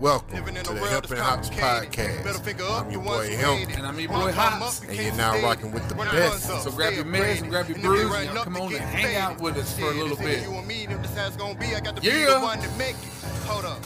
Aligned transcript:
Welcome 0.00 0.36
Living 0.36 0.56
in 0.56 0.62
to 0.62 0.74
the 0.74 0.80
world 0.80 0.92
Hemp 0.92 1.06
that's 1.08 1.10
and 1.12 1.20
Hops. 1.20 1.48
Better 1.50 1.86
podcast. 1.86 2.44
figure 2.44 2.64
up 2.66 2.86
I'm 2.86 2.92
your 2.92 3.02
your 3.02 3.02
boy 3.02 3.16
ones 3.16 3.28
who 3.30 3.36
Hemp. 3.36 3.68
made. 3.68 3.76
And 3.78 3.86
I'm 3.86 3.98
your 3.98 4.08
boy 4.08 4.32
climb 4.32 4.34
Hops. 4.60 4.82
up, 4.82 4.88
And 4.88 4.96
you're 4.98 5.14
now 5.14 5.32
stay. 5.32 5.42
rocking 5.42 5.72
with 5.72 5.88
the 5.88 5.94
Run 5.96 6.08
best. 6.14 6.50
up, 6.50 6.60
So 6.62 6.70
grab 6.70 6.92
your 6.94 7.04
meds 7.04 7.40
and 7.42 7.50
grab 7.50 7.68
your 7.68 7.76
And 7.78 7.84
if 7.86 7.90
they 7.92 7.98
brews 7.98 8.04
run 8.12 8.26
and 8.28 8.38
come 8.38 8.56
on 8.58 8.68
get 8.70 8.80
and 8.80 8.90
hang 8.90 9.16
out 9.16 9.40
with 9.40 9.56
us 9.56 9.76
for 9.76 9.86
a 9.86 9.90
little 9.94 10.16
bit. 10.16 10.42
You 10.44 10.54
and 10.54 10.66
me, 10.68 10.86
them 10.86 11.02
decides 11.02 11.36
gonna 11.36 11.58
be. 11.58 11.74
I 11.74 11.80
got 11.80 11.96
to 11.96 12.02
Yeah. 12.02 12.40
one 12.40 12.60
to 12.60 12.70
make 12.78 12.90
it. 12.94 13.08
Hold 13.46 13.64
up, 13.64 13.84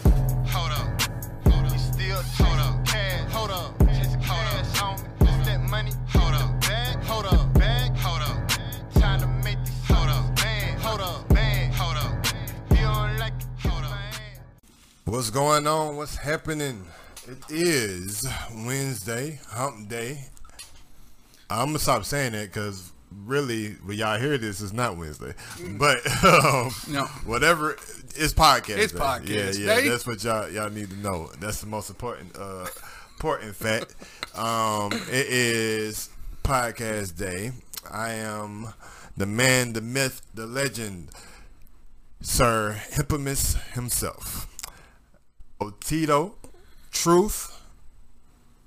hold 0.48 0.72
up, 0.72 1.02
hold 1.50 1.64
up. 1.66 1.72
You 1.72 1.78
still 1.78 2.22
hold 2.44 2.58
up, 2.60 2.84
cash, 2.86 3.30
hold 3.32 3.50
up, 3.50 3.81
What's 15.12 15.28
going 15.28 15.66
on? 15.66 15.96
What's 15.96 16.16
happening? 16.16 16.86
It 17.28 17.36
is 17.50 18.26
Wednesday, 18.64 19.40
Hump 19.50 19.90
Day. 19.90 20.24
I'm 21.50 21.66
gonna 21.66 21.80
stop 21.80 22.06
saying 22.06 22.32
that 22.32 22.46
because 22.50 22.90
really, 23.26 23.72
when 23.84 23.98
y'all 23.98 24.18
hear 24.18 24.38
this, 24.38 24.62
it's 24.62 24.72
not 24.72 24.96
Wednesday. 24.96 25.34
But 25.72 25.98
um, 26.24 26.70
No. 26.88 27.04
whatever, 27.26 27.72
it's 28.16 28.32
podcast. 28.32 28.78
It's 28.78 28.94
day. 28.94 28.98
podcast 28.98 29.28
Yeah, 29.28 29.66
yeah. 29.66 29.80
day. 29.82 29.88
That's 29.90 30.06
what 30.06 30.24
y'all 30.24 30.48
y'all 30.48 30.70
need 30.70 30.88
to 30.88 30.96
know. 30.96 31.30
That's 31.38 31.60
the 31.60 31.66
most 31.66 31.90
important 31.90 32.34
uh, 32.34 32.68
important 33.10 33.54
fact. 33.54 33.94
Um, 34.34 34.92
it 34.92 35.26
is 35.26 36.08
podcast 36.42 37.18
day. 37.18 37.52
I 37.90 38.12
am 38.12 38.68
the 39.18 39.26
man, 39.26 39.74
the 39.74 39.82
myth, 39.82 40.22
the 40.32 40.46
legend, 40.46 41.10
Sir 42.22 42.80
Hippomus 42.92 43.56
himself. 43.74 44.48
Otito, 45.70 46.32
Truth, 46.90 47.58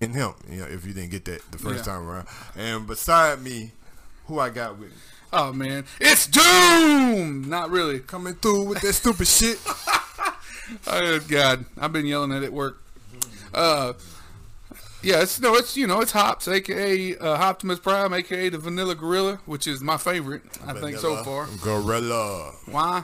and 0.01 0.13
him. 0.15 0.31
You 0.49 0.61
know, 0.61 0.65
if 0.67 0.85
you 0.85 0.93
didn't 0.93 1.11
get 1.11 1.25
that 1.25 1.41
the 1.51 1.57
first 1.57 1.85
Yeah. 1.85 1.93
time 1.93 2.07
around. 2.07 2.27
And 2.55 2.87
beside 2.87 3.41
me, 3.41 3.71
who 4.27 4.39
I 4.39 4.49
got 4.49 4.77
with 4.77 4.89
me? 4.89 4.95
Oh 5.33 5.51
man, 5.51 5.85
it's 5.99 6.27
Doom. 6.27 7.49
Not 7.49 7.69
really. 7.69 7.99
Coming 7.99 8.35
through 8.35 8.63
with 8.65 8.81
that 8.81 8.93
stupid 8.93 9.27
shit. 9.27 9.59
Oh 10.87 11.19
God, 11.27 11.65
I've 11.79 11.93
been 11.93 12.07
yelling 12.07 12.31
at 12.31 12.41
it 12.41 12.47
at 12.47 12.53
work. 12.53 12.81
Uh, 13.53 13.93
yeah, 15.03 15.21
it's 15.21 15.39
no, 15.39 15.53
it's 15.53 15.77
you 15.77 15.85
know, 15.85 16.01
it's 16.01 16.11
Hops, 16.11 16.47
aka 16.47 17.15
uh, 17.17 17.27
Optimus 17.37 17.79
Prime, 17.79 18.11
aka 18.15 18.49
the 18.49 18.57
Vanilla 18.57 18.95
Gorilla, 18.95 19.35
which 19.45 19.67
is 19.67 19.81
my 19.81 19.97
favorite, 19.97 20.41
I 20.65 20.73
think 20.73 20.97
so 20.97 21.23
far. 21.23 21.47
Gorilla. 21.61 22.51
Why? 22.65 23.03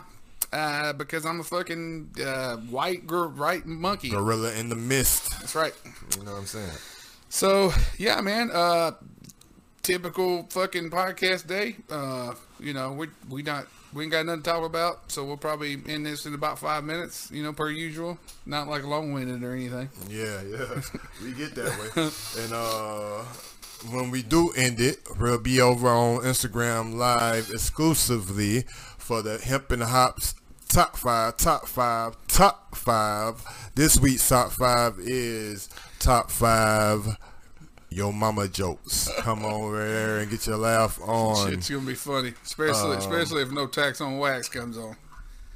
Uh, 0.53 0.91
because 0.93 1.25
I'm 1.25 1.39
a 1.39 1.43
fucking 1.43 2.15
uh, 2.25 2.57
white 2.57 3.07
gor- 3.07 3.29
white 3.29 3.65
monkey. 3.65 4.09
Gorilla 4.09 4.53
in 4.53 4.67
the 4.69 4.75
mist. 4.75 5.31
That's 5.39 5.55
right. 5.55 5.73
You 6.17 6.25
know 6.25 6.33
what 6.33 6.39
I'm 6.39 6.45
saying? 6.45 6.77
So 7.29 7.71
yeah, 7.97 8.19
man. 8.21 8.51
Uh, 8.51 8.91
typical 9.81 10.43
fucking 10.49 10.89
podcast 10.89 11.47
day. 11.47 11.77
Uh, 11.89 12.33
you 12.59 12.73
know, 12.73 12.91
we 12.91 13.07
we 13.29 13.43
not 13.43 13.67
we 13.93 14.03
ain't 14.03 14.11
got 14.11 14.25
nothing 14.25 14.43
to 14.43 14.49
talk 14.49 14.65
about, 14.65 15.11
so 15.11 15.23
we'll 15.23 15.37
probably 15.37 15.81
end 15.87 16.05
this 16.05 16.25
in 16.25 16.33
about 16.33 16.59
five 16.59 16.83
minutes. 16.83 17.29
You 17.31 17.43
know, 17.43 17.53
per 17.53 17.69
usual. 17.69 18.17
Not 18.45 18.67
like 18.67 18.83
long 18.83 19.13
winded 19.13 19.43
or 19.43 19.53
anything. 19.53 19.89
Yeah, 20.09 20.41
yeah. 20.43 20.81
we 21.23 21.31
get 21.33 21.55
that 21.55 21.79
way. 21.95 22.43
And 22.43 22.53
uh 22.53 23.23
when 23.89 24.11
we 24.11 24.21
do 24.21 24.51
end 24.51 24.79
it, 24.79 24.99
we'll 25.19 25.39
be 25.39 25.59
over 25.59 25.87
on 25.87 26.19
Instagram 26.19 26.95
live 26.95 27.49
exclusively 27.49 28.61
for 28.97 29.21
the 29.23 29.39
Hemp 29.39 29.71
and 29.71 29.81
Hops 29.81 30.35
top 30.71 30.95
five, 30.97 31.37
top 31.37 31.67
five, 31.67 32.15
top 32.27 32.75
five. 32.75 33.43
This 33.75 33.99
week's 33.99 34.27
top 34.27 34.51
five 34.51 34.95
is 34.99 35.69
top 35.99 36.31
five 36.31 37.17
Yo 37.89 38.11
Mama 38.11 38.47
jokes. 38.47 39.09
Come 39.19 39.43
over 39.43 39.85
there 39.85 40.19
and 40.19 40.31
get 40.31 40.47
your 40.47 40.57
laugh 40.57 40.99
on. 41.01 41.49
Shit's 41.49 41.69
gonna 41.69 41.85
be 41.85 41.93
funny, 41.93 42.33
especially 42.43 42.97
especially 42.97 43.41
if 43.41 43.51
no 43.51 43.67
tax 43.67 43.99
on 43.99 44.17
wax 44.17 44.47
comes 44.47 44.77
on. 44.77 44.95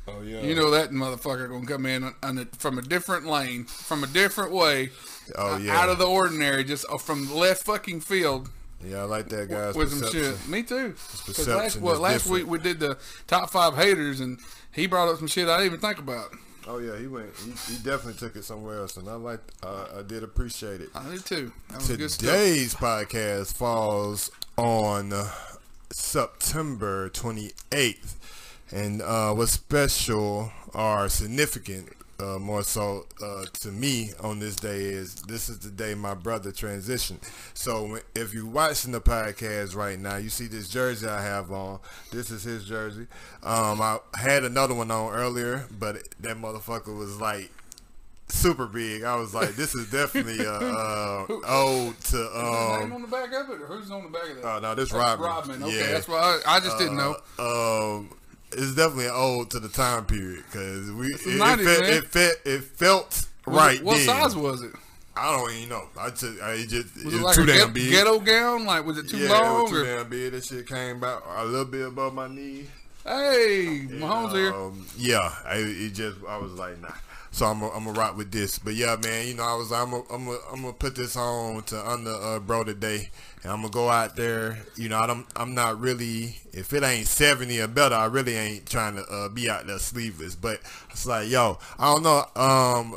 Oh 0.08 0.22
yeah. 0.22 0.42
You 0.42 0.54
know 0.54 0.70
that 0.72 0.92
motherfucker 0.92 1.50
gonna 1.50 1.66
come 1.66 1.86
in 1.86 2.04
on, 2.04 2.16
on 2.22 2.38
a, 2.38 2.46
from 2.58 2.78
a 2.78 2.82
different 2.82 3.26
lane, 3.26 3.64
from 3.64 4.04
a 4.04 4.08
different 4.08 4.52
way, 4.52 4.90
Oh 5.38 5.54
uh, 5.56 5.58
yeah. 5.58 5.80
out 5.80 5.90
of 5.90 5.98
the 5.98 6.06
ordinary, 6.06 6.64
just 6.64 6.86
uh, 6.92 6.98
from 6.98 7.28
the 7.28 7.34
left 7.36 7.64
fucking 7.64 8.02
field 8.02 8.50
yeah, 8.86 9.00
I 9.00 9.04
like 9.04 9.30
that 9.30 9.50
guy's 9.50 9.74
with 9.76 9.92
some 9.92 10.12
shit. 10.12 10.48
Me 10.48 10.62
too. 10.62 10.94
'Cause 10.94 11.22
perception 11.26 11.56
last, 11.56 11.78
well, 11.82 12.00
last 12.00 12.24
different. 12.26 12.48
week 12.48 12.52
we 12.52 12.60
did 12.60 12.80
the 12.80 12.98
top 13.26 13.50
five 13.50 13.76
haters, 13.76 14.20
and 14.20 14.38
he 14.76 14.88
brought 14.88 15.08
up 15.10 15.18
some 15.18 15.28
shit 15.28 15.48
I 15.48 15.58
didn't 15.58 15.74
even 15.74 15.80
think 15.80 16.00
about. 16.00 16.36
Oh 16.68 16.80
yeah, 16.80 16.98
he 16.98 17.08
went. 17.08 17.30
He, 17.38 17.74
he 17.74 17.78
definitely 17.84 18.16
took 18.16 18.36
it 18.36 18.44
somewhere 18.44 18.80
else, 18.80 18.98
and 18.98 19.08
I 19.08 19.14
like. 19.14 19.40
Uh, 19.64 19.86
I 20.00 20.02
did 20.02 20.24
appreciate 20.24 20.82
it. 20.82 20.90
I 20.96 21.10
did 21.12 21.26
too. 21.26 21.52
That 21.70 21.78
was 21.78 21.88
good. 21.88 22.10
Today's 22.10 22.74
podcast 22.74 23.56
falls 23.56 24.32
on 24.58 25.14
September 25.92 27.10
28th. 27.10 28.16
And 28.72 29.02
uh, 29.02 29.34
what's 29.34 29.52
special 29.52 30.52
or 30.74 31.08
significant, 31.08 31.90
uh, 32.20 32.40
more 32.40 32.64
so 32.64 33.06
uh, 33.22 33.46
to 33.62 33.70
me 33.70 34.12
on 34.22 34.40
this 34.40 34.56
day, 34.56 34.78
is 34.82 35.16
this 35.24 35.50
is 35.50 35.60
the 35.60 35.70
day 35.70 35.96
my 35.96 36.14
brother 36.14 36.52
transitioned. 36.52 37.20
So 37.54 38.00
if 38.16 38.34
you're 38.34 38.46
watching 38.46 38.92
the 38.92 39.02
podcast 39.02 39.76
right 39.76 40.00
now, 40.00 40.18
you 40.18 40.30
see 40.30 40.48
this 40.48 40.70
jersey 40.70 41.08
I 41.08 41.22
have 41.22 41.52
on. 41.52 41.80
This 42.12 42.32
is 42.32 42.44
his 42.44 42.66
jersey. 42.66 43.08
Um, 43.44 43.82
I 43.82 44.00
had 44.18 44.44
another 44.44 44.74
one 44.74 44.92
on 44.92 45.12
earlier, 45.14 45.66
but 45.78 45.98
that 46.22 46.38
motherfucker 46.38 46.98
was 46.98 47.20
like 47.20 47.52
super 48.28 48.66
big. 48.66 49.04
I 49.04 49.16
was 49.18 49.36
like, 49.36 49.50
this 49.56 49.76
is 49.76 49.90
definitely 49.92 50.46
uh, 50.46 50.52
uh, 50.52 51.26
ode 51.48 52.00
to. 52.00 52.18
Is 52.18 52.34
his 52.34 52.34
name 52.34 52.84
Um, 52.84 52.94
on 52.94 53.02
the 53.02 53.08
back 53.08 53.28
of 53.34 53.50
it, 53.50 53.62
or 53.62 53.66
who's 53.68 53.92
on 53.92 54.04
the 54.04 54.10
back 54.10 54.30
of 54.30 54.36
that? 54.38 54.46
oh 54.46 54.60
no, 54.60 54.74
this 54.76 54.92
Rodman. 54.92 55.28
Rodman. 55.28 55.64
Okay, 55.64 55.78
Yeah. 55.80 55.88
that's 55.94 56.08
why 56.08 56.40
I, 56.46 56.56
I 56.56 56.60
just 56.60 56.78
didn't 56.78 56.98
know. 56.98 57.16
Uh, 57.38 57.96
um, 57.98 58.10
it's 58.58 58.76
definitely 58.76 59.06
an 59.08 59.14
ode 59.16 59.50
to 59.52 59.60
the 59.60 59.70
time 59.70 60.06
period 60.06 60.44
because 60.52 60.92
we 60.92 61.08
it, 61.14 61.24
the 61.24 61.32
it, 61.32 61.40
90s, 61.40 61.66
fe- 61.66 61.98
it, 61.98 62.06
fe- 62.06 62.32
it 62.52 62.64
felt 62.64 63.28
Was 63.46 63.56
right. 63.56 63.78
it- 63.80 63.84
what 63.84 63.98
then. 63.98 64.06
size 64.06 64.36
was 64.36 64.62
it? 64.64 64.72
I 65.18 65.32
don't 65.38 65.50
even 65.54 65.70
know. 65.70 65.84
I 65.98 66.10
just, 66.10 66.42
I 66.42 66.52
it 66.54 66.68
just 66.68 66.94
Was 67.06 67.14
it 67.14 67.18
it 67.18 67.22
like 67.24 67.36
too 67.36 67.44
a 67.44 67.46
damn 67.46 67.72
big. 67.74 67.90
ghetto 67.92 68.20
gown? 68.20 68.66
Like 68.66 68.86
was 68.86 68.98
it 68.98 69.08
too 69.08 69.18
yeah, 69.18 69.26
it 69.28 69.30
long? 69.44 69.62
was 69.64 69.72
too 69.72 69.78
or- 69.78 69.84
damn 69.86 70.10
big. 70.10 70.32
That 70.34 70.44
shit 70.44 70.68
came 70.68 70.98
about 70.98 71.24
a 71.38 71.46
little 71.46 71.64
bit 71.66 71.88
above 71.88 72.14
my 72.14 72.28
knee. 72.28 72.66
Hey, 73.06 73.86
Mahomes 73.90 74.34
here. 74.34 74.52
Um, 74.54 74.86
yeah, 74.98 75.32
I, 75.46 75.58
it 75.58 75.92
just 75.94 76.18
I 76.28 76.38
was 76.38 76.52
like, 76.54 76.82
nah. 76.82 76.90
So 77.36 77.46
I'm 77.46 77.60
gonna 77.60 77.74
I'm 77.74 77.86
rock 77.90 78.16
with 78.16 78.32
this. 78.32 78.58
But 78.58 78.76
yeah, 78.76 78.96
man, 79.04 79.28
you 79.28 79.34
know, 79.34 79.44
I 79.44 79.56
was 79.56 79.70
I'm 79.70 79.92
gonna 79.92 80.04
I'm 80.10 80.26
gonna 80.26 80.38
I'm 80.54 80.62
gonna 80.62 80.72
put 80.72 80.96
this 80.96 81.18
on 81.18 81.64
to 81.64 81.86
under 81.86 82.12
uh, 82.12 82.40
bro 82.40 82.64
today, 82.64 83.10
and 83.44 83.52
I'm 83.52 83.60
gonna 83.60 83.74
go 83.74 83.90
out 83.90 84.16
there. 84.16 84.58
You 84.78 84.88
know, 84.88 84.98
I 84.98 85.06
don't 85.06 85.28
I'm 85.36 85.54
not 85.54 85.78
really 85.82 86.38
if 86.54 86.72
it 86.72 86.82
ain't 86.82 87.08
70 87.08 87.60
or 87.60 87.68
better, 87.68 87.94
I 87.94 88.06
really 88.06 88.38
ain't 88.38 88.70
trying 88.70 88.96
to 88.96 89.02
uh, 89.02 89.28
be 89.28 89.50
out 89.50 89.68
there 89.68 89.80
sleeveless. 89.80 90.34
But 90.34 90.62
it's 90.92 91.06
like, 91.06 91.28
yo, 91.28 91.60
I 91.78 91.94
don't 91.94 92.04
know. 92.04 92.24
Um, 92.42 92.96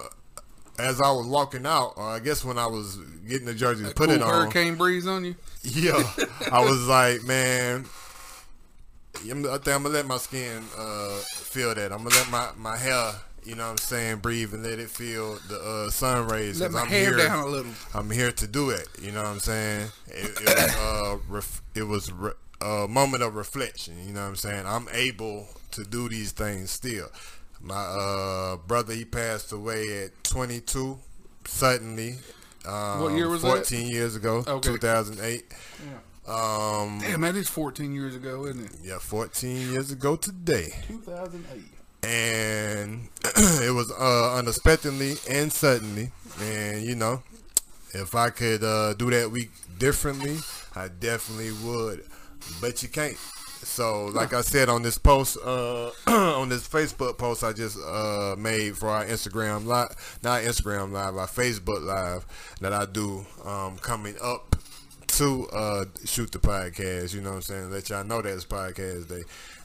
as 0.78 1.00
I 1.00 1.10
was 1.10 1.26
walking 1.26 1.66
out, 1.66 1.94
or 1.96 2.04
I 2.04 2.20
guess 2.20 2.44
when 2.44 2.58
I 2.58 2.68
was 2.68 2.96
getting 3.26 3.46
the 3.46 3.54
jersey 3.54 3.86
to 3.86 3.90
put 3.90 4.06
cool 4.06 4.14
it 4.14 4.22
on, 4.22 4.30
hurricane 4.30 4.76
breeze 4.76 5.08
on 5.08 5.24
you. 5.24 5.34
yeah, 5.64 6.00
I 6.52 6.60
was 6.60 6.86
like, 6.86 7.24
man, 7.24 7.86
I'm, 9.28 9.44
I 9.46 9.58
think 9.58 9.68
I'm 9.68 9.82
gonna 9.82 9.88
let 9.88 10.06
my 10.06 10.18
skin 10.18 10.62
uh, 10.78 11.16
feel 11.26 11.74
that. 11.74 11.92
I'm 11.92 12.04
gonna 12.04 12.14
let 12.14 12.30
my, 12.30 12.50
my 12.56 12.76
hair, 12.76 13.14
you 13.48 13.54
know 13.54 13.64
what 13.64 13.70
I'm 13.70 13.78
saying, 13.78 14.18
breathe 14.18 14.52
and 14.52 14.62
let 14.62 14.78
it 14.78 14.90
feel 14.90 15.38
the 15.48 15.58
uh, 15.58 15.90
sun 15.90 16.28
rays. 16.28 16.60
Let 16.60 16.72
my 16.72 16.82
I'm 16.82 16.86
hair 16.88 17.16
here, 17.16 17.26
down 17.26 17.44
a 17.44 17.46
little. 17.46 17.72
I'm 17.94 18.10
here 18.10 18.30
to 18.30 18.46
do 18.46 18.68
it. 18.70 18.86
You 19.00 19.10
know 19.12 19.22
what 19.22 19.30
I'm 19.30 19.40
saying? 19.40 19.88
It, 20.06 20.30
it 20.40 20.44
was, 20.44 20.76
uh, 20.76 21.16
ref, 21.28 21.62
it 21.74 21.82
was 21.84 22.12
re, 22.12 22.32
a 22.60 22.86
moment 22.86 23.22
of 23.22 23.34
reflection. 23.36 23.94
You 24.06 24.12
know 24.12 24.20
what 24.22 24.28
I'm 24.28 24.36
saying? 24.36 24.66
I'm 24.66 24.86
able 24.92 25.48
to 25.72 25.84
do 25.84 26.10
these 26.10 26.32
things 26.32 26.70
still. 26.70 27.08
My 27.60 27.74
uh, 27.74 28.56
brother, 28.56 28.92
he 28.92 29.04
passed 29.06 29.50
away 29.52 30.04
at 30.04 30.24
22 30.24 30.98
suddenly. 31.46 32.16
Um, 32.66 33.00
What 33.00 33.12
year 33.14 33.30
was 33.30 33.40
that? 33.42 33.48
14 33.48 33.86
years 33.88 34.14
ago, 34.14 34.44
Okay. 34.46 34.72
2008. 34.72 35.44
Um, 36.28 36.98
Damn, 37.00 37.22
that 37.22 37.36
is 37.36 37.48
14 37.48 37.94
years 37.94 38.14
ago, 38.14 38.44
isn't 38.44 38.62
it? 38.62 38.72
yeah, 38.84 38.98
14 38.98 39.72
years 39.72 39.90
ago 39.90 40.14
today. 40.16 40.74
2008. 40.86 41.77
And 42.02 43.08
it 43.24 43.74
was 43.74 43.90
uh, 43.90 44.36
unexpectedly 44.36 45.14
and 45.28 45.52
suddenly. 45.52 46.10
And, 46.40 46.82
you 46.82 46.94
know, 46.94 47.22
if 47.92 48.14
I 48.14 48.30
could 48.30 48.62
uh, 48.62 48.94
do 48.94 49.10
that 49.10 49.30
week 49.30 49.50
differently, 49.78 50.38
I 50.74 50.88
definitely 50.88 51.52
would. 51.64 52.04
But 52.60 52.82
you 52.82 52.88
can't. 52.88 53.16
So, 53.16 54.06
like 54.06 54.32
I 54.32 54.42
said 54.42 54.68
on 54.68 54.82
this 54.82 54.98
post, 54.98 55.36
uh, 55.44 55.90
on 56.06 56.48
this 56.48 56.66
Facebook 56.66 57.18
post 57.18 57.42
I 57.42 57.52
just 57.52 57.76
uh, 57.78 58.36
made 58.38 58.76
for 58.76 58.88
our 58.88 59.04
Instagram 59.04 59.66
live, 59.66 60.18
not 60.22 60.42
Instagram 60.42 60.92
live, 60.92 61.16
our 61.16 61.26
Facebook 61.26 61.84
live 61.84 62.24
that 62.60 62.72
I 62.72 62.86
do 62.86 63.26
um, 63.44 63.76
coming 63.78 64.14
up 64.22 64.54
to 65.08 65.48
uh, 65.48 65.84
shoot 66.04 66.30
the 66.30 66.38
podcast. 66.38 67.14
You 67.14 67.20
know 67.20 67.30
what 67.30 67.36
I'm 67.36 67.42
saying? 67.42 67.70
Let 67.70 67.90
y'all 67.90 68.04
know 68.04 68.22
that 68.22 68.32
it's 68.32 68.44
podcast 68.44 69.08
day. 69.08 69.22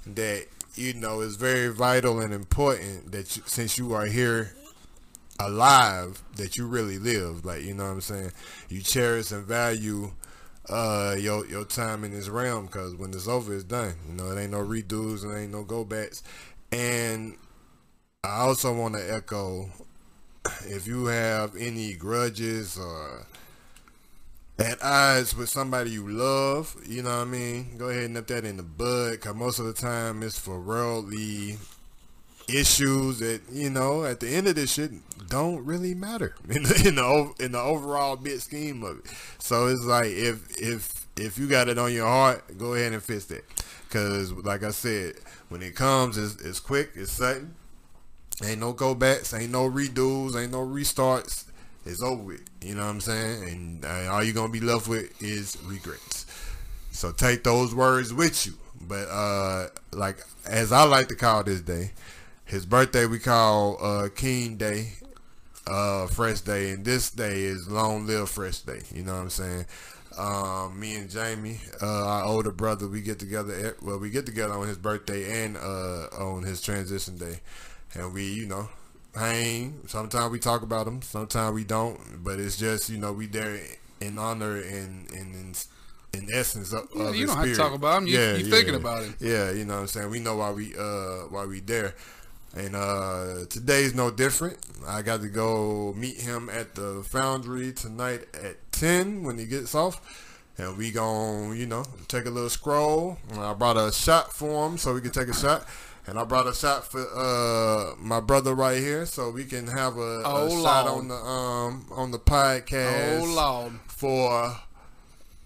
That 0.08 0.48
you 0.76 0.94
know 0.94 1.22
it's 1.22 1.36
very 1.36 1.70
vital 1.70 2.20
and 2.20 2.34
important 2.34 3.12
that 3.12 3.38
you, 3.38 3.44
since 3.46 3.78
you 3.78 3.94
are 3.94 4.06
here 4.06 4.56
alive 5.40 6.24
that 6.38 6.58
you 6.58 6.68
really 6.68 6.98
live. 6.98 7.46
Like 7.46 7.64
you 7.64 7.74
know 7.74 7.86
what 7.86 7.92
I'm 7.92 8.02
saying. 8.02 8.32
You 8.70 8.82
cherish 8.82 9.32
and 9.32 9.46
value 9.46 10.12
uh 10.70 11.16
your 11.20 11.46
your 11.48 11.66
time 11.66 12.06
in 12.06 12.12
this 12.12 12.30
realm 12.30 12.66
because 12.68 12.96
when 12.96 13.12
it's 13.12 13.28
over, 13.28 13.54
it's 13.54 13.64
done. 13.64 13.96
You 14.08 14.16
know, 14.16 14.32
it 14.32 14.40
ain't 14.40 14.52
no 14.52 14.64
redos 14.64 15.24
and 15.24 15.38
ain't 15.38 15.52
no 15.52 15.64
go 15.64 15.84
backs. 15.84 16.24
And 16.72 17.38
I 18.24 18.40
also 18.40 18.74
want 18.74 18.96
to 18.96 19.14
echo 19.14 19.70
if 20.66 20.88
you 20.88 21.06
have 21.06 21.56
any 21.56 21.94
grudges 21.94 22.78
or 22.78 23.26
at 24.60 24.82
odds 24.82 25.36
with 25.36 25.50
somebody 25.50 25.92
you 25.92 26.08
love, 26.08 26.76
you 26.88 27.02
know 27.02 27.10
what 27.10 27.28
I 27.28 27.32
mean? 27.32 27.78
Go 27.78 27.90
ahead 27.90 28.06
and 28.06 28.14
nip 28.14 28.28
that 28.28 28.46
in 28.46 28.58
the 28.58 28.64
bud, 28.64 29.12
because 29.12 29.36
most 29.36 29.60
of 29.60 29.66
the 29.66 29.74
time 29.74 30.22
it's 30.24 30.38
for 30.38 30.60
worldly 30.60 31.58
issues 32.50 33.20
that 33.20 33.42
you 33.50 33.70
know 33.70 34.04
at 34.04 34.20
the 34.20 34.28
end 34.28 34.48
of 34.48 34.56
this 34.56 34.74
shit 34.74 34.92
don't 35.30 35.64
really 35.66 35.96
matter 35.96 36.36
in 36.50 36.64
the 36.64 36.84
in 36.88 36.96
the, 36.96 37.34
in 37.40 37.52
the 37.54 37.60
overall 37.60 38.16
bit 38.16 38.42
scheme 38.42 38.84
of 38.84 39.00
it. 39.00 39.06
So 39.40 39.68
it's 39.68 39.86
like 39.86 40.12
if 40.12 40.60
if 40.60 41.08
if 41.16 41.38
you 41.38 41.48
got 41.48 41.70
it 41.70 41.78
on 41.78 41.94
your 41.94 42.08
heart, 42.08 42.58
go 42.58 42.74
ahead 42.74 42.94
and 42.94 43.02
fix 43.04 43.26
that. 43.26 43.44
Because 43.88 44.32
like 44.32 44.64
I 44.64 44.72
said, 44.72 45.16
when 45.50 45.62
it 45.62 45.76
comes, 45.76 46.18
it's, 46.18 46.42
it's 46.42 46.60
quick, 46.60 46.92
it's 46.96 47.12
sudden. 47.12 47.56
Ain't 48.44 48.60
no 48.60 48.74
go 48.74 48.96
backs, 48.96 49.34
ain't 49.34 49.52
no 49.52 49.70
redos, 49.70 50.36
ain't 50.36 50.52
no 50.52 50.66
restarts. 50.66 51.46
It's 51.86 52.02
over 52.02 52.24
with. 52.24 52.42
You 52.62 52.76
know 52.76 52.82
what 52.82 52.92
I'm 52.92 53.02
saying? 53.02 53.44
And 53.50 53.86
all 54.08 54.24
you're 54.24 54.34
gonna 54.34 54.52
be 54.52 54.60
left 54.60 54.88
with 54.88 55.22
is 55.22 55.58
regrets. 55.64 56.26
So 56.92 57.12
take 57.12 57.44
those 57.44 57.74
words 57.76 58.14
with 58.14 58.46
you. 58.46 58.54
But 58.82 59.08
uh, 59.10 59.68
like 59.92 60.18
as 60.46 60.72
I 60.72 60.84
like 60.84 61.08
to 61.10 61.16
call 61.16 61.44
this 61.44 61.62
day, 61.62 61.92
his 62.46 62.66
birthday 62.66 63.06
we 63.06 63.20
call 63.20 63.78
uh, 63.84 64.10
King 64.16 64.58
Day, 64.58 64.94
uh, 65.68 66.08
Fresh 66.08 66.42
Day, 66.42 66.72
and 66.72 66.86
this 66.86 67.10
day 67.10 67.44
is 67.44 67.68
Long 67.68 68.06
Live 68.06 68.30
Fresh 68.30 68.60
Day. 68.60 68.82
You 68.94 69.04
know 69.04 69.16
what 69.16 69.22
I'm 69.22 69.30
saying? 69.30 69.66
Um, 70.18 70.80
me 70.80 70.96
and 70.96 71.10
Jamie, 71.10 71.60
uh, 71.82 72.06
our 72.06 72.26
older 72.26 72.52
brother, 72.52 72.88
we 72.88 73.02
get 73.02 73.18
together. 73.20 73.76
Well, 73.82 73.98
we 73.98 74.10
get 74.10 74.26
together 74.26 74.54
on 74.54 74.68
his 74.68 74.78
birthday 74.78 75.44
and 75.44 75.58
uh, 75.58 76.08
on 76.20 76.44
his 76.44 76.62
transition 76.62 77.18
day, 77.18 77.40
and 77.96 78.14
we, 78.14 78.32
you 78.32 78.46
know, 78.46 78.70
hang. 79.16 79.80
Sometimes 79.88 80.32
we 80.32 80.40
talk 80.40 80.62
about 80.62 80.88
him, 80.88 81.02
sometimes 81.02 81.54
we 81.54 81.64
don't. 81.64 82.24
But 82.24 82.40
it's 82.40 82.58
just, 82.58 82.90
you 82.90 82.98
know, 82.98 83.14
we 83.14 83.28
there 83.28 83.60
in 84.02 84.18
honor 84.18 84.58
and 84.58 85.10
and 85.12 85.36
in, 85.36 85.54
in 86.14 86.28
essence 86.34 86.74
of, 86.74 86.88
Yeah, 86.96 87.04
of 87.10 87.16
you 87.16 87.26
don't 87.28 87.36
have 87.38 87.46
to 87.46 87.56
talk 87.56 87.74
about 87.74 88.02
him. 88.02 88.08
You- 88.08 88.18
you 88.38 88.46
thinking 88.52 88.76
about 88.76 89.04
him. 89.04 89.16
Yeah, 89.20 89.52
you 89.52 89.66
know 89.66 89.76
what 89.76 89.82
I'm 89.82 89.88
saying. 89.88 90.10
We 90.10 90.20
know 90.20 90.36
why 90.38 90.52
we 90.52 90.76
uh 90.78 91.28
why 91.30 91.46
we 91.46 91.60
there. 91.60 91.96
And 92.56 92.76
uh 92.76 93.46
today's 93.50 93.96
no 93.96 94.12
different. 94.12 94.58
I 94.88 95.02
got 95.02 95.22
to 95.22 95.28
go 95.30 95.94
meet 95.98 96.22
him 96.22 96.50
at 96.50 96.76
the 96.76 97.04
foundry 97.08 97.72
tonight 97.72 98.28
at 98.34 98.58
ten 98.72 99.24
when 99.24 99.38
he 99.40 99.46
gets 99.46 99.74
off. 99.74 100.30
And 100.60 100.78
we 100.78 100.92
gon' 100.92 101.58
you 101.58 101.66
know, 101.66 101.84
take 102.08 102.26
a 102.28 102.30
little 102.30 102.48
scroll. 102.50 103.18
I 103.40 103.54
brought 103.54 103.76
a 103.76 103.92
shot 103.92 104.34
for 104.34 104.68
him 104.68 104.78
so 104.78 104.94
we 104.94 105.02
can 105.02 105.10
take 105.10 105.30
a 105.30 105.34
shot. 105.34 105.68
And 106.06 106.20
I 106.20 106.26
brought 106.26 106.48
a 106.48 106.54
shot 106.54 106.86
for 106.92 107.00
uh 107.16 107.96
my 107.98 108.20
brother 108.20 108.54
right 108.54 108.78
here 108.78 109.06
so 109.06 109.30
we 109.30 109.46
can 109.46 109.68
have 109.68 109.96
a, 109.98 110.20
a 110.22 110.24
Oh, 110.26 110.62
shot 110.64 110.88
on 110.88 111.08
the 111.08 111.16
um 111.16 111.86
on 111.92 112.12
the 112.12 112.20
podcast 112.20 113.22
Oh 113.22 113.34
Lord. 113.34 113.74
for 113.88 114.56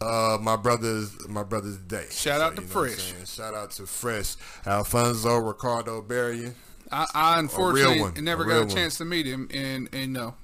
uh 0.01 0.37
my 0.41 0.55
brother's 0.55 1.27
my 1.27 1.43
brother's 1.43 1.77
day. 1.77 2.05
Shout 2.11 2.41
out 2.41 2.55
to 2.55 2.61
you 2.63 2.67
know 2.67 2.73
what 2.75 2.89
I'm 2.89 2.95
Fresh. 2.97 3.29
Shout 3.29 3.53
out 3.53 3.71
to 3.71 3.85
Fresh. 3.85 4.35
Alfonso 4.65 5.37
Ricardo 5.37 6.01
Berrien. 6.01 6.55
I, 6.91 7.05
I 7.13 7.39
unfortunately 7.39 8.21
never 8.21 8.43
a 8.43 8.47
got 8.47 8.55
a 8.55 8.59
one. 8.61 8.69
chance 8.69 8.97
to 8.97 9.05
meet 9.05 9.25
him, 9.25 9.49
and 9.53 9.89
and 9.93 10.13
no, 10.13 10.35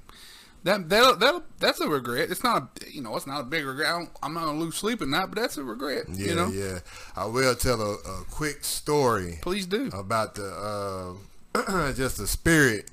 that 0.63 0.89
that 0.89 1.19
that 1.19 1.43
that's 1.59 1.79
a 1.81 1.87
regret. 1.87 2.31
It's 2.31 2.43
not 2.43 2.79
a 2.81 2.91
you 2.91 3.01
know 3.01 3.15
it's 3.15 3.27
not 3.27 3.41
a 3.41 3.43
big 3.43 3.65
regret. 3.65 3.89
I 3.89 3.99
don't, 3.99 4.09
I'm 4.21 4.33
not 4.33 4.45
gonna 4.45 4.59
lose 4.59 4.75
sleep 4.75 5.01
at 5.01 5.07
night, 5.07 5.27
but 5.27 5.41
that's 5.41 5.57
a 5.57 5.63
regret. 5.63 6.05
Yeah, 6.09 6.27
you 6.27 6.35
know, 6.35 6.47
yeah. 6.49 6.79
I 7.15 7.25
will 7.25 7.55
tell 7.55 7.81
a, 7.81 7.93
a 7.95 8.23
quick 8.31 8.63
story 8.63 9.39
please 9.41 9.65
do. 9.65 9.89
about 9.93 10.35
the 10.35 11.17
uh 11.55 11.91
just 11.93 12.17
the 12.17 12.27
spirit 12.27 12.89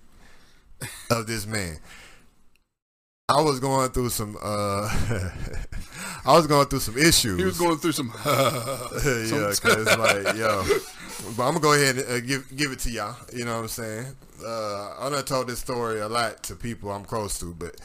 of 1.10 1.26
this 1.26 1.46
man. 1.46 1.78
I 3.28 3.40
was 3.40 3.60
going 3.60 3.90
through 3.90 4.10
some 4.10 4.36
uh 4.42 4.88
I 6.24 6.34
was 6.34 6.46
going 6.46 6.66
through 6.66 6.80
some 6.80 6.98
issues. 6.98 7.38
He 7.38 7.44
was 7.44 7.58
going 7.58 7.78
through 7.78 7.92
some. 7.92 8.12
yeah, 8.24 9.52
cause 9.60 9.98
like 9.98 10.36
yo, 10.36 10.64
but 11.36 11.42
I'm 11.46 11.54
gonna 11.54 11.60
go 11.60 11.72
ahead 11.74 11.98
and 11.98 12.08
uh, 12.08 12.20
give 12.20 12.56
give 12.56 12.72
it 12.72 12.78
to 12.80 12.90
y'all. 12.90 13.16
You 13.32 13.44
know 13.44 13.56
what 13.56 13.62
I'm 13.62 13.68
saying? 13.68 14.06
Uh, 14.44 14.94
I 14.98 15.10
done 15.10 15.24
told 15.24 15.48
this 15.48 15.58
story 15.58 16.00
a 16.00 16.08
lot 16.08 16.42
to 16.44 16.56
people 16.56 16.90
I'm 16.90 17.04
close 17.04 17.38
to, 17.40 17.54
but 17.54 17.76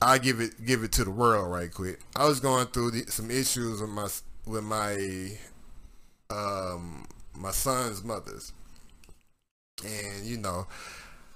I 0.00 0.18
give 0.18 0.40
it 0.40 0.64
give 0.64 0.82
it 0.82 0.92
to 0.92 1.04
the 1.04 1.10
world 1.10 1.50
right 1.50 1.72
quick. 1.72 2.00
I 2.16 2.26
was 2.26 2.40
going 2.40 2.66
through 2.66 2.90
the, 2.92 3.10
some 3.10 3.30
issues 3.30 3.80
with 3.80 3.90
my 3.90 4.08
with 4.46 4.64
my 4.64 5.38
um 6.30 7.06
my 7.34 7.50
son's 7.52 8.02
mothers, 8.02 8.52
and 9.84 10.24
you 10.26 10.38
know, 10.38 10.66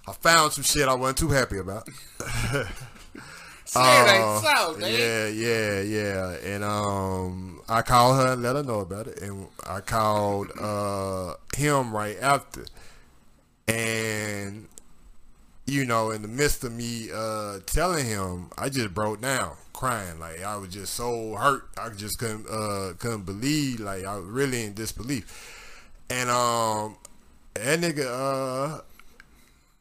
I 0.08 0.12
found 0.12 0.52
some 0.52 0.64
shit 0.64 0.88
I 0.88 0.94
wasn't 0.94 1.18
too 1.18 1.28
happy 1.28 1.58
about. 1.58 1.88
Say 3.64 3.80
it 3.80 4.08
ain't 4.08 4.22
Uh, 4.24 4.40
so. 4.40 4.78
Yeah, 4.78 5.26
yeah, 5.26 5.80
yeah. 5.80 6.54
And 6.54 6.62
um, 6.62 7.55
I 7.68 7.82
called 7.82 8.16
her 8.16 8.32
and 8.32 8.42
let 8.42 8.56
her 8.56 8.62
know 8.62 8.80
about 8.80 9.08
it, 9.08 9.20
and 9.20 9.48
I 9.66 9.80
called 9.80 10.50
uh 10.60 11.34
him 11.56 11.94
right 11.94 12.16
after, 12.20 12.64
and 13.66 14.68
you 15.66 15.84
know, 15.84 16.10
in 16.12 16.22
the 16.22 16.28
midst 16.28 16.62
of 16.62 16.72
me 16.72 17.08
uh 17.12 17.58
telling 17.66 18.06
him, 18.06 18.50
I 18.56 18.68
just 18.68 18.94
broke 18.94 19.20
down, 19.20 19.56
crying. 19.72 20.20
Like 20.20 20.42
I 20.44 20.56
was 20.56 20.72
just 20.72 20.94
so 20.94 21.34
hurt. 21.34 21.68
I 21.76 21.88
just 21.88 22.18
couldn't 22.18 22.46
uh 22.48 22.94
couldn't 22.98 23.24
believe, 23.26 23.80
like 23.80 24.04
I 24.04 24.16
was 24.16 24.26
really 24.26 24.64
in 24.64 24.74
disbelief, 24.74 25.24
and 26.08 26.30
um, 26.30 26.96
that 27.54 27.80
nigga 27.80 28.06
uh, 28.06 28.80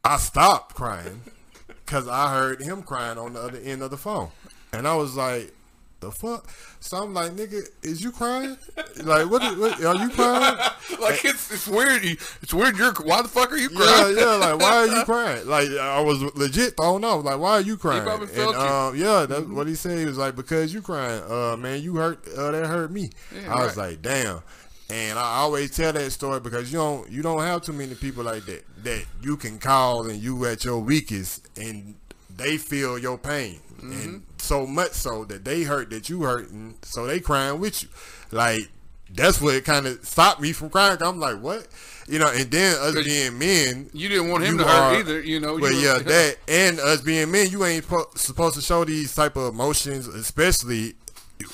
I 0.04 0.18
stopped 0.18 0.74
crying 0.74 1.22
because 1.68 2.08
I 2.08 2.34
heard 2.34 2.62
him 2.62 2.82
crying 2.82 3.18
on 3.20 3.34
the 3.34 3.42
other 3.42 3.60
end 3.60 3.84
of 3.84 3.92
the 3.92 3.98
phone, 3.98 4.30
and 4.74 4.88
I 4.88 4.96
was 4.96 5.16
like, 5.16 5.54
"The 6.00 6.12
fuck?" 6.12 6.50
So 6.80 6.98
I'm 6.98 7.14
like, 7.14 7.32
"Nigga, 7.32 7.64
is 7.84 8.04
you 8.04 8.12
crying? 8.12 8.58
Like, 9.04 9.30
what? 9.30 9.44
Is, 9.44 9.58
what 9.58 9.84
are 9.84 9.96
you 9.96 10.10
crying?" 10.10 10.58
like 11.02 11.26
it's 11.26 11.52
it's 11.52 11.68
weird. 11.68 12.04
It's 12.04 12.54
weird. 12.54 12.78
You're 12.78 12.94
why 13.04 13.22
the 13.22 13.28
fuck 13.28 13.52
are 13.52 13.58
you 13.58 13.70
crying? 13.70 14.16
yeah. 14.18 14.24
yeah. 14.24 14.36
Like, 14.36 14.60
why 14.60 14.76
are 14.78 14.88
you 14.88 15.04
crying? 15.06 15.48
Like, 15.48 15.70
I 15.70 16.02
was 16.02 16.22
legit 16.36 16.78
thrown 16.78 17.04
off. 17.04 17.24
Like, 17.26 17.40
why 17.40 17.52
are 17.54 17.62
you 17.62 17.78
crying? 17.78 18.04
probably 18.04 18.28
and 18.28 18.36
felt 18.36 18.56
you. 18.56 18.62
um, 18.62 18.96
yeah, 18.96 19.26
that's 19.26 19.46
what 19.48 19.68
he 19.68 19.76
said. 19.76 19.98
He 20.00 20.06
was 20.06 20.18
like, 20.18 20.36
"Because 20.36 20.74
you 20.74 20.82
crying, 20.82 21.24
uh, 21.30 21.56
man, 21.58 21.82
you 21.82 21.96
hurt. 21.96 22.28
Uh, 22.38 22.52
that 22.52 22.68
hurt 22.68 22.92
me." 22.92 23.10
Yeah, 23.34 23.54
I 23.56 23.64
was 23.66 23.78
like, 23.78 24.02
"Damn." 24.02 24.42
And 24.88 25.18
I 25.18 25.38
always 25.38 25.76
tell 25.76 25.92
that 25.94 26.12
story 26.12 26.40
because 26.40 26.72
you 26.72 26.78
don't 26.78 27.12
you 27.12 27.24
don't 27.24 27.40
have 27.42 27.64
too 27.64 27.74
many 27.74 27.96
people 27.96 28.24
like 28.24 28.46
that 28.46 28.64
that 28.84 29.06
you 29.24 29.36
can 29.36 29.58
call 29.58 30.08
and 30.08 30.22
you 30.22 30.46
at 30.46 30.64
your 30.64 30.78
weakest 30.80 31.48
and 31.58 31.96
they 32.36 32.58
feel 32.58 33.00
your 33.00 33.18
pain 33.18 33.60
Mm-hmm. 33.76 33.92
and 33.92 34.35
so 34.46 34.66
much 34.66 34.92
so 34.94 35.26
that 35.26 35.44
they 35.46 35.64
hurt 35.64 35.90
that 35.90 36.10
you 36.10 36.22
hurt 36.24 36.50
and 36.52 36.76
so 36.84 37.06
they 37.06 37.20
crying 37.20 37.60
with 37.60 37.84
you. 37.84 37.90
Like 38.32 38.70
that's 39.14 39.40
what 39.40 39.64
kind 39.66 39.86
of 39.86 40.04
stopped 40.06 40.42
me 40.42 40.52
from 40.52 40.70
crying. 40.70 40.98
I'm 41.02 41.20
like, 41.20 41.40
what? 41.42 41.68
You 42.08 42.20
know, 42.20 42.28
and 42.32 42.50
then 42.52 42.76
us 42.80 42.94
being 43.04 43.38
men, 43.40 43.90
You 43.94 44.10
didn't 44.10 44.30
want 44.30 44.44
him 44.44 44.54
you 44.60 44.64
to 44.64 44.68
hurt 44.70 45.00
either. 45.00 45.22
You 45.22 45.40
know. 45.40 45.58
but 45.60 45.72
you 45.74 45.80
yeah, 45.80 45.98
that 46.04 46.38
and 46.48 46.80
us 46.80 47.02
being 47.02 47.32
men, 47.32 47.50
you 47.50 47.66
ain't 47.66 47.88
po- 47.88 48.10
supposed 48.16 48.56
to 48.56 48.62
show 48.62 48.84
these 48.86 49.14
type 49.16 49.36
of 49.36 49.54
emotions, 49.54 50.08
especially 50.08 50.94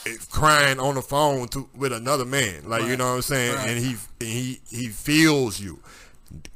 if 0.05 0.29
crying 0.29 0.79
on 0.79 0.95
the 0.95 1.01
phone 1.01 1.48
to 1.50 1.69
with 1.75 1.93
another 1.93 2.25
man. 2.25 2.67
Like 2.69 2.83
you 2.83 2.98
know 2.98 3.10
what 3.10 3.15
I'm 3.15 3.21
saying, 3.21 3.55
Right. 3.55 3.69
and 3.69 3.79
he 3.79 3.95
he 4.19 4.60
he 4.69 4.88
feels 4.88 5.60
you 5.60 5.79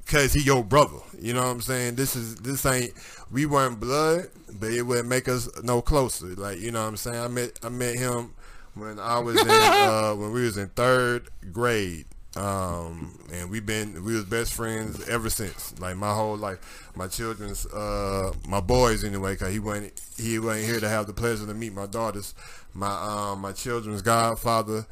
because 0.05 0.33
he 0.33 0.41
your 0.41 0.63
brother. 0.63 0.97
You 1.19 1.33
know 1.33 1.41
what 1.41 1.49
I'm 1.49 1.61
saying. 1.61 1.95
This 1.95 2.15
is 2.15 2.35
this 2.37 2.65
ain't 2.65 2.93
we 3.31 3.45
weren't 3.45 3.79
blood, 3.79 4.29
but 4.59 4.71
it 4.71 4.83
would 4.83 5.05
make 5.05 5.27
us 5.27 5.49
no 5.63 5.81
closer. 5.81 6.27
Like 6.27 6.59
you 6.59 6.71
know 6.71 6.81
what 6.81 6.89
I'm 6.89 6.97
saying. 6.97 7.19
I 7.19 7.27
met 7.27 7.59
I 7.63 7.69
met 7.69 7.95
him 7.95 8.33
when 8.75 8.99
I 8.99 9.19
was 9.19 9.39
in 9.39 9.47
uh, 9.49 10.13
when 10.15 10.31
we 10.31 10.43
was 10.43 10.57
in 10.57 10.69
third 10.69 11.29
grade. 11.51 12.05
Um, 12.35 13.17
and 13.31 13.49
we've 13.49 13.65
been 13.65 14.03
we 14.03 14.13
was 14.13 14.25
best 14.25 14.53
friends 14.53 15.07
ever 15.07 15.29
since. 15.29 15.73
Like 15.79 15.95
my 15.95 16.13
whole 16.13 16.35
life, 16.35 16.91
my 16.95 17.07
children's 17.07 17.65
uh 17.67 18.33
my 18.47 18.59
boys 18.59 19.05
anyway, 19.05 19.37
cause 19.37 19.53
he 19.53 19.59
went 19.59 20.01
he 20.17 20.37
wasn't 20.37 20.65
here 20.65 20.79
to 20.81 20.89
have 20.89 21.07
the 21.07 21.13
pleasure 21.13 21.45
to 21.45 21.53
meet 21.53 21.73
my 21.73 21.85
daughters. 21.85 22.35
My 22.73 22.91
um 23.31 23.39
my 23.39 23.53
children's 23.53 24.01
godfather, 24.01 24.85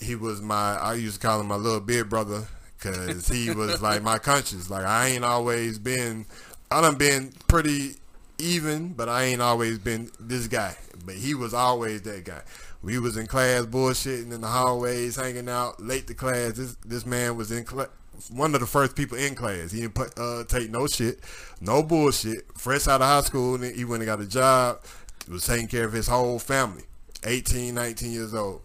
he 0.00 0.16
was 0.16 0.42
my 0.42 0.76
I 0.76 0.94
used 0.94 1.20
to 1.20 1.26
call 1.26 1.40
him 1.40 1.46
my 1.46 1.54
little 1.56 1.80
big 1.80 2.08
brother 2.08 2.48
because 2.76 3.28
he 3.28 3.52
was 3.52 3.80
like 3.80 4.02
my 4.02 4.18
conscience. 4.18 4.68
Like 4.68 4.84
I 4.84 5.08
ain't 5.08 5.24
always 5.24 5.78
been, 5.78 6.26
I 6.74 6.80
done 6.80 6.96
been 6.96 7.32
pretty 7.46 7.94
even, 8.38 8.94
but 8.94 9.08
I 9.08 9.26
ain't 9.26 9.40
always 9.40 9.78
been 9.78 10.10
this 10.18 10.48
guy. 10.48 10.76
But 11.06 11.14
he 11.14 11.32
was 11.32 11.54
always 11.54 12.02
that 12.02 12.24
guy. 12.24 12.42
We 12.82 12.98
was 12.98 13.16
in 13.16 13.28
class 13.28 13.64
bullshitting 13.64 14.32
in 14.32 14.40
the 14.40 14.48
hallways, 14.48 15.14
hanging 15.14 15.48
out 15.48 15.80
late 15.80 16.08
to 16.08 16.14
class. 16.14 16.54
This 16.54 16.74
this 16.84 17.06
man 17.06 17.36
was 17.36 17.52
in 17.52 17.62
cla 17.62 17.86
one 18.28 18.54
of 18.56 18.60
the 18.60 18.66
first 18.66 18.96
people 18.96 19.16
in 19.16 19.36
class. 19.36 19.70
He 19.70 19.82
didn't 19.82 19.94
put, 19.94 20.18
uh, 20.18 20.42
take 20.48 20.68
no 20.68 20.88
shit, 20.88 21.20
no 21.60 21.80
bullshit. 21.84 22.42
Fresh 22.58 22.88
out 22.88 23.00
of 23.00 23.06
high 23.06 23.20
school, 23.20 23.54
and 23.54 23.64
he 23.76 23.84
went 23.84 24.02
and 24.02 24.08
got 24.08 24.20
a 24.20 24.26
job. 24.26 24.80
Was 25.28 25.46
taking 25.46 25.68
care 25.68 25.84
of 25.84 25.92
his 25.92 26.08
whole 26.08 26.40
family. 26.40 26.82
18, 27.22 27.72
19 27.72 28.10
years 28.10 28.34
old. 28.34 28.62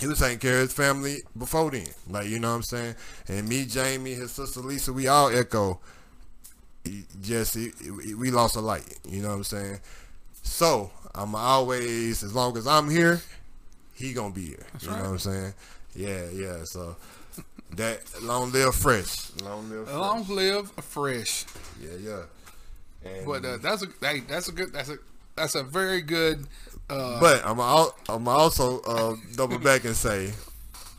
He 0.00 0.06
was 0.06 0.18
taking 0.18 0.38
care 0.38 0.54
of 0.54 0.60
his 0.62 0.72
family 0.72 1.18
before 1.36 1.70
then. 1.70 1.88
Like, 2.08 2.28
you 2.28 2.38
know 2.38 2.48
what 2.50 2.56
I'm 2.56 2.62
saying? 2.62 2.94
And 3.28 3.46
me, 3.46 3.66
Jamie, 3.66 4.14
his 4.14 4.32
sister 4.32 4.60
Lisa, 4.60 4.94
we 4.94 5.08
all 5.08 5.28
echo. 5.28 5.78
Just, 7.22 7.54
he- 7.54 7.72
he- 8.04 8.14
we 8.14 8.30
lost 8.30 8.56
a 8.56 8.60
light. 8.60 8.98
You 9.08 9.22
know 9.22 9.28
what 9.30 9.34
I'm 9.36 9.44
saying? 9.44 9.80
So, 10.42 10.90
I'm 11.14 11.34
always, 11.34 12.22
as 12.22 12.34
long 12.34 12.56
as 12.56 12.66
I'm 12.66 12.88
here, 12.88 13.20
he 13.94 14.12
gonna 14.12 14.32
be 14.34 14.46
here. 14.46 14.66
you 14.80 14.88
know 14.90 14.94
what 14.96 15.04
I'm 15.06 15.18
saying? 15.18 15.54
Yeah, 15.94 16.24
yeah. 16.32 16.64
So, 16.64 16.96
that, 17.76 18.00
long 18.22 18.52
live 18.52 18.74
fresh. 18.74 19.30
Long 19.42 19.68
live 19.70 19.84
fresh. 19.86 19.96
Long 19.98 20.26
live 20.28 20.70
fresh. 20.82 21.44
Yeah, 21.82 21.96
yeah. 22.00 22.22
And, 23.04 23.26
But 23.26 23.44
uh, 23.44 23.56
that's 23.58 23.82
a 23.82 23.86
hey, 24.00 24.20
that's 24.20 24.48
a 24.48 24.52
good 24.52 24.72
that's 24.72 24.88
a 24.88 24.98
that's 25.36 25.54
a 25.54 25.62
very 25.62 26.02
good. 26.02 26.46
Uh, 26.90 27.20
But 27.20 27.44
I'm 27.46 27.60
al- 27.60 27.94
I'm 28.08 28.26
also 28.26 28.80
uh, 28.80 29.14
double 29.36 29.58
back 29.58 29.84
and 29.84 29.94
say 29.94 30.32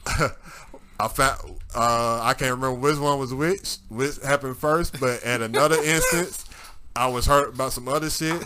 I 1.00 1.08
found 1.08 1.40
uh, 1.76 2.20
I 2.24 2.34
can't 2.34 2.52
remember 2.52 2.74
which 2.74 2.98
one 2.98 3.20
was 3.20 3.34
which 3.34 3.78
which 3.90 4.18
happened 4.24 4.58
first, 4.58 5.00
but 5.00 5.24
at 5.24 5.42
another 5.42 5.76
instance. 5.84 6.46
I 6.96 7.08
was 7.08 7.26
hurt 7.28 7.54
about 7.54 7.72
some 7.72 7.88
other 7.88 8.10
shit 8.10 8.42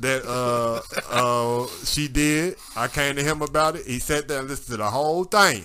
that 0.00 0.24
uh, 0.26 0.82
uh, 1.10 1.66
she 1.84 2.06
did. 2.08 2.56
I 2.76 2.88
came 2.88 3.16
to 3.16 3.22
him 3.22 3.40
about 3.40 3.76
it. 3.76 3.86
He 3.86 3.98
sat 3.98 4.28
there 4.28 4.40
and 4.40 4.48
listened 4.48 4.76
to 4.76 4.76
the 4.82 4.90
whole 4.90 5.24
thing. 5.24 5.64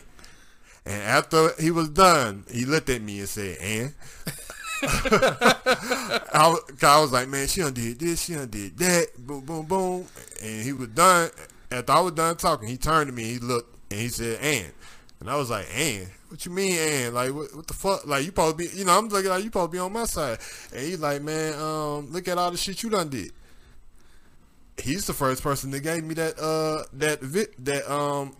And 0.85 1.01
after 1.03 1.49
he 1.59 1.71
was 1.71 1.89
done, 1.89 2.45
he 2.49 2.63
looked 2.65 2.89
at 2.89 3.01
me 3.01 3.19
and 3.19 3.27
said, 3.27 3.57
"And." 3.59 3.93
I, 4.83 6.47
was- 6.47 6.83
I 6.83 6.99
was 7.01 7.11
like, 7.11 7.27
man, 7.27 7.47
she 7.47 7.61
done 7.61 7.73
did 7.73 7.99
this, 7.99 8.23
she 8.23 8.35
done 8.35 8.49
did 8.49 8.77
that, 8.77 9.07
boom, 9.17 9.41
boom, 9.41 9.65
boom. 9.65 10.05
And 10.41 10.63
he 10.63 10.71
was 10.71 10.87
done. 10.89 11.31
After 11.71 11.91
I 11.91 11.99
was 11.99 12.13
done 12.13 12.37
talking, 12.37 12.69
he 12.69 12.77
turned 12.77 13.07
to 13.09 13.13
me, 13.13 13.23
he 13.25 13.39
looked, 13.39 13.75
and 13.91 13.99
he 13.99 14.07
said, 14.07 14.39
and. 14.41 14.71
And 15.19 15.29
I 15.29 15.35
was 15.35 15.49
like, 15.49 15.67
and? 15.75 16.07
What 16.29 16.45
you 16.45 16.51
mean, 16.51 16.77
and? 16.77 17.13
Like, 17.15 17.33
what, 17.33 17.53
what 17.55 17.67
the 17.67 17.73
fuck? 17.73 18.05
Like, 18.05 18.23
you 18.25 18.31
probably 18.31 18.67
be, 18.67 18.77
you 18.77 18.85
know, 18.85 18.97
I'm 18.97 19.09
looking 19.09 19.29
like, 19.29 19.43
you 19.43 19.49
probably 19.51 19.77
be 19.77 19.79
on 19.79 19.91
my 19.91 20.05
side. 20.05 20.39
And 20.73 20.81
he's 20.81 20.99
like, 20.99 21.21
man, 21.21 21.53
um, 21.59 22.11
look 22.11 22.27
at 22.27 22.37
all 22.37 22.51
the 22.51 22.57
shit 22.57 22.81
you 22.83 22.89
done 22.89 23.09
did. 23.09 23.31
He's 24.81 25.05
the 25.07 25.13
first 25.13 25.43
person 25.43 25.71
that 25.71 25.81
gave 25.81 26.03
me 26.05 26.13
that, 26.13 26.39
uh, 26.39 26.83
that, 26.93 27.21
vi- 27.21 27.47
that, 27.59 27.91
um, 27.91 28.33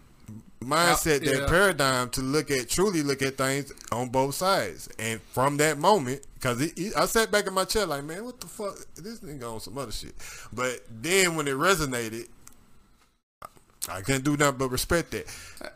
mindset, 0.62 1.22
Yeah. 1.24 1.40
that 1.40 1.50
paradigm 1.50 2.10
to 2.12 2.22
look 2.22 2.50
at, 2.52 2.70
truly 2.70 3.02
look 3.02 3.22
at 3.22 3.38
things 3.38 3.74
on 3.92 4.10
both 4.10 4.36
sides. 4.36 4.88
And 5.00 5.22
from 5.34 5.58
that 5.58 5.78
moment, 5.78 6.26
because 6.36 6.62
I 6.96 7.06
sat 7.08 7.30
back 7.32 7.48
in 7.48 7.54
my 7.54 7.66
chair 7.66 7.86
like, 7.86 8.04
man, 8.06 8.24
what 8.24 8.40
the 8.40 8.48
fuck? 8.48 8.78
This 8.96 9.20
nigga 9.20 9.54
on 9.54 9.60
some 9.60 9.78
other 9.78 9.92
shit. 9.92 10.14
But 10.54 10.82
then 10.90 11.36
when 11.36 11.48
it 11.48 11.56
resonated, 11.56 12.28
I 13.90 14.02
couldn't 14.02 14.24
do 14.24 14.38
nothing 14.38 14.58
but 14.58 14.70
respect 14.70 15.12
that. 15.12 15.26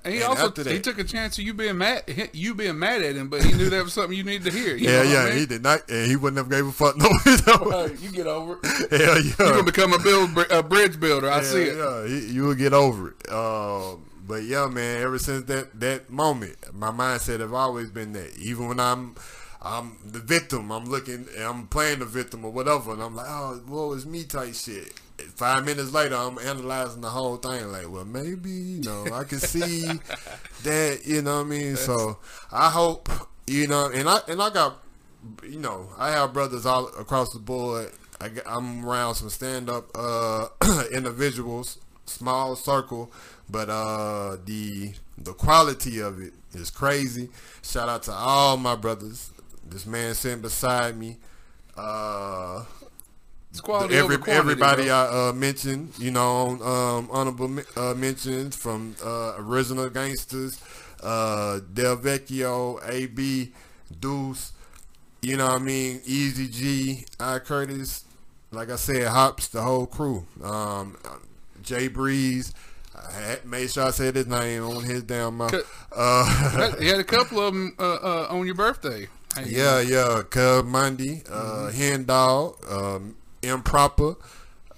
and 0.05 0.13
he 0.13 0.19
and 0.21 0.29
also 0.29 0.47
after 0.47 0.69
he 0.69 0.79
took 0.79 0.99
a 0.99 1.03
chance 1.03 1.37
of 1.37 1.43
you 1.43 1.53
being 1.53 1.77
mad 1.77 2.03
you 2.33 2.53
being 2.53 2.77
mad 2.79 3.01
at 3.01 3.15
him, 3.15 3.29
but 3.29 3.43
he 3.43 3.51
knew 3.53 3.69
that 3.69 3.83
was 3.83 3.93
something 3.93 4.17
you 4.17 4.23
needed 4.23 4.51
to 4.51 4.57
hear. 4.57 4.75
You 4.75 4.89
Yeah, 4.89 5.03
know 5.03 5.11
yeah, 5.11 5.19
I 5.19 5.29
mean? 5.29 5.37
he 5.39 5.45
did 5.45 5.63
not, 5.63 5.89
and 5.89 6.07
he 6.09 6.15
wouldn't 6.15 6.37
have 6.37 6.49
gave 6.49 6.65
a 6.67 6.71
fuck 6.71 6.95
no. 6.97 7.09
no. 7.47 7.87
Hey, 7.87 7.95
you 8.01 8.11
get 8.11 8.27
over 8.27 8.59
it. 8.63 8.91
Hell 9.01 9.21
You're 9.21 9.35
gonna 9.37 9.63
become 9.63 9.93
a 9.93 9.99
build 9.99 10.37
a 10.51 10.63
bridge 10.63 10.99
builder. 10.99 11.29
I 11.29 11.37
yeah, 11.37 11.43
see 11.43 11.61
it. 11.63 11.77
Yeah, 11.77 12.05
you, 12.05 12.15
you 12.15 12.43
will 12.43 12.55
get 12.55 12.73
over 12.73 13.09
it. 13.17 13.31
Um, 13.31 14.05
but 14.25 14.43
yeah, 14.43 14.67
man, 14.67 15.01
ever 15.01 15.19
since 15.19 15.45
that 15.45 15.79
that 15.79 16.09
moment, 16.09 16.55
my 16.73 16.91
mindset 16.91 17.39
have 17.41 17.53
always 17.53 17.89
been 17.89 18.13
that. 18.13 18.37
Even 18.37 18.67
when 18.69 18.79
I'm 18.79 19.15
I'm 19.63 19.97
the 20.05 20.19
victim, 20.19 20.71
I'm 20.71 20.85
looking, 20.85 21.25
I'm 21.39 21.67
playing 21.67 21.99
the 21.99 22.05
victim 22.05 22.43
or 22.43 22.51
whatever, 22.51 22.91
and 22.91 23.01
I'm 23.01 23.15
like, 23.15 23.27
oh, 23.29 23.61
what 23.65 23.87
was 23.89 24.05
me 24.05 24.25
type 24.25 24.53
shit. 24.55 24.93
Five 25.35 25.63
minutes 25.65 25.93
later, 25.93 26.15
I'm 26.15 26.37
analyzing 26.37 27.01
the 27.01 27.09
whole 27.09 27.37
thing. 27.37 27.71
Like, 27.71 27.89
well, 27.89 28.03
maybe 28.03 28.49
you 28.49 28.81
know, 28.81 29.05
I 29.13 29.23
can 29.23 29.39
see 29.39 29.85
that. 30.63 31.01
You 31.05 31.21
know 31.21 31.37
what 31.37 31.45
I 31.45 31.49
mean? 31.49 31.75
So 31.77 32.17
I 32.51 32.69
hope 32.69 33.09
you 33.47 33.67
know, 33.67 33.89
and 33.93 34.09
I 34.09 34.19
and 34.27 34.41
I 34.41 34.49
got 34.49 34.83
you 35.47 35.59
know, 35.59 35.89
I 35.97 36.11
have 36.11 36.33
brothers 36.33 36.65
all 36.65 36.87
across 36.99 37.33
the 37.33 37.39
board. 37.39 37.91
I, 38.19 38.31
I'm 38.45 38.85
around 38.85 39.15
some 39.15 39.29
stand 39.29 39.69
up 39.69 39.89
uh, 39.95 40.47
individuals, 40.91 41.77
small 42.05 42.55
circle, 42.55 43.11
but 43.49 43.69
uh, 43.69 44.37
the 44.45 44.93
the 45.17 45.33
quality 45.33 45.99
of 45.99 46.21
it 46.21 46.33
is 46.53 46.69
crazy. 46.69 47.29
Shout 47.61 47.89
out 47.89 48.03
to 48.03 48.11
all 48.11 48.57
my 48.57 48.75
brothers. 48.75 49.31
This 49.73 49.87
man 49.87 50.13
sitting 50.13 50.41
beside 50.41 50.95
me. 50.95 51.17
Uh, 51.75 52.63
quality 53.63 53.95
every, 53.95 54.17
quantity, 54.17 54.37
everybody 54.37 54.83
bro. 54.85 54.93
I 54.93 55.29
uh, 55.29 55.33
mentioned, 55.33 55.93
you 55.97 56.11
know, 56.11 56.61
um, 56.61 57.09
honorable 57.11 57.59
uh, 57.75 57.95
mentions 57.95 58.55
from 58.55 58.95
uh, 59.03 59.33
original 59.39 59.89
gangsters, 59.89 60.61
uh, 61.01 61.59
Del 61.73 61.97
Vecchio, 61.97 62.87
AB, 62.87 63.51
Deuce, 63.99 64.51
you 65.23 65.37
know 65.37 65.47
what 65.47 65.61
I 65.61 65.63
mean, 65.63 66.01
Easy 66.05 66.47
G, 66.47 67.05
I 67.19 67.39
Curtis, 67.39 68.05
like 68.51 68.69
I 68.69 68.75
said, 68.75 69.07
Hops, 69.07 69.47
the 69.47 69.63
whole 69.63 69.87
crew, 69.87 70.27
um, 70.43 70.97
Jay 71.63 71.87
Breeze. 71.87 72.53
I 72.95 73.11
had, 73.11 73.45
made 73.45 73.71
sure 73.71 73.85
I 73.85 73.89
said 73.91 74.15
his 74.15 74.27
name 74.27 74.63
on 74.63 74.83
his 74.83 75.01
damn 75.01 75.37
mouth. 75.37 75.53
Uh, 75.91 76.75
you 76.79 76.91
had 76.91 76.99
a 76.99 77.03
couple 77.03 77.39
of 77.39 77.53
them 77.53 77.75
uh, 77.79 77.95
uh, 77.95 78.27
on 78.29 78.45
your 78.45 78.55
birthday. 78.55 79.07
Yeah, 79.45 79.79
yeah. 79.81 80.21
Cub 80.29 80.65
Monday, 80.65 81.23
uh, 81.29 81.71
Hen 81.71 82.05
Dog, 82.05 82.55
um, 82.69 83.15
Improper, 83.41 84.15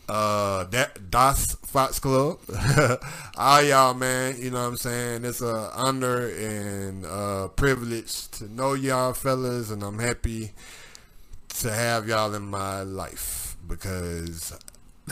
uh, 0.07 0.63
that 0.65 1.09
Das 1.11 1.55
Fox 1.65 1.99
Club. 1.99 2.39
All 3.37 3.61
y'all, 3.63 3.93
man. 3.93 4.35
You 4.39 4.51
know 4.51 4.61
what 4.61 4.67
I'm 4.69 4.77
saying? 4.77 5.25
It's 5.25 5.41
a 5.41 5.71
honor 5.73 6.27
and 6.29 7.05
uh, 7.05 7.47
privilege 7.49 8.27
to 8.31 8.51
know 8.53 8.73
y'all 8.73 9.13
fellas, 9.13 9.71
and 9.71 9.83
I'm 9.83 9.99
happy 9.99 10.51
to 11.59 11.71
have 11.71 12.07
y'all 12.07 12.33
in 12.33 12.43
my 12.47 12.81
life 12.83 13.57
because 13.67 14.53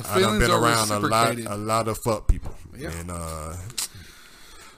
I've 0.06 0.40
been 0.40 0.52
around 0.52 0.90
a 0.92 1.00
lot, 1.00 1.38
a 1.38 1.58
lot 1.58 1.88
of 1.88 1.98
fuck 1.98 2.28
people, 2.28 2.54
Yeah. 2.78 2.92
and 2.92 3.12
uh, 3.12 3.56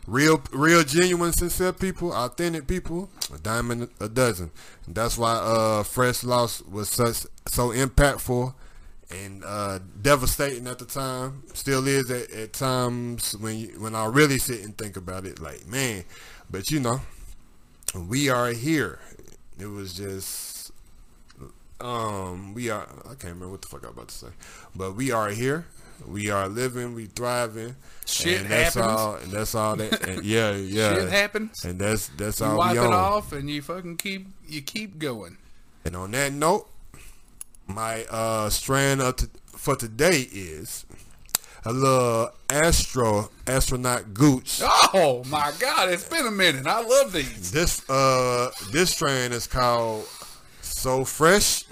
real, 0.07 0.41
real, 0.51 0.83
genuine, 0.83 1.33
sincere 1.33 1.73
people, 1.73 2.13
authentic 2.13 2.67
people, 2.67 3.09
a 3.33 3.37
diamond 3.37 3.89
a 3.99 4.07
dozen. 4.09 4.51
And 4.85 4.95
that's 4.95 5.17
why 5.17 5.33
uh, 5.33 5.83
Fresh 5.83 6.23
Loss 6.23 6.63
was 6.63 6.89
such 6.89 7.25
so 7.47 7.69
impactful 7.69 8.53
and 9.11 9.43
uh, 9.45 9.79
devastating 10.01 10.67
at 10.67 10.79
the 10.79 10.85
time. 10.85 11.43
Still 11.53 11.87
is 11.87 12.09
at, 12.11 12.29
at 12.31 12.53
times 12.53 13.35
when 13.37 13.57
you, 13.57 13.67
when 13.79 13.95
I 13.95 14.05
really 14.05 14.37
sit 14.37 14.63
and 14.63 14.77
think 14.77 14.97
about 14.97 15.25
it. 15.25 15.39
Like 15.39 15.67
man, 15.67 16.03
but 16.49 16.71
you 16.71 16.79
know, 16.79 17.01
we 18.07 18.29
are 18.29 18.49
here. 18.51 18.99
It 19.59 19.67
was 19.67 19.93
just 19.93 20.71
um 21.81 22.53
we 22.53 22.69
are 22.69 22.87
I 23.03 23.09
can't 23.09 23.23
remember 23.33 23.49
what 23.49 23.61
the 23.61 23.67
fuck 23.67 23.83
I 23.83 23.87
was 23.87 23.93
about 23.95 24.07
to 24.09 24.15
say. 24.15 24.27
But 24.75 24.95
we 24.95 25.11
are 25.11 25.29
here. 25.29 25.65
We 26.07 26.29
are 26.29 26.47
living, 26.47 26.93
we 26.93 27.05
thriving. 27.07 27.75
Shit 28.05 28.41
and 28.41 28.49
that's 28.51 28.75
happens. 28.75 28.99
all 28.99 29.15
and 29.15 29.31
that's 29.31 29.55
all 29.55 29.75
that 29.77 30.07
and 30.07 30.23
yeah, 30.23 30.51
yeah. 30.55 30.93
Shit 30.95 31.09
happens. 31.09 31.65
And 31.65 31.79
that's 31.79 32.07
that's 32.09 32.39
You 32.39 32.45
all 32.45 32.57
wipe 32.57 32.73
we 32.73 32.79
it 32.79 32.85
on. 32.85 32.93
off 32.93 33.31
and 33.33 33.49
you 33.49 33.61
fucking 33.61 33.97
keep 33.97 34.27
you 34.47 34.61
keep 34.61 34.99
going. 34.99 35.37
And 35.83 35.95
on 35.95 36.11
that 36.11 36.31
note, 36.33 36.67
my 37.67 38.05
uh 38.09 38.49
strand 38.49 39.01
of 39.01 39.15
t- 39.15 39.27
for 39.47 39.75
today 39.75 40.27
is 40.31 40.85
a 41.63 41.73
little 41.73 42.29
astro 42.49 43.31
astronaut 43.47 44.13
gooch. 44.13 44.61
Oh 44.63 45.23
my 45.27 45.51
god, 45.59 45.89
it's 45.89 46.07
been 46.07 46.27
a 46.27 46.31
minute. 46.31 46.67
I 46.67 46.81
love 46.83 47.11
these. 47.11 47.51
This 47.51 47.87
uh 47.89 48.51
this 48.71 48.91
strand 48.91 49.33
is 49.33 49.47
called 49.47 50.07
So 50.61 51.03
Fresh 51.05 51.63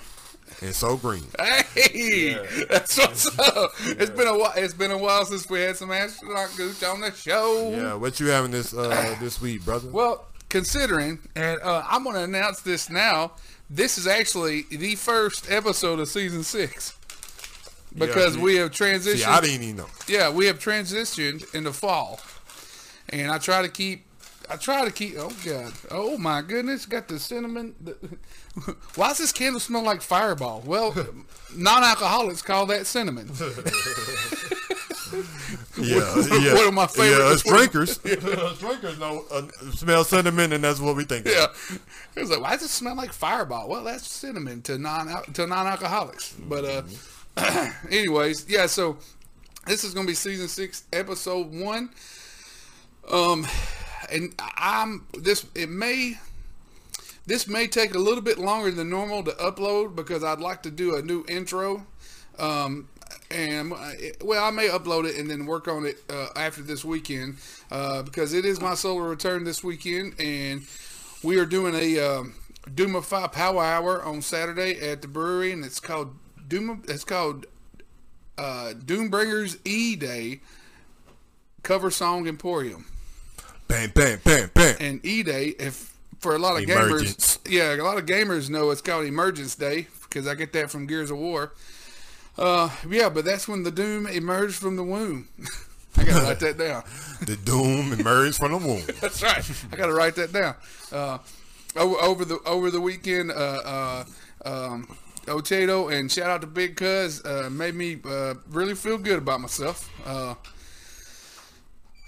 and 0.64 0.74
So 0.74 0.98
Green. 0.98 1.24
Hey, 1.38 2.34
that's 2.70 2.98
what's 2.98 3.38
up. 3.40 3.72
It's 3.82 4.12
been 4.12 4.28
a 4.28 4.38
while. 4.38 4.54
It's 4.56 4.74
been 4.74 4.92
a 4.92 4.98
while 4.98 5.26
since 5.26 5.50
we 5.50 5.60
had 5.60 5.76
some 5.76 5.92
astronaut 5.92 6.52
gooch 6.56 6.82
on 6.84 7.02
the 7.02 7.12
show. 7.12 7.72
Yeah, 7.72 7.94
what 7.96 8.20
you 8.20 8.28
having 8.28 8.52
this 8.52 8.74
uh 8.74 9.16
this 9.20 9.42
week, 9.42 9.66
brother? 9.66 9.90
Well, 9.90 10.26
considering, 10.50 11.20
and 11.36 11.60
uh, 11.62 11.84
I'm 11.90 12.04
going 12.04 12.16
to 12.16 12.24
announce 12.24 12.62
this 12.62 12.90
now. 12.90 13.34
This 13.70 13.98
is 13.98 14.08
actually 14.08 14.64
the 14.70 14.96
first 14.96 15.50
episode 15.52 16.00
of 16.00 16.08
season 16.08 16.44
six 16.44 16.96
because 17.98 18.36
see- 18.36 18.40
we 18.40 18.56
have 18.56 18.72
transitioned. 18.72 19.18
See, 19.18 19.26
I 19.26 19.42
didn't 19.42 19.64
even 19.64 19.78
know. 19.78 19.88
yeah, 20.08 20.30
we 20.30 20.46
have 20.46 20.60
transitioned 20.60 21.54
into 21.54 21.74
fall, 21.74 22.20
and 23.10 23.32
I 23.32 23.38
try 23.38 23.62
to 23.62 23.70
keep. 23.70 24.06
I 24.50 24.56
try 24.58 24.86
to 24.86 24.92
keep. 24.92 25.16
Oh 25.18 25.32
God! 25.46 25.74
Oh 25.90 26.18
my 26.18 26.42
goodness! 26.42 26.86
Got 26.86 27.08
the 27.08 27.20
cinnamon. 27.20 27.76
The, 27.82 27.96
why 28.96 29.10
does 29.10 29.20
this 29.20 29.32
candle 29.32 29.60
smell 29.60 29.84
like 29.84 30.02
Fireball? 30.02 30.64
Well, 30.66 30.94
non-alcoholics 31.56 32.42
call 32.42 32.66
that 32.68 32.86
cinnamon. 32.86 33.30
Yeah, 35.78 36.00
one, 36.16 36.42
yeah. 36.42 36.54
one 36.54 36.68
of 36.68 36.74
my 36.74 36.88
favorite. 36.88 37.20
Yeah, 37.20 37.32
us 37.32 37.44
drinkers. 37.44 38.00
us 38.06 38.60
drinkers 38.60 39.00
know 39.00 39.26
uh, 39.32 39.48
smell 39.72 40.04
cinnamon, 40.04 40.54
and 40.54 40.64
that's 40.64 40.80
what 40.80 40.96
we 40.96 41.04
think. 41.04 41.26
of. 41.26 41.32
Yeah, 41.32 41.48
it 42.16 42.20
was 42.22 42.30
like, 42.30 42.42
why 42.42 42.52
does 42.52 42.64
it 42.64 42.70
smell 42.70 42.96
like 42.96 43.14
Fireball? 43.14 43.70
Well, 43.70 43.84
that's 43.84 44.10
cinnamon 44.10 44.62
to 44.64 44.78
non 44.78 45.24
to 45.34 45.48
non-alcoholics. 45.48 46.36
But 46.48 46.66
uh, 47.38 47.72
anyways, 47.90 48.50
yeah. 48.50 48.66
So 48.68 48.98
this 49.66 49.84
is 49.84 49.94
gonna 49.94 50.08
be 50.08 50.14
season 50.14 50.48
six, 50.48 50.84
episode 50.92 51.54
one. 51.54 51.90
Um, 53.12 53.46
and 54.14 54.34
I'm 54.40 55.08
this. 55.18 55.46
It 55.56 55.70
may. 55.70 56.20
This 57.26 57.48
may 57.48 57.68
take 57.68 57.96
a 57.96 58.00
little 58.00 58.22
bit 58.22 58.38
longer 58.38 58.70
than 58.70 58.90
normal 58.90 59.24
to 59.24 59.32
upload 59.32 59.96
because 59.96 60.26
I'd 60.26 60.42
like 60.42 60.62
to 60.64 60.72
do 60.72 60.96
a 60.96 61.02
new 61.02 61.24
intro. 61.30 61.88
Um, 62.38 62.90
and 63.32 63.72
uh, 63.72 63.92
well, 64.22 64.44
I 64.44 64.52
may 64.52 64.68
upload 64.68 65.06
it 65.10 65.18
and 65.18 65.30
then 65.30 65.46
work 65.46 65.70
on 65.70 65.86
it 65.86 65.98
uh, 66.10 66.28
after 66.36 66.62
this 66.62 66.84
weekend 66.84 67.38
uh, 67.72 68.04
because 68.04 68.34
it 68.34 68.44
is 68.44 68.60
my 68.60 68.76
solar 68.76 69.08
return 69.08 69.46
this 69.46 69.64
weekend, 69.64 70.20
and 70.20 70.64
we 71.24 71.40
are 71.40 71.46
doing 71.46 71.74
a 71.76 72.00
um, 72.00 72.36
Doomify 72.70 73.32
Power 73.32 73.64
Hour 73.64 74.04
on 74.04 74.22
Saturday 74.22 74.80
at 74.80 75.02
the 75.02 75.08
brewery, 75.08 75.54
and 75.54 75.64
it's 75.64 75.80
called 75.80 76.14
Doom. 76.48 76.84
It's 76.90 77.06
called 77.06 77.46
uh, 78.38 78.74
Doombringers 78.76 79.60
E 79.64 79.96
Day 79.96 80.42
Cover 81.64 81.90
Song 81.90 82.28
Emporium 82.28 82.86
Bam, 83.74 83.90
bam, 83.90 84.20
bam, 84.24 84.52
bam. 84.54 84.76
and 84.80 85.04
E 85.04 85.24
Day, 85.24 85.56
if 85.58 85.98
for 86.20 86.36
a 86.36 86.38
lot 86.38 86.58
of 86.62 86.70
Emergence. 86.70 87.40
gamers, 87.40 87.52
yeah, 87.52 87.74
a 87.76 87.82
lot 87.82 87.98
of 87.98 88.06
gamers 88.06 88.48
know 88.48 88.70
it's 88.70 88.82
called 88.82 89.04
Emergence 89.06 89.56
Day 89.56 89.88
because 90.04 90.28
I 90.28 90.36
get 90.36 90.54
that 90.54 90.70
from 90.70 90.86
Gears 90.86 91.10
of 91.10 91.18
War. 91.18 91.54
Uh, 92.38 92.70
yeah, 92.88 93.10
but 93.10 93.26
that's 93.26 93.48
when 93.48 93.64
the 93.64 93.72
Doom 93.72 94.06
emerged 94.06 94.58
from 94.58 94.76
the 94.76 94.84
womb. 94.84 95.28
I 95.98 96.04
gotta 96.04 96.24
write 96.24 96.40
that 96.42 96.58
down. 96.60 96.84
the 97.26 97.36
doom 97.36 97.94
emerged 97.94 98.38
from 98.38 98.52
the 98.52 98.58
womb. 98.58 98.84
That's 99.02 99.22
right. 99.22 99.52
I 99.72 99.76
gotta 99.76 99.94
write 99.94 100.16
that 100.16 100.34
down. 100.34 100.56
Uh, 100.92 101.20
over, 101.76 101.96
over 101.98 102.26
the 102.26 102.40
over 102.46 102.72
the 102.72 102.82
weekend, 102.82 103.32
uh, 103.32 103.36
uh, 103.36 104.04
um, 104.46 104.98
Otato 105.28 105.90
and 105.90 106.12
shout 106.12 106.30
out 106.32 106.42
to 106.42 106.48
Big 106.48 106.76
Cuz 106.76 107.24
uh, 107.24 107.48
made 107.52 107.76
me 107.76 108.00
uh, 108.06 108.34
really 108.50 108.74
feel 108.76 108.98
good 108.98 109.20
about 109.20 109.42
myself. 109.42 109.90
Uh, 110.06 110.34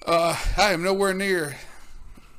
uh, 0.06 0.38
I 0.58 0.74
am 0.74 0.84
nowhere 0.84 1.14
near 1.14 1.58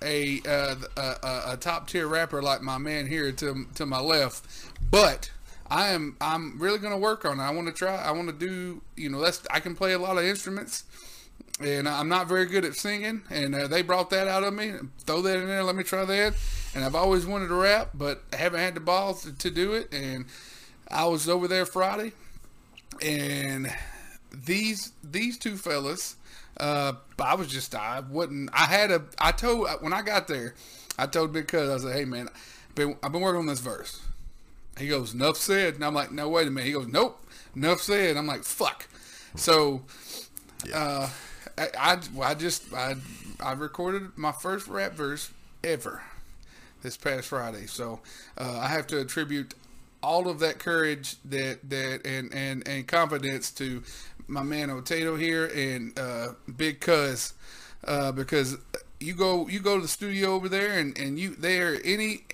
a 0.02 0.40
uh, 0.46 0.76
a, 0.96 1.42
a, 1.52 1.56
top 1.56 1.88
tier 1.88 2.06
rapper 2.06 2.42
like 2.42 2.62
my 2.62 2.78
man 2.78 3.06
here 3.06 3.32
to 3.32 3.66
to 3.75 3.87
my 3.87 4.00
left, 4.00 4.46
but 4.90 5.30
I 5.68 5.88
am 5.88 6.16
I'm 6.20 6.58
really 6.58 6.78
gonna 6.78 6.99
work 6.99 7.25
on 7.25 7.40
it. 7.40 7.42
I 7.42 7.50
want 7.50 7.66
to 7.68 7.73
try. 7.73 7.96
I 7.96 8.12
want 8.12 8.28
to 8.28 8.35
do. 8.35 8.82
You 8.96 9.11
know, 9.11 9.20
that's 9.20 9.42
I 9.50 9.61
can 9.61 9.75
play 9.75 9.92
a 9.94 9.99
lot 9.99 10.18
of 10.18 10.25
instruments 10.25 10.85
and 11.61 11.88
I'm 11.88 12.08
not 12.08 12.28
very 12.28 12.46
good 12.46 12.64
at 12.64 12.75
singing, 12.75 13.23
and 13.30 13.54
uh, 13.54 13.66
they 13.66 13.82
brought 13.82 14.11
that 14.11 14.28
out 14.28 14.44
of 14.44 14.52
me. 14.52 14.75
Throw 15.00 15.23
that 15.23 15.38
in 15.38 15.46
there, 15.46 15.62
let 15.64 15.75
me 15.75 15.85
try 15.85 16.04
that. 16.04 16.35
And 16.75 16.85
I've 16.85 16.94
always 16.94 17.25
wanted 17.25 17.49
to 17.49 17.54
rap, 17.54 17.90
but 17.94 18.23
I 18.32 18.37
haven't 18.37 18.61
had 18.61 18.75
the 18.75 18.80
balls 18.80 19.23
to, 19.23 19.32
to 19.32 19.50
do 19.50 19.73
it. 19.73 19.92
And 19.92 20.26
I 20.88 21.06
was 21.06 21.28
over 21.28 21.49
there 21.49 21.64
Friday, 21.64 22.12
and 23.00 23.75
these 24.30 24.92
these 25.02 25.38
two 25.38 25.56
fellas, 25.56 26.16
uh, 26.58 26.94
I 27.18 27.34
was 27.34 27.48
just 27.48 27.75
I 27.75 28.00
wouldn't. 28.00 28.50
I 28.52 28.66
had 28.66 28.90
a. 28.90 29.02
I 29.18 29.32
told 29.32 29.68
when 29.80 29.92
I 29.92 30.02
got 30.02 30.28
there, 30.28 30.54
I 30.98 31.06
told 31.06 31.32
Big 31.32 31.48
Cuz 31.48 31.68
I 31.68 31.88
said, 31.88 31.96
"Hey 31.96 32.04
man, 32.04 32.28
I've 32.28 32.75
been, 32.75 32.96
I've 33.02 33.12
been 33.12 33.20
working 33.20 33.40
on 33.40 33.46
this 33.46 33.60
verse." 33.60 34.00
He 34.78 34.88
goes, 34.88 35.14
"Enough 35.14 35.36
said," 35.36 35.75
and 35.75 35.84
I'm 35.84 35.94
like, 35.94 36.12
"No, 36.12 36.28
wait 36.28 36.48
a 36.48 36.50
minute." 36.50 36.66
He 36.66 36.72
goes, 36.72 36.86
"Nope, 36.86 37.25
enough 37.54 37.80
said." 37.80 38.16
I'm 38.16 38.26
like, 38.26 38.44
"Fuck." 38.44 38.88
So. 39.34 39.82
Uh, 40.75 41.08
I, 41.58 41.68
I, 41.78 41.98
I 42.22 42.34
just 42.34 42.72
I 42.75 42.96
I 43.40 43.52
recorded 43.52 44.16
my 44.16 44.32
first 44.32 44.66
rap 44.68 44.92
verse 44.92 45.30
ever 45.64 46.02
this 46.82 46.96
past 46.96 47.28
Friday, 47.28 47.66
so 47.66 48.00
uh, 48.38 48.58
I 48.58 48.68
have 48.68 48.86
to 48.88 49.00
attribute 49.00 49.54
all 50.02 50.28
of 50.28 50.38
that 50.40 50.58
courage 50.58 51.16
that 51.25 51.68
that 51.70 52.06
and 52.06 52.32
and 52.34 52.66
and 52.68 52.86
confidence 52.86 53.50
to 53.52 53.82
my 54.28 54.42
man 54.42 54.71
Otato 54.71 55.16
here 55.16 55.47
and 55.47 55.99
uh, 55.99 56.28
Big 56.56 56.80
Cuz 56.80 57.34
uh, 57.84 58.12
because 58.12 58.56
you 59.00 59.15
go 59.15 59.47
you 59.49 59.60
go 59.60 59.76
to 59.76 59.82
the 59.82 59.89
studio 59.89 60.32
over 60.34 60.49
there 60.49 60.78
and 60.78 60.97
and 60.99 61.19
you 61.19 61.34
there 61.36 61.78
any 61.84 62.25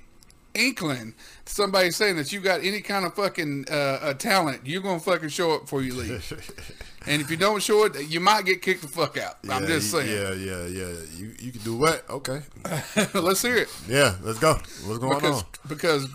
inkling 0.55 1.15
somebody 1.47 1.91
saying 1.91 2.17
that 2.17 2.31
you 2.31 2.39
got 2.39 2.63
any 2.63 2.81
kind 2.83 3.07
of 3.07 3.15
fucking 3.15 3.65
uh, 3.71 3.99
a 4.03 4.15
talent 4.15 4.61
you're 4.67 4.83
gonna 4.83 5.01
fucking 5.01 5.29
show 5.31 5.53
up 5.53 5.63
before 5.63 5.81
you 5.81 5.95
leave 5.95 6.71
and 7.07 7.23
if 7.23 7.31
you 7.31 7.39
don't 7.39 7.63
show 7.63 7.85
it 7.85 7.95
you 8.09 8.21
might 8.21 8.45
get 8.45 8.61
kicked 8.61 8.83
the 8.83 8.89
fuck 8.89 9.17
out 9.17 9.37
i'm 9.49 9.67
just 9.67 9.91
saying 9.91 10.11
Yeah, 10.11 10.35
yeah, 10.35 10.67
yeah. 10.67 10.95
You 11.17 11.33
you 11.41 11.53
can 11.53 11.63
do 11.63 11.77
what? 11.77 12.09
Okay. 12.09 12.43
let's 13.15 13.41
hear 13.41 13.57
it 13.57 13.69
Yeah, 13.89 14.17
let's 14.23 14.39
go. 14.39 14.53
What's 14.85 14.99
going 14.99 15.15
because 15.15 15.43
on? 15.43 15.49
because 15.69 16.07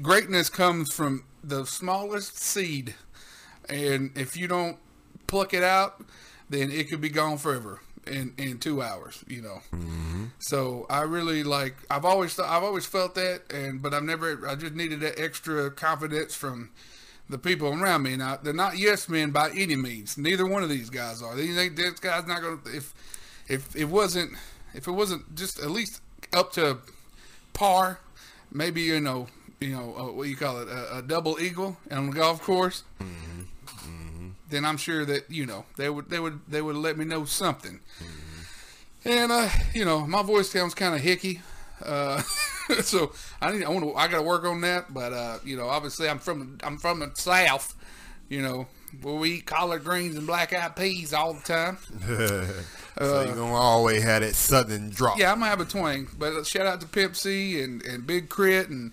greatness 0.00 0.48
comes 0.48 0.92
from 0.92 1.24
the 1.42 1.64
smallest 1.66 2.38
seed 2.38 2.94
and 3.68 4.10
if 4.14 4.36
you 4.36 4.46
don't 4.46 4.78
pluck 5.26 5.54
it 5.54 5.62
out 5.62 6.02
then 6.48 6.70
it 6.70 6.88
could 6.88 7.00
be 7.00 7.08
gone 7.08 7.38
forever 7.38 7.80
in 8.06 8.32
in 8.38 8.58
two 8.58 8.80
hours 8.82 9.24
you 9.26 9.42
know. 9.42 9.60
So 10.38 10.86
i 10.88 11.00
really 11.02 11.42
like 11.42 11.74
i've 11.90 12.04
always 12.04 12.34
thought 12.34 12.48
i've 12.48 12.62
always 12.62 12.86
felt 12.86 13.14
that 13.16 13.42
and 13.52 13.82
but 13.82 13.92
i've 13.94 14.04
never 14.04 14.46
i 14.48 14.54
just 14.54 14.74
needed 14.74 15.00
that 15.00 15.18
extra 15.18 15.70
confidence 15.70 16.34
from 16.34 16.70
the 17.28 17.38
people 17.38 17.68
around 17.68 18.02
me. 18.02 18.16
Now 18.16 18.38
they're 18.40 18.52
not 18.52 18.78
yes 18.78 19.08
men 19.08 19.30
by 19.32 19.50
any 19.50 19.74
means. 19.76 20.16
Neither 20.16 20.46
one 20.46 20.62
of 20.62 20.68
these 20.68 20.90
guys 20.90 21.22
are. 21.22 21.34
These 21.34 21.58
ain't 21.58 21.74
this 21.76 21.98
guy's 21.98 22.26
not 22.26 22.40
gonna 22.42 22.58
if 22.66 22.94
if 23.48 23.74
it 23.74 23.86
wasn't 23.86 24.32
if 24.74 24.86
it 24.86 24.92
wasn't 24.92 25.34
just 25.34 25.58
at 25.58 25.70
least 25.70 26.00
up 26.32 26.52
to 26.52 26.78
par, 27.52 27.98
maybe 28.52 28.82
you 28.82 29.00
know, 29.00 29.26
you 29.60 29.70
know, 29.70 29.94
uh, 29.96 30.12
what 30.12 30.28
you 30.28 30.36
call 30.36 30.60
it, 30.60 30.68
a, 30.68 30.98
a 30.98 31.02
double 31.02 31.40
eagle 31.40 31.76
on 31.90 32.10
the 32.10 32.12
golf 32.12 32.42
course, 32.42 32.84
then 34.48 34.64
I'm 34.64 34.76
sure 34.76 35.04
that 35.04 35.30
you 35.30 35.46
know 35.46 35.64
they 35.76 35.90
would 35.90 36.08
they 36.10 36.20
would 36.20 36.40
they 36.48 36.62
would 36.62 36.76
let 36.76 36.96
me 36.96 37.04
know 37.04 37.24
something. 37.24 37.80
And 39.04 39.30
uh, 39.30 39.48
you 39.72 39.84
know, 39.84 40.06
my 40.06 40.22
voice 40.22 40.50
sounds 40.50 40.74
kind 40.74 40.94
of 40.94 41.00
hicky, 41.00 41.40
uh, 41.84 42.20
so 42.82 43.12
I 43.40 43.52
need 43.52 43.64
I 43.64 43.68
want 43.68 43.84
to 43.84 43.94
I 43.94 44.08
got 44.08 44.18
to 44.18 44.22
work 44.22 44.44
on 44.44 44.60
that. 44.62 44.92
But 44.92 45.12
uh, 45.12 45.38
you 45.44 45.56
know, 45.56 45.68
obviously 45.68 46.08
I'm 46.08 46.18
from 46.18 46.58
I'm 46.64 46.78
from 46.78 47.00
the 47.00 47.12
south, 47.14 47.74
you 48.28 48.42
know, 48.42 48.66
where 49.02 49.14
we 49.14 49.34
eat 49.34 49.46
collard 49.46 49.84
greens 49.84 50.16
and 50.16 50.26
black 50.26 50.52
eyed 50.52 50.74
peas 50.74 51.12
all 51.12 51.34
the 51.34 51.42
time. 51.42 51.78
so 52.98 53.22
you're 53.22 53.34
gonna 53.34 53.54
always 53.54 54.02
have 54.02 54.22
that 54.22 54.34
southern 54.34 54.90
drop. 54.90 55.18
Yeah, 55.18 55.32
I'm 55.32 55.38
gonna 55.38 55.50
have 55.50 55.60
a 55.60 55.64
twang. 55.64 56.08
But 56.18 56.44
shout 56.44 56.66
out 56.66 56.80
to 56.80 56.86
Pimp 56.86 57.14
C 57.16 57.62
and, 57.62 57.82
and 57.82 58.06
Big 58.06 58.28
K.R.I.T. 58.28 58.72
and 58.72 58.92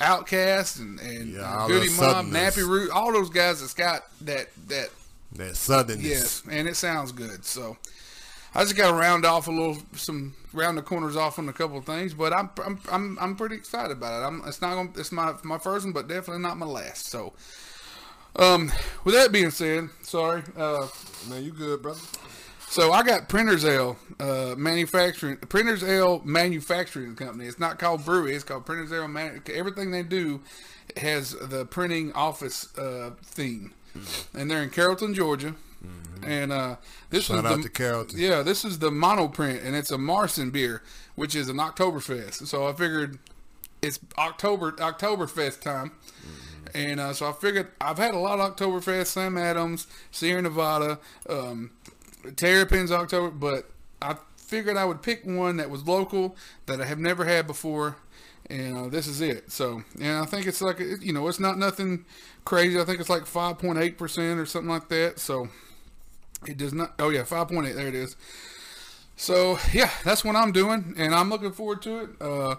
OutKast 0.00 0.80
and, 0.80 0.98
and 1.00 1.32
Yeah, 1.34 1.64
Goodie 1.68 1.90
Mob, 1.94 2.26
Nappy 2.26 2.66
Root, 2.66 2.90
all 2.90 3.12
those 3.12 3.30
guys 3.30 3.60
that's 3.60 3.74
got 3.74 4.02
that 4.22 4.48
that 4.68 4.88
That 5.36 5.52
southernness. 5.52 6.02
yes, 6.02 6.42
and 6.50 6.68
it 6.68 6.76
sounds 6.76 7.12
good. 7.12 7.44
So 7.44 7.76
I 8.54 8.62
just 8.62 8.76
got 8.76 8.90
to 8.90 8.94
round 8.96 9.24
off 9.24 9.48
a 9.48 9.50
little, 9.50 9.78
some 9.94 10.34
round 10.52 10.76
the 10.76 10.82
corners 10.82 11.16
off 11.16 11.38
on 11.38 11.48
a 11.48 11.52
couple 11.52 11.78
of 11.78 11.84
things, 11.86 12.14
but 12.14 12.32
I'm 12.32 12.50
I'm 12.64 12.80
I'm, 12.90 13.18
I'm 13.20 13.36
pretty 13.36 13.56
excited 13.56 13.92
about 13.92 14.22
it. 14.22 14.26
I'm 14.26 14.42
it's 14.46 14.60
not 14.60 14.74
gonna 14.74 14.90
it's 14.96 15.12
my 15.12 15.34
my 15.42 15.58
first 15.58 15.84
one, 15.84 15.92
but 15.92 16.08
definitely 16.08 16.42
not 16.42 16.56
my 16.58 16.66
last. 16.66 17.06
So. 17.06 17.32
Um, 18.34 18.72
with 19.04 19.14
that 19.14 19.30
being 19.30 19.50
said, 19.50 19.90
sorry. 20.00 20.42
Uh, 20.56 20.88
Man, 21.28 21.44
you 21.44 21.52
good, 21.52 21.82
brother? 21.82 22.00
So 22.72 22.90
I 22.90 23.02
got 23.02 23.28
Printers 23.28 23.66
Ale 23.66 23.98
uh, 24.18 24.54
manufacturing 24.56 25.36
Printers 25.36 25.84
Ale 25.84 26.22
manufacturing 26.24 27.14
company. 27.16 27.44
It's 27.44 27.58
not 27.58 27.78
called 27.78 28.02
brewery. 28.02 28.34
It's 28.34 28.44
called 28.44 28.64
Printers 28.64 28.90
Ale. 28.90 29.08
Man- 29.08 29.42
everything 29.52 29.90
they 29.90 30.02
do 30.02 30.40
has 30.96 31.32
the 31.32 31.66
printing 31.66 32.14
office 32.14 32.74
uh, 32.78 33.10
theme, 33.22 33.74
and 34.32 34.50
they're 34.50 34.62
in 34.62 34.70
Carrollton, 34.70 35.12
Georgia. 35.12 35.54
And 36.22 36.50
uh, 36.50 36.76
this 37.10 37.24
Shout 37.24 37.44
is 37.44 37.44
out 37.44 37.62
the 37.62 37.68
yeah, 38.16 38.40
this 38.40 38.64
is 38.64 38.78
the 38.78 38.88
monoprint, 38.88 39.62
and 39.66 39.76
it's 39.76 39.90
a 39.90 39.98
Märzen 39.98 40.50
beer, 40.50 40.82
which 41.14 41.34
is 41.36 41.50
an 41.50 41.58
Oktoberfest. 41.58 42.46
So 42.46 42.66
I 42.66 42.72
figured 42.72 43.18
it's 43.82 43.98
October 44.16 44.72
Oktoberfest 44.72 45.60
time. 45.60 45.92
And 46.74 47.00
uh, 47.00 47.12
so 47.12 47.28
I 47.28 47.32
figured 47.32 47.68
I've 47.82 47.98
had 47.98 48.14
a 48.14 48.18
lot 48.18 48.40
of 48.40 48.56
Oktoberfest, 48.56 49.08
Sam 49.08 49.36
Adams, 49.36 49.86
Sierra 50.10 50.40
Nevada, 50.40 50.98
um, 51.28 51.72
Terrapins 52.36 52.92
October, 52.92 53.30
but 53.30 53.70
I 54.00 54.16
figured 54.36 54.76
I 54.76 54.84
would 54.84 55.02
pick 55.02 55.24
one 55.24 55.56
that 55.56 55.70
was 55.70 55.86
local 55.86 56.36
that 56.66 56.80
I 56.80 56.84
have 56.84 56.98
never 56.98 57.24
had 57.24 57.46
before, 57.46 57.96
and 58.50 58.76
uh, 58.76 58.88
this 58.88 59.06
is 59.06 59.20
it. 59.20 59.50
So, 59.50 59.82
and 60.00 60.18
I 60.18 60.24
think 60.24 60.46
it's 60.46 60.60
like 60.60 60.80
you 60.80 61.12
know, 61.12 61.28
it's 61.28 61.40
not 61.40 61.58
nothing 61.58 62.04
crazy. 62.44 62.80
I 62.80 62.84
think 62.84 63.00
it's 63.00 63.10
like 63.10 63.26
five 63.26 63.58
point 63.58 63.78
eight 63.78 63.98
percent 63.98 64.38
or 64.40 64.46
something 64.46 64.70
like 64.70 64.88
that. 64.88 65.18
So 65.18 65.48
it 66.46 66.56
does 66.56 66.72
not. 66.72 66.94
Oh 66.98 67.10
yeah, 67.10 67.24
five 67.24 67.48
point 67.48 67.66
eight. 67.66 67.74
There 67.74 67.88
it 67.88 67.94
is. 67.94 68.16
So 69.16 69.58
yeah, 69.72 69.90
that's 70.04 70.24
what 70.24 70.36
I'm 70.36 70.52
doing, 70.52 70.94
and 70.96 71.14
I'm 71.14 71.30
looking 71.30 71.52
forward 71.52 71.82
to 71.82 71.98
it. 71.98 72.10
Uh, 72.20 72.56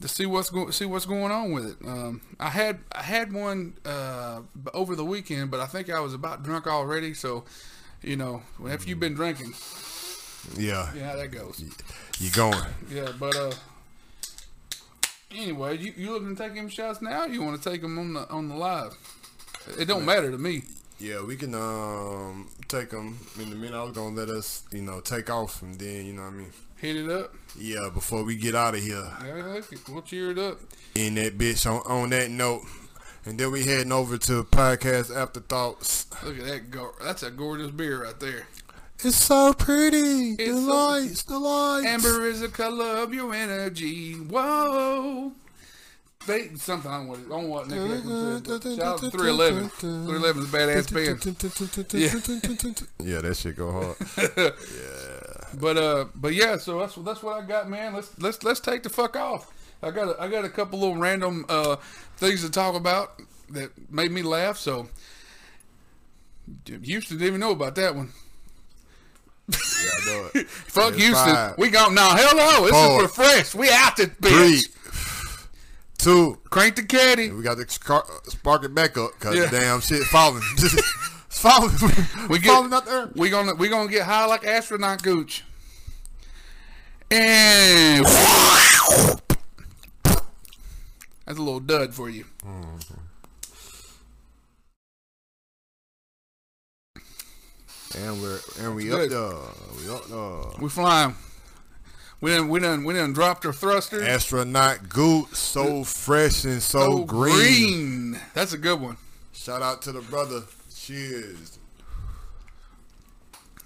to 0.00 0.08
see 0.08 0.24
what's 0.26 0.50
going 0.50 0.72
see 0.72 0.86
what's 0.86 1.06
going 1.06 1.30
on 1.30 1.52
with 1.52 1.66
it. 1.66 1.76
Um, 1.86 2.22
I 2.38 2.48
had 2.50 2.78
I 2.92 3.02
had 3.02 3.32
one 3.32 3.74
uh, 3.84 4.40
over 4.72 4.96
the 4.96 5.04
weekend, 5.04 5.50
but 5.50 5.60
I 5.60 5.66
think 5.66 5.90
I 5.90 6.00
was 6.00 6.14
about 6.14 6.42
drunk 6.42 6.66
already, 6.66 7.14
so 7.14 7.44
you 8.02 8.16
know, 8.16 8.42
after 8.68 8.88
you've 8.88 9.00
been 9.00 9.14
drinking, 9.14 9.54
Yeah, 10.56 10.90
Yeah, 10.94 11.10
how 11.10 11.16
that 11.16 11.30
goes. 11.30 11.62
you 12.18 12.30
going? 12.30 12.58
Yeah, 12.90 13.12
but 13.18 13.36
uh, 13.36 13.52
anyway, 15.34 15.78
you 15.78 15.92
you 15.96 16.10
looking 16.12 16.34
to 16.36 16.42
take 16.42 16.54
him 16.54 16.68
shots 16.68 17.02
now? 17.02 17.22
Or 17.22 17.28
you 17.28 17.42
want 17.42 17.60
to 17.62 17.70
take 17.70 17.82
him 17.82 17.98
on 17.98 18.14
the 18.14 18.28
on 18.30 18.48
the 18.48 18.56
live? 18.56 18.96
It 19.78 19.86
don't 19.86 20.04
matter 20.04 20.30
to 20.30 20.38
me. 20.38 20.62
Yeah, 20.98 21.22
we 21.24 21.36
can 21.36 21.54
um 21.54 22.48
take 22.68 22.90
them 22.90 23.18
in 23.40 23.52
a 23.52 23.54
minute. 23.54 23.74
I 23.76 23.82
was 23.84 23.92
gonna 23.92 24.14
let 24.16 24.28
us, 24.28 24.64
you 24.72 24.82
know, 24.82 25.00
take 25.00 25.30
off 25.30 25.62
and 25.62 25.78
then, 25.78 26.04
you 26.06 26.12
know 26.12 26.22
what 26.22 26.28
I 26.28 26.36
mean. 26.36 26.52
Hit 26.76 26.96
it 26.96 27.10
up. 27.10 27.34
Yeah, 27.58 27.90
before 27.92 28.24
we 28.24 28.36
get 28.36 28.54
out 28.54 28.74
of 28.74 28.82
here. 28.82 29.06
Yeah. 29.24 29.60
We'll 29.88 30.02
cheer 30.02 30.30
it 30.30 30.38
up. 30.38 30.58
in 30.94 31.14
that 31.16 31.36
bitch 31.36 31.70
on, 31.70 31.80
on 31.90 32.10
that 32.10 32.30
note. 32.30 32.62
And 33.26 33.38
then 33.38 33.52
we 33.52 33.64
heading 33.64 33.92
over 33.92 34.16
to 34.18 34.44
podcast 34.44 35.14
afterthoughts. 35.14 36.06
Look 36.24 36.38
at 36.38 36.44
that. 36.46 36.70
Go- 36.70 36.92
That's 37.02 37.22
a 37.22 37.30
gorgeous 37.30 37.70
beer 37.70 38.04
right 38.04 38.18
there. 38.18 38.46
It's 39.02 39.16
so 39.16 39.52
pretty. 39.52 40.32
It's 40.32 40.44
the 40.50 40.56
so- 40.56 40.62
lights, 40.74 41.22
the 41.24 41.38
lights. 41.38 41.86
Amber 41.86 42.26
is 42.26 42.40
the 42.40 42.48
color 42.48 43.02
of 43.02 43.12
your 43.14 43.32
energy. 43.34 44.14
Whoa. 44.14 45.32
They, 46.26 46.48
something 46.56 46.90
I 46.90 46.98
don't 46.98 47.08
want, 47.08 47.26
I 47.26 47.28
don't 47.30 47.48
want 47.48 47.68
Nick 47.70 47.78
Hexum 47.78 48.60
to 48.62 48.76
Shout 48.76 48.86
out 48.86 48.98
to 49.00 49.10
311. 49.10 49.68
311 49.70 50.42
is 50.42 50.54
a 50.54 50.56
badass 50.56 50.92
band. 50.92 51.94
Yeah. 53.00 53.14
Yeah, 53.14 53.20
that 53.22 53.36
shit 53.36 53.56
go 53.56 53.72
hard. 53.72 53.96
Yeah. 54.76 55.58
But 55.58 55.76
uh, 55.78 56.04
but 56.14 56.34
yeah, 56.34 56.58
so 56.58 56.78
that's 56.78 56.94
that's 56.96 57.22
what 57.22 57.42
I 57.42 57.46
got, 57.46 57.68
man. 57.70 57.94
Let's 57.94 58.16
let's 58.20 58.42
let's 58.44 58.60
take 58.60 58.82
the 58.84 58.88
fuck 58.90 59.16
off. 59.16 59.50
I 59.82 59.90
got 59.90 60.08
a, 60.08 60.20
I 60.22 60.28
got 60.28 60.44
a 60.44 60.48
couple 60.48 60.78
little 60.80 60.96
random 60.96 61.44
uh 61.48 61.76
things 62.16 62.42
to 62.42 62.50
talk 62.50 62.74
about 62.74 63.20
that 63.50 63.70
made 63.90 64.10
me 64.12 64.22
laugh. 64.22 64.56
So 64.58 64.88
Houston 66.66 67.16
didn't 67.18 67.26
even 67.28 67.40
know 67.40 67.52
about 67.52 67.74
that 67.76 67.94
one. 67.94 68.12
yeah, 69.48 69.56
I 69.56 70.06
know 70.06 70.30
it. 70.34 70.48
Fuck 70.48 70.94
Houston. 70.94 71.14
five. 71.34 71.58
We 71.58 71.70
gone 71.70 71.94
now. 71.94 72.14
Hell 72.16 72.36
no, 72.36 72.62
this 72.64 72.70
Four. 72.72 73.04
is 73.04 73.14
fresh. 73.14 73.54
We 73.54 73.70
out 73.70 73.96
this 73.96 74.10
Three, 74.20 74.62
bitch. 74.62 75.46
two. 75.98 76.38
Crank 76.50 76.76
the 76.76 76.82
caddy. 76.84 77.30
We 77.30 77.42
got 77.42 77.56
to 77.58 77.68
spark 77.68 78.64
it 78.64 78.74
back 78.74 78.96
up 78.98 79.12
because 79.18 79.34
Yeah. 79.36 79.46
the 79.46 79.58
damn 79.60 79.80
shit 79.80 80.02
falling. 80.04 80.42
it's 80.58 81.40
falling. 81.40 81.70
We 82.28 82.38
get- 82.38 82.52
falling 82.52 82.72
out 82.72 82.84
there. 82.86 83.10
We 83.16 83.30
gonna 83.30 83.54
we 83.54 83.68
gonna 83.68 83.90
get 83.90 84.04
high 84.04 84.26
like 84.26 84.44
astronaut 84.46 85.02
gooch. 85.02 85.44
And 87.10 88.04
that's 91.30 91.38
a 91.38 91.42
little 91.44 91.60
dud 91.60 91.94
for 91.94 92.10
you. 92.10 92.24
Mm-hmm. 92.44 92.94
And 97.96 98.20
we're 98.20 98.40
and 98.58 98.74
we 98.74 98.90
up. 98.90 98.98
We 98.98 99.90
up 99.92 100.06
there. 100.08 100.60
We 100.60 100.68
flying. 100.68 101.14
We 102.20 102.32
done 102.32 102.48
we 102.48 102.58
done 102.58 102.82
we 102.82 102.94
done 102.94 103.12
dropped 103.12 103.46
our 103.46 103.52
thrusters. 103.52 104.02
Astronaut 104.02 104.88
Goot, 104.88 105.36
so 105.36 105.84
fresh 105.84 106.44
and 106.44 106.60
so, 106.60 106.80
Oh, 106.80 107.04
green. 107.04 107.34
green. 107.36 108.20
That's 108.34 108.52
a 108.52 108.58
good 108.58 108.80
one. 108.80 108.96
Shout 109.32 109.62
out 109.62 109.82
to 109.82 109.92
the 109.92 110.00
brother. 110.00 110.42
Cheers. 110.74 111.60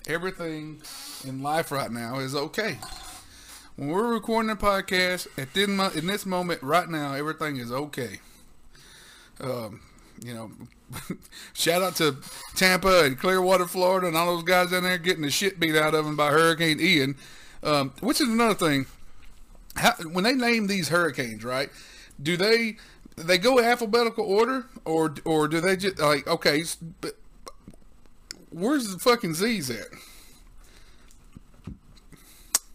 Everything 0.06 0.82
in 1.26 1.42
life 1.42 1.72
right 1.72 1.90
now 1.90 2.18
is 2.18 2.34
okay. 2.34 2.76
When 3.76 3.88
we're 3.88 4.12
recording 4.14 4.50
a 4.50 4.56
podcast 4.56 5.26
at 5.36 5.52
this, 5.52 5.66
mo- 5.68 5.90
in 5.94 6.06
this 6.06 6.24
moment 6.24 6.62
right 6.62 6.88
now, 6.88 7.14
everything 7.14 7.56
is 7.56 7.72
okay. 7.72 8.20
Um, 9.40 9.80
you 10.24 10.32
know, 10.32 10.52
shout 11.54 11.82
out 11.82 11.96
to 11.96 12.18
Tampa 12.54 13.04
and 13.04 13.18
Clearwater, 13.18 13.66
Florida, 13.66 14.06
and 14.06 14.16
all 14.16 14.36
those 14.36 14.44
guys 14.44 14.70
down 14.70 14.84
there 14.84 14.96
getting 14.96 15.22
the 15.22 15.30
shit 15.30 15.58
beat 15.58 15.74
out 15.74 15.92
of 15.92 16.04
them 16.04 16.14
by 16.14 16.30
Hurricane 16.30 16.78
Ian. 16.80 17.16
Um, 17.64 17.92
which 18.00 18.20
is 18.20 18.28
another 18.28 18.54
thing. 18.54 18.86
How, 19.74 19.94
when 20.04 20.22
they 20.22 20.34
name 20.34 20.68
these 20.68 20.90
hurricanes, 20.90 21.42
right? 21.42 21.68
Do 22.22 22.36
they 22.36 22.76
they 23.16 23.38
go 23.38 23.58
alphabetical 23.58 24.24
order, 24.24 24.66
or 24.84 25.14
or 25.24 25.48
do 25.48 25.60
they 25.60 25.76
just 25.76 25.98
like 25.98 26.28
okay? 26.28 26.62
Where's 28.50 28.92
the 28.92 29.00
fucking 29.00 29.34
Z's 29.34 29.68
at? 29.70 29.88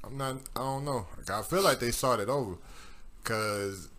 I'm 0.10 0.18
not. 0.18 0.36
I 0.56 0.60
don't 0.60 0.86
know. 0.86 1.06
Like, 1.18 1.30
I 1.30 1.42
feel 1.44 1.62
like 1.62 1.80
they 1.80 1.92
started 1.92 2.30
over, 2.30 2.56
cause 3.24 3.90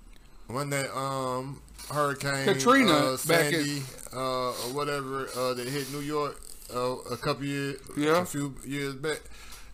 when 0.49 0.70
that 0.70 0.94
um 0.96 1.61
hurricane 1.90 2.44
Katrina 2.46 2.92
uh, 2.92 3.16
back 3.29 3.53
in- 3.53 3.64
Sandy 3.64 3.83
uh, 4.12 4.49
or 4.51 4.53
whatever 4.75 5.29
uh, 5.37 5.55
that 5.55 5.66
hit 5.68 5.90
New 5.92 6.01
York 6.01 6.40
uh, 6.75 6.96
a 7.11 7.16
couple 7.16 7.44
years, 7.44 7.81
Yeah. 7.96 8.23
a 8.23 8.25
few 8.25 8.55
years 8.66 8.94
back. 8.94 9.20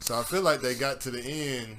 So 0.00 0.18
I 0.18 0.22
feel 0.22 0.42
like 0.42 0.60
they 0.60 0.74
got 0.74 1.00
to 1.02 1.10
the 1.10 1.20
end. 1.22 1.76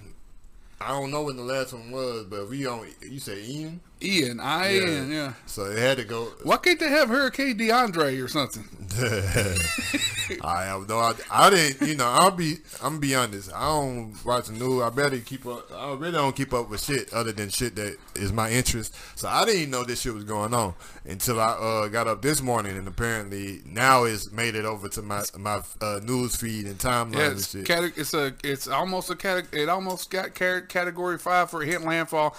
I 0.82 0.90
don't 0.90 1.12
know 1.12 1.24
when 1.24 1.38
the 1.38 1.44
last 1.44 1.74
one 1.74 1.92
was, 1.92 2.26
but 2.30 2.50
we 2.50 2.66
on. 2.68 2.88
You 3.02 3.20
say 3.20 3.44
Ian, 3.44 3.80
Ian, 4.02 4.40
I 4.40 4.76
N, 4.78 5.12
yeah. 5.12 5.34
So 5.48 5.66
it 5.66 5.80
had 5.80 5.98
to 5.98 6.04
go. 6.06 6.26
Why 6.44 6.58
can't 6.58 6.80
they 6.80 6.90
have 6.90 7.10
Hurricane 7.10 7.58
DeAndre 7.58 8.24
or 8.24 8.28
something? 8.28 8.64
I 10.44 10.64
have 10.66 10.88
no 10.88 11.00
idea. 11.00 11.26
I 11.32 11.50
didn't, 11.50 11.88
you 11.88 11.96
know, 11.96 12.06
I'll 12.08 12.32
be, 12.32 12.58
I'm 12.84 12.90
gonna 12.94 13.00
be 13.00 13.16
honest. 13.16 13.52
I 13.54 13.66
don't 13.66 14.14
watch 14.26 14.48
the 14.48 14.54
news. 14.54 14.84
I 14.84 14.90
barely 14.90 15.22
keep 15.22 15.46
up. 15.46 15.72
I 15.74 15.94
really 15.94 16.12
don't 16.12 16.36
keep 16.36 16.54
up 16.54 16.70
with 16.70 16.84
shit 16.84 17.12
other 17.14 17.32
than 17.32 17.50
shit 17.50 17.76
that 17.76 17.98
is 18.16 18.32
my 18.32 18.52
interest. 18.52 18.96
So 19.18 19.28
I 19.28 19.46
didn't 19.46 19.62
even 19.62 19.72
know 19.72 19.84
this 19.84 20.02
shit 20.02 20.14
was 20.14 20.26
going 20.26 20.54
on 20.54 20.74
until 21.06 21.40
I 21.40 21.48
uh, 21.54 21.88
got 21.88 22.08
up 22.08 22.22
this 22.22 22.42
morning, 22.42 22.78
and 22.78 22.88
apparently 22.88 23.62
now 23.66 24.04
it's 24.04 24.32
made 24.32 24.56
it 24.56 24.66
over 24.66 24.90
to 24.90 25.02
my 25.02 25.24
my 25.38 25.62
uh, 25.82 26.00
news 26.04 26.36
feed 26.36 26.66
and 26.66 26.78
timeline 26.78 27.16
Yeah, 27.16 27.26
and 27.30 27.38
it's, 27.40 27.50
shit. 27.52 27.66
cate- 27.66 27.94
it's 27.96 28.14
a 28.14 28.34
it's 28.44 28.68
almost 28.68 29.10
a 29.10 29.16
cate- 29.16 29.46
it 29.54 29.70
almost 29.70 30.10
got 30.12 30.36
car- 30.36 30.62
category 30.62 31.18
five 31.18 31.50
for 31.50 31.62
hit 31.64 31.82
landfall. 31.82 32.36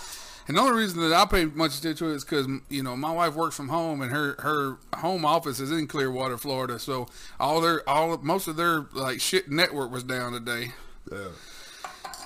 And 0.48 0.56
the 0.56 0.62
only 0.62 0.82
reason 0.82 1.00
that 1.00 1.12
I 1.12 1.26
pay 1.26 1.44
much 1.44 1.78
attention 1.78 2.06
to 2.06 2.12
it 2.12 2.16
is 2.16 2.24
because 2.24 2.48
you 2.70 2.82
know 2.82 2.96
my 2.96 3.12
wife 3.12 3.34
works 3.34 3.54
from 3.54 3.68
home 3.68 4.00
and 4.00 4.11
her 4.11 4.34
her 4.38 4.78
home 4.96 5.26
office 5.26 5.61
is 5.61 5.70
in 5.70 5.87
Clearwater, 5.87 6.38
Florida. 6.38 6.78
So 6.78 7.06
all 7.38 7.61
their 7.61 7.87
all 7.88 8.16
most 8.18 8.48
of 8.48 8.56
their 8.56 8.87
like 8.94 9.20
shit 9.20 9.50
network 9.50 9.92
was 9.92 10.02
down 10.02 10.32
today. 10.32 10.72
Yeah. 11.12 11.28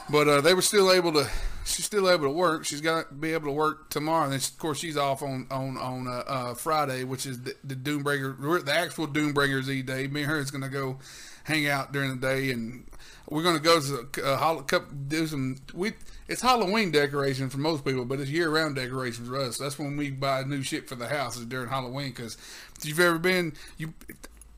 But 0.08 0.28
uh, 0.28 0.40
they 0.40 0.54
were 0.54 0.62
still 0.62 0.92
able 0.92 1.12
to. 1.14 1.28
She's 1.64 1.84
still 1.84 2.10
able 2.10 2.24
to 2.24 2.30
work. 2.30 2.64
She's 2.64 2.80
got 2.80 3.08
to 3.08 3.14
be 3.14 3.32
able 3.32 3.46
to 3.46 3.52
work 3.52 3.88
tomorrow. 3.88 4.24
And 4.24 4.32
then, 4.32 4.40
of 4.40 4.58
course, 4.58 4.78
she's 4.78 4.96
off 4.96 5.22
on 5.22 5.46
on 5.50 5.76
on 5.76 6.06
uh, 6.06 6.24
uh, 6.26 6.54
Friday, 6.54 7.04
which 7.04 7.26
is 7.26 7.42
the, 7.42 7.54
the 7.64 7.74
Doombreaker, 7.74 8.64
the 8.64 8.72
actual 8.74 9.06
Doombreaker 9.06 9.62
Z 9.62 9.82
day. 9.82 10.06
Me 10.06 10.22
and 10.22 10.30
her 10.30 10.38
is 10.38 10.50
going 10.50 10.62
to 10.62 10.68
go 10.68 10.98
hang 11.44 11.66
out 11.66 11.92
during 11.92 12.10
the 12.10 12.16
day, 12.16 12.50
and 12.50 12.84
we're 13.28 13.42
going 13.42 13.56
to 13.56 13.62
go 13.62 13.80
to 13.80 14.24
uh, 14.24 14.36
hol- 14.36 14.66
do 15.08 15.26
some. 15.26 15.56
We 15.74 15.92
it's 16.28 16.42
Halloween 16.42 16.90
decoration 16.90 17.50
for 17.50 17.58
most 17.58 17.84
people, 17.84 18.04
but 18.04 18.20
it's 18.20 18.30
year 18.30 18.48
round 18.50 18.76
decoration 18.76 19.26
for 19.26 19.36
us. 19.38 19.58
That's 19.58 19.78
when 19.78 19.96
we 19.96 20.10
buy 20.10 20.42
new 20.44 20.62
shit 20.62 20.88
for 20.88 20.94
the 20.94 21.08
house 21.08 21.36
is 21.36 21.46
during 21.46 21.68
Halloween. 21.68 22.10
Because 22.10 22.36
if 22.78 22.86
you've 22.86 23.00
ever 23.00 23.18
been, 23.18 23.54
you 23.76 23.94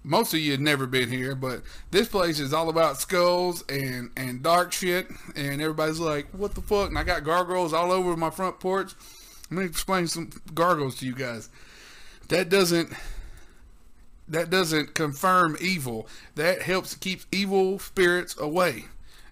most 0.04 0.34
of 0.34 0.40
you 0.40 0.52
had 0.52 0.60
never 0.60 0.86
been 0.86 1.08
here, 1.08 1.34
but 1.34 1.62
this 1.90 2.08
place 2.08 2.38
is 2.38 2.52
all 2.52 2.68
about 2.68 2.98
skulls 2.98 3.64
and 3.68 4.10
and 4.16 4.42
dark 4.42 4.72
shit, 4.72 5.08
and 5.34 5.60
everybody's 5.60 5.98
like, 5.98 6.26
"What 6.32 6.54
the 6.54 6.60
fuck?" 6.60 6.88
And 6.88 6.98
I 6.98 7.04
got 7.04 7.24
gargoyles 7.24 7.72
all 7.72 7.90
over 7.90 8.16
my 8.16 8.30
front 8.30 8.60
porch. 8.60 8.94
Let 9.50 9.60
me 9.60 9.64
explain 9.66 10.06
some 10.06 10.30
gargoyles 10.54 10.96
to 10.96 11.06
you 11.06 11.14
guys. 11.14 11.48
That 12.28 12.48
doesn't 12.48 12.92
that 14.28 14.50
doesn't 14.50 14.94
confirm 14.94 15.56
evil. 15.60 16.06
That 16.34 16.62
helps 16.62 16.94
keep 16.94 17.22
evil 17.30 17.78
spirits 17.78 18.38
away. 18.38 18.86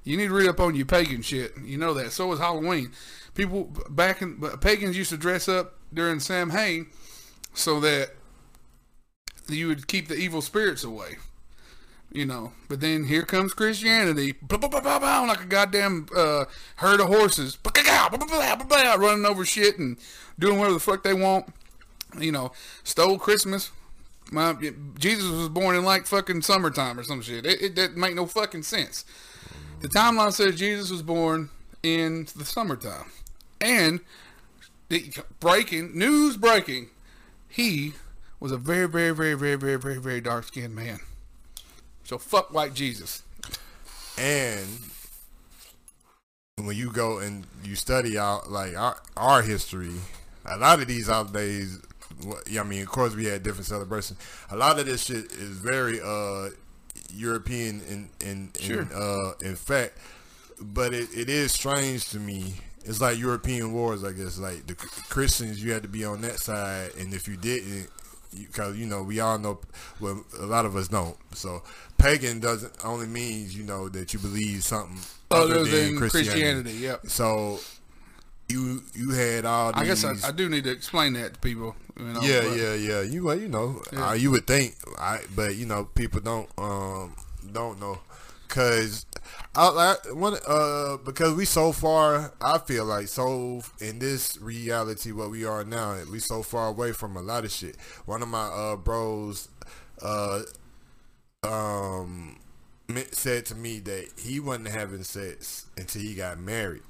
You 0.05 0.17
need 0.17 0.29
to 0.29 0.35
read 0.35 0.49
up 0.49 0.61
on 0.61 0.75
your 0.75 0.87
pagan 0.87 1.23
shit. 1.23 1.55
You 1.63 1.79
know 1.79 1.95
that. 1.95 2.13
So 2.13 2.33
is 2.33 2.41
Halloween. 2.41 2.93
People 3.35 3.73
back 3.89 4.21
in 4.21 4.41
pagans 4.61 4.97
used 4.97 5.11
to 5.11 5.17
dress 5.17 5.49
up 5.49 5.75
during 5.95 6.21
Samhain 6.21 6.87
so 7.55 7.81
that 7.81 8.11
you 9.49 9.69
would 9.69 9.87
keep 9.87 10.09
the 10.09 10.17
evil 10.17 10.43
spirits 10.43 10.85
away. 10.85 11.17
You 12.11 12.27
know, 12.27 12.53
but 12.69 12.83
then 12.83 13.05
here 13.05 13.23
comes 13.23 13.55
Christianity, 13.55 14.33
blah, 14.43 14.59
blah, 14.59 14.69
blah, 14.69 14.99
blah, 14.99 15.21
like 15.23 15.45
a 15.45 15.47
goddamn 15.47 16.09
uh, 16.15 16.45
herd 16.77 17.01
of 17.01 17.07
horses, 17.07 17.57
blah, 17.57 17.73
blah, 17.73 18.09
blah, 18.11 18.27
blah, 18.27 18.55
blah, 18.67 18.95
running 18.97 19.25
over 19.25 19.47
shit 19.47 19.79
and 19.79 19.97
doing 20.39 20.59
whatever 20.59 20.75
the 20.75 20.81
fuck 20.81 21.03
they 21.05 21.15
want. 21.15 21.47
You 22.21 22.33
know, 22.33 22.53
stole 22.85 23.19
Christmas. 23.19 23.71
My 24.33 24.55
Jesus 24.99 25.31
was 25.31 25.49
born 25.49 25.77
in 25.77 25.85
like 25.85 26.07
fucking 26.07 26.43
summertime 26.43 26.99
or 26.99 27.03
some 27.03 27.23
shit. 27.23 27.47
It, 27.47 27.63
it 27.63 27.75
doesn't 27.75 27.97
make 27.97 28.15
no 28.15 28.27
fucking 28.27 28.63
sense. 28.63 29.05
The 29.81 29.89
timeline 29.89 30.33
says 30.33 30.57
Jesus 30.57 30.91
was 30.91 31.03
born 31.03 31.51
in 31.83 32.27
the 32.37 32.45
summertime, 32.45 33.11
and 33.61 34.01
the 34.89 35.13
breaking 35.41 35.99
news 35.99 36.37
breaking, 36.37 36.91
he 37.49 37.93
was 38.41 38.53
a 38.53 38.57
very, 38.57 38.89
very, 38.89 39.15
very, 39.15 39.35
very, 39.35 39.57
very, 39.57 39.77
very, 39.77 39.99
very 39.99 40.21
dark 40.21 40.45
skinned 40.45 40.75
man. 40.75 41.01
So 42.05 42.19
fuck 42.19 42.53
white 42.53 42.75
Jesus. 42.75 43.23
And 44.19 44.69
when 46.57 46.77
you 46.77 46.93
go 46.93 47.19
and 47.19 47.47
you 47.65 47.75
study 47.75 48.19
out 48.19 48.51
like 48.51 48.77
our, 48.77 49.01
our 49.17 49.43
history, 49.43 49.95
a 50.45 50.57
lot 50.57 50.81
of 50.81 50.89
these 50.89 51.09
wh- 51.09 51.27
yeah, 51.35 51.92
I 52.59 52.63
mean, 52.63 52.83
of 52.83 52.89
course 52.89 53.15
we 53.15 53.27
had 53.27 53.43
different 53.43 53.67
celebrations. 53.67 54.19
A 54.51 54.57
lot 54.57 54.79
of 54.79 54.87
this 54.87 55.05
shit 55.05 55.33
is 55.33 55.51
very 55.59 56.01
uh 56.01 56.51
European 57.15 57.81
in 57.83 58.11
in 58.21 58.51
Sure. 58.59 58.83
in, 58.83 58.89
uh, 58.95 59.33
in 59.41 59.57
fact, 59.57 59.99
but 60.61 60.95
it, 60.95 61.09
it 61.15 61.29
is 61.29 61.53
strange 61.53 62.09
to 62.11 62.19
me. 62.19 62.55
It's 62.85 63.01
like 63.01 63.19
European 63.19 63.73
wars, 63.73 64.03
I 64.05 64.13
guess. 64.13 64.39
Like 64.39 64.67
the 64.67 64.75
Christians, 64.75 65.63
you 65.63 65.73
had 65.73 65.83
to 65.83 65.89
be 65.89 66.05
on 66.05 66.21
that 66.23 66.39
side, 66.39 66.91
and 66.99 67.13
if 67.15 67.29
you 67.29 67.37
didn't, 67.37 67.89
because 68.37 68.77
you 68.77 68.87
know 68.87 69.03
we 69.03 69.21
all 69.21 69.39
know, 69.39 69.61
well, 70.01 70.25
a 70.41 70.47
lot 70.47 70.65
of 70.67 70.75
us 70.77 70.89
don't. 70.89 71.17
So 71.33 71.63
pagan 71.99 72.41
doesn't 72.41 72.73
only 72.85 73.07
means 73.07 73.57
you 73.57 73.63
know 73.65 73.89
that 73.91 74.13
you 74.13 74.19
believe 74.19 74.65
something 74.65 74.99
Other 75.31 75.55
other 75.61 75.65
than 75.65 75.71
than 75.91 75.97
Christianity. 75.99 76.31
Christianity, 76.31 76.73
yep. 76.73 77.01
So 77.07 77.61
you 78.53 78.83
you 78.95 79.11
had 79.11 79.45
all 79.45 79.73
these. 79.73 79.83
I 79.83 79.87
guess 79.87 80.25
I, 80.25 80.29
I 80.29 80.33
do 80.33 80.49
need 80.49 80.65
to 80.65 80.71
explain 80.71 81.15
that 81.15 81.35
to 81.35 81.41
people. 81.41 81.75
You 81.99 82.05
know, 82.07 82.21
Yeah, 82.21 82.43
but- 82.43 82.57
yeah, 82.57 82.75
yeah. 82.75 83.01
You 83.03 83.25
well, 83.25 83.39
you 83.39 83.49
know, 83.49 83.83
Yeah. 83.93 84.11
uh, 84.11 84.13
you 84.15 84.31
would 84.31 84.47
think, 84.47 84.77
I, 84.99 85.21
but 85.35 85.57
you 85.57 85.67
know, 85.67 85.85
people 85.95 86.21
don't 86.21 86.49
um 86.59 87.17
don't 87.53 87.81
know, 87.81 87.99
cause 88.49 89.05
I 89.55 89.69
like 89.71 89.99
one 90.15 90.37
uh 90.47 90.97
because 91.05 91.35
we 91.35 91.45
so 91.45 91.73
far. 91.73 92.33
I 92.41 92.59
feel 92.59 92.85
like 92.87 93.09
so 93.09 93.63
in 93.81 93.99
this 93.99 94.39
reality 94.41 95.13
what 95.13 95.31
we 95.31 95.45
are 95.45 95.65
now, 95.65 95.97
we 96.11 96.19
so 96.21 96.43
far 96.43 96.69
away 96.69 96.93
from 96.93 97.17
a 97.17 97.21
lot 97.23 97.45
of 97.45 97.51
shit. 97.53 97.77
One 98.07 98.23
of 98.23 98.29
my 98.29 98.47
uh 98.47 98.77
bros, 98.77 99.49
uh, 100.01 100.43
um, 101.43 102.39
said 103.13 103.47
to 103.47 103.55
me 103.55 103.81
that 103.81 104.09
he 104.19 104.41
wasn't 104.41 104.69
having 104.69 105.03
sex 105.05 105.67
until 105.77 106.03
he 106.03 106.15
got 106.15 106.39
married. 106.39 106.83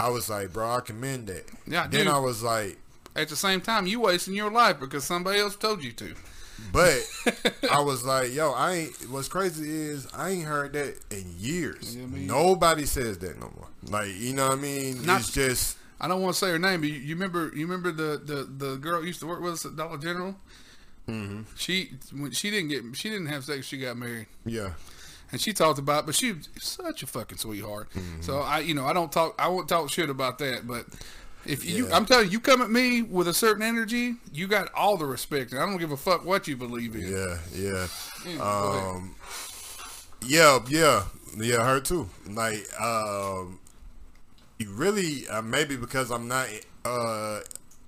I 0.00 0.08
was 0.10 0.28
like, 0.28 0.52
bro, 0.52 0.70
I 0.76 0.80
commend 0.80 1.26
that. 1.28 1.44
Yeah, 1.66 1.86
Then 1.88 2.06
dude. 2.06 2.14
I 2.14 2.18
was 2.18 2.42
like. 2.42 2.78
At 3.16 3.28
the 3.28 3.36
same 3.36 3.60
time, 3.60 3.86
you 3.86 4.00
wasting 4.00 4.34
your 4.34 4.50
life 4.50 4.78
because 4.78 5.04
somebody 5.04 5.40
else 5.40 5.56
told 5.56 5.82
you 5.82 5.92
to. 5.92 6.14
But 6.72 7.00
I 7.72 7.80
was 7.80 8.04
like, 8.04 8.32
yo, 8.32 8.52
I 8.52 8.72
ain't. 8.74 9.10
What's 9.10 9.28
crazy 9.28 9.68
is 9.68 10.06
I 10.14 10.30
ain't 10.30 10.44
heard 10.44 10.72
that 10.74 10.96
in 11.10 11.34
years. 11.38 11.96
Yeah, 11.96 12.06
me- 12.06 12.26
Nobody 12.26 12.84
says 12.86 13.18
that 13.18 13.40
no 13.40 13.50
more. 13.56 13.66
Like, 13.88 14.14
you 14.14 14.32
know 14.34 14.48
what 14.48 14.58
I 14.58 14.62
mean? 14.62 15.04
Not- 15.06 15.20
it's 15.22 15.32
just 15.32 15.76
I 16.00 16.06
don't 16.08 16.22
want 16.22 16.34
to 16.34 16.38
say 16.38 16.50
her 16.50 16.58
name, 16.58 16.80
but 16.80 16.88
you, 16.90 16.96
you 16.96 17.14
remember 17.14 17.50
you 17.54 17.66
remember 17.66 17.90
the, 17.92 18.18
the, 18.24 18.44
the 18.66 18.76
girl 18.76 19.04
used 19.04 19.20
to 19.20 19.26
work 19.26 19.40
with 19.42 19.54
us 19.54 19.66
at 19.66 19.74
Dollar 19.76 19.98
General. 19.98 20.36
Mm-hmm. 21.08 21.42
She 21.56 21.90
when 22.12 22.30
she 22.30 22.50
didn't 22.50 22.68
get 22.68 22.84
she 22.96 23.10
didn't 23.10 23.26
have 23.26 23.44
sex. 23.44 23.66
She 23.66 23.78
got 23.78 23.96
married, 23.96 24.26
yeah, 24.46 24.72
and 25.32 25.40
she 25.40 25.52
talked 25.52 25.78
about. 25.78 26.06
But 26.06 26.14
she 26.14 26.32
was 26.32 26.48
such 26.58 27.02
a 27.02 27.06
fucking 27.06 27.38
sweetheart. 27.38 27.88
Mm-hmm. 27.94 28.22
So 28.22 28.38
I 28.38 28.60
you 28.60 28.74
know 28.74 28.86
I 28.86 28.92
don't 28.92 29.10
talk 29.12 29.34
I 29.38 29.48
won't 29.48 29.68
talk 29.68 29.90
shit 29.90 30.10
about 30.10 30.38
that. 30.38 30.66
But 30.66 30.86
if 31.46 31.64
you 31.64 31.88
Yeah. 31.88 31.96
I'm 31.96 32.04
telling 32.04 32.26
you, 32.26 32.32
you 32.32 32.40
come 32.40 32.60
at 32.60 32.70
me 32.70 33.02
with 33.02 33.26
a 33.28 33.34
certain 33.34 33.62
energy, 33.62 34.16
you 34.32 34.46
got 34.46 34.72
all 34.74 34.96
the 34.96 35.06
respect, 35.06 35.52
and 35.52 35.60
I 35.60 35.66
don't 35.66 35.78
give 35.78 35.92
a 35.92 35.96
fuck 35.96 36.24
what 36.24 36.46
you 36.46 36.56
believe 36.56 36.94
in. 36.94 37.08
yeah, 37.08 37.38
yeah. 37.54 37.86
Yeah. 38.26 38.42
Um, 38.42 39.14
yeah, 40.26 40.58
yeah, 40.68 41.04
yeah. 41.38 41.64
Her 41.64 41.80
too. 41.80 42.08
Like, 42.28 42.66
um, 42.80 43.58
you 44.58 44.70
really 44.70 45.26
uh, 45.28 45.40
maybe 45.42 45.76
because 45.76 46.10
I'm 46.10 46.28
not 46.28 46.48
uh 46.84 47.40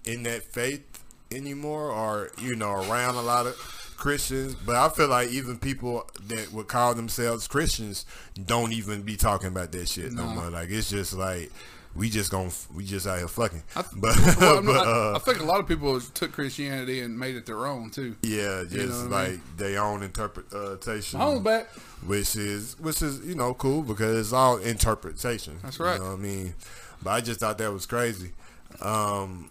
in 0.05 0.23
that 0.25 0.43
faith 0.45 0.83
anymore, 1.31 1.91
or 1.91 2.31
you 2.41 2.57
know, 2.57 2.73
around 2.73 3.17
a 3.17 3.23
lot 3.23 3.47
of 3.47 3.57
Christians. 4.03 4.55
But 4.55 4.77
I 4.77 4.89
feel 4.89 5.09
like 5.09 5.31
even 5.31 5.59
people 5.59 6.11
that 6.27 6.53
would 6.53 6.67
call 6.69 6.95
themselves 6.95 7.47
Christians 7.47 8.05
don't 8.45 8.73
even 8.73 9.03
be 9.03 9.17
talking 9.17 9.49
about 9.49 9.73
that 9.73 9.89
shit 9.89 10.13
no, 10.13 10.25
No. 10.27 10.35
more. 10.35 10.51
Like, 10.51 10.71
it's 10.71 10.91
just 10.91 11.13
like 11.15 11.51
we 11.95 12.09
just 12.11 12.31
gonna 12.31 12.51
we 12.75 12.85
just 12.85 13.07
out 13.07 13.19
here 13.19 13.29
fucking. 13.29 13.63
I, 13.77 13.85
but 13.95 14.17
well, 14.41 14.59
I'm 14.59 14.67
but 14.67 14.73
not- 14.73 14.87
I, 14.87 14.91
uh, 14.91 15.13
I 15.17 15.19
think 15.21 15.41
a 15.41 15.45
lot 15.45 15.61
of 15.61 15.69
people 15.69 16.01
took 16.01 16.33
Christianity 16.33 17.01
and 17.01 17.19
made 17.19 17.37
it 17.37 17.47
their 17.47 17.67
own 17.67 17.91
too. 17.91 18.17
yeah, 18.23 18.65
just 18.69 18.75
know 19.05 19.09
what 19.09 19.13
I 19.15 19.23
like 19.25 19.31
mean? 19.33 19.43
their 19.59 19.83
own 19.83 20.03
interpretation. 20.03 21.21
Home 21.21 21.43
back. 21.43 21.69
which 22.07 22.35
is 22.35 22.77
which 22.81 23.03
is 23.03 23.21
you 23.27 23.35
know 23.35 23.55
cool 23.55 23.83
because 23.83 24.19
it's 24.19 24.33
all 24.33 24.57
interpretation. 24.57 25.59
That's 25.63 25.79
right. 25.79 25.95
You 25.95 26.01
know 26.01 26.11
what 26.13 26.19
I 26.19 26.23
mean? 26.23 26.55
But 27.03 27.11
I 27.11 27.21
just 27.21 27.41
thought 27.41 27.59
that 27.59 27.73
was 27.73 27.85
crazy. 27.87 28.33
Um, 28.81 29.51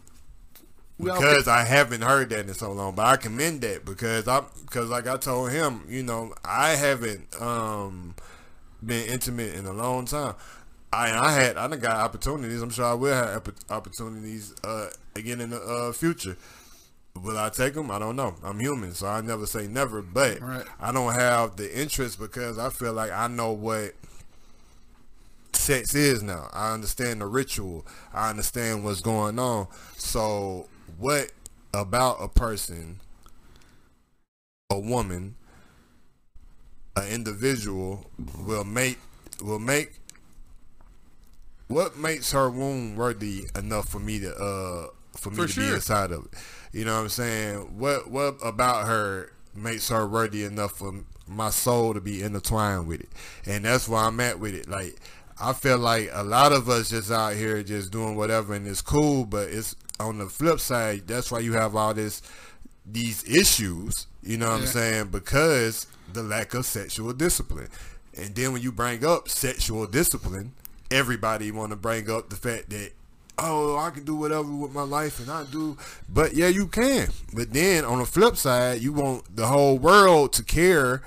because 1.04 1.48
I 1.48 1.64
haven't 1.64 2.02
heard 2.02 2.30
that 2.30 2.48
in 2.48 2.54
so 2.54 2.72
long, 2.72 2.96
but 2.96 3.06
I 3.06 3.18
commend 3.18 3.62
that 3.62 3.86
because 3.86 4.28
I 4.28 4.42
because 4.66 4.90
like 4.90 5.08
I 5.08 5.18
told 5.18 5.52
him, 5.52 5.84
you 5.90 6.04
know, 6.04 6.34
I 6.44 6.72
haven't 6.72 7.42
um 7.42 8.16
been 8.86 9.08
intimate 9.08 9.56
in 9.56 9.66
a 9.66 9.74
long 9.74 10.06
time. 10.06 10.36
I 10.94 11.12
I 11.12 11.32
had 11.34 11.58
I 11.58 11.68
done 11.68 11.80
got 11.80 11.98
opportunities. 11.98 12.62
I'm 12.62 12.70
sure 12.70 12.86
I 12.86 12.94
will 12.94 13.14
have 13.14 13.48
opportunities 13.70 14.54
uh 14.64 14.90
again 15.16 15.42
in 15.42 15.50
the 15.52 15.62
uh, 15.62 15.92
future. 15.94 16.38
Will 17.22 17.38
I 17.38 17.50
take 17.50 17.74
them? 17.74 17.92
I 17.92 18.00
don't 18.00 18.16
know. 18.16 18.36
I'm 18.44 18.60
human, 18.60 18.94
so 18.94 19.08
I 19.08 19.20
never 19.22 19.46
say 19.46 19.68
never. 19.68 20.02
But 20.02 20.40
Right. 20.40 20.66
I 20.80 20.92
don't 20.94 21.14
have 21.14 21.58
the 21.58 21.80
interest 21.80 22.20
because 22.20 22.58
I 22.58 22.70
feel 22.70 22.94
like 22.94 23.12
I 23.12 23.28
know 23.28 23.52
what 23.52 23.94
sex 25.54 25.94
is 25.94 26.24
now. 26.24 26.50
I 26.54 26.74
understand 26.74 27.22
the 27.22 27.26
ritual. 27.26 27.86
I 28.14 28.30
understand 28.30 28.84
what's 28.84 29.02
going 29.02 29.40
on. 29.40 29.68
So, 29.98 30.68
what 31.02 31.32
about 31.74 32.18
a 32.22 32.28
person, 32.28 33.00
a 34.70 34.80
woman, 34.80 35.36
an 36.96 37.08
individual 37.10 38.10
will 38.38 38.64
make 38.64 39.00
will 39.42 39.60
make 39.60 39.94
what 41.68 41.98
makes 41.98 42.32
her 42.34 42.50
womb 42.52 42.96
worthy 42.96 43.46
enough 43.58 43.90
for 43.90 44.00
me 44.00 44.20
to 44.20 44.36
uh 44.36 44.88
for 45.18 45.32
me 45.32 45.38
For 45.38 45.48
to 45.48 45.60
be 45.60 45.68
inside 45.74 46.12
of 46.12 46.26
it. 46.26 46.34
You 46.72 46.86
know 46.86 46.94
what 46.96 47.02
I'm 47.02 47.10
saying? 47.10 47.80
What 47.80 48.12
what 48.12 48.36
about 48.44 48.86
her 48.88 49.32
makes 49.56 49.90
her 49.90 50.08
worthy 50.08 50.44
enough 50.44 50.74
for 50.74 50.94
my 51.28 51.50
soul 51.50 51.96
to 51.96 52.02
be 52.02 52.22
intertwined 52.22 52.88
with 52.88 53.02
it? 53.02 53.10
And 53.48 53.66
that's 53.66 53.90
where 53.90 54.02
I'm 54.02 54.20
at 54.20 54.40
with 54.40 54.54
it. 54.54 54.70
Like 54.70 54.98
I 55.40 55.54
feel 55.54 55.80
like 55.80 56.12
a 56.14 56.24
lot 56.24 56.52
of 56.52 56.70
us 56.70 56.90
just 56.92 57.10
out 57.10 57.34
here 57.34 57.64
just 57.64 57.92
doing 57.92 58.16
whatever 58.16 58.54
and 58.54 58.68
it's 58.68 58.82
cool, 58.82 59.26
but 59.26 59.50
it's 59.50 59.76
on 60.02 60.18
the 60.18 60.28
flip 60.28 60.60
side, 60.60 61.08
that's 61.08 61.32
why 61.32 61.40
you 61.40 61.54
have 61.54 61.76
all 61.76 61.94
this 61.94 62.22
these 62.86 63.24
issues, 63.24 64.08
you 64.24 64.38
know 64.38 64.50
what 64.50 64.62
I'm 64.62 64.68
saying? 64.68 65.08
Because 65.10 65.88
the 66.12 66.24
lack 66.24 66.54
of 66.54 66.66
sexual 66.66 67.14
discipline. 67.14 67.70
And 68.18 68.36
then 68.36 68.54
when 68.54 68.62
you 68.62 68.72
bring 68.72 69.06
up 69.06 69.30
sexual 69.30 69.88
discipline, 69.88 70.54
everybody 70.90 71.52
want 71.52 71.70
to 71.72 71.76
bring 71.76 72.10
up 72.10 72.30
the 72.30 72.36
fact 72.36 72.70
that 72.72 72.92
oh, 73.38 73.78
I 73.78 73.90
can 73.90 74.04
do 74.04 74.16
whatever 74.16 74.52
with 74.54 74.72
my 74.72 74.84
life 74.84 75.20
and 75.20 75.30
I 75.30 75.44
do. 75.46 75.78
But 76.08 76.34
yeah, 76.34 76.48
you 76.48 76.68
can. 76.68 77.10
But 77.34 77.54
then 77.54 77.86
on 77.86 78.00
the 78.00 78.06
flip 78.06 78.36
side, 78.36 78.82
you 78.82 78.94
want 78.94 79.36
the 79.36 79.48
whole 79.48 79.78
world 79.78 80.34
to 80.34 80.44
care 80.44 81.02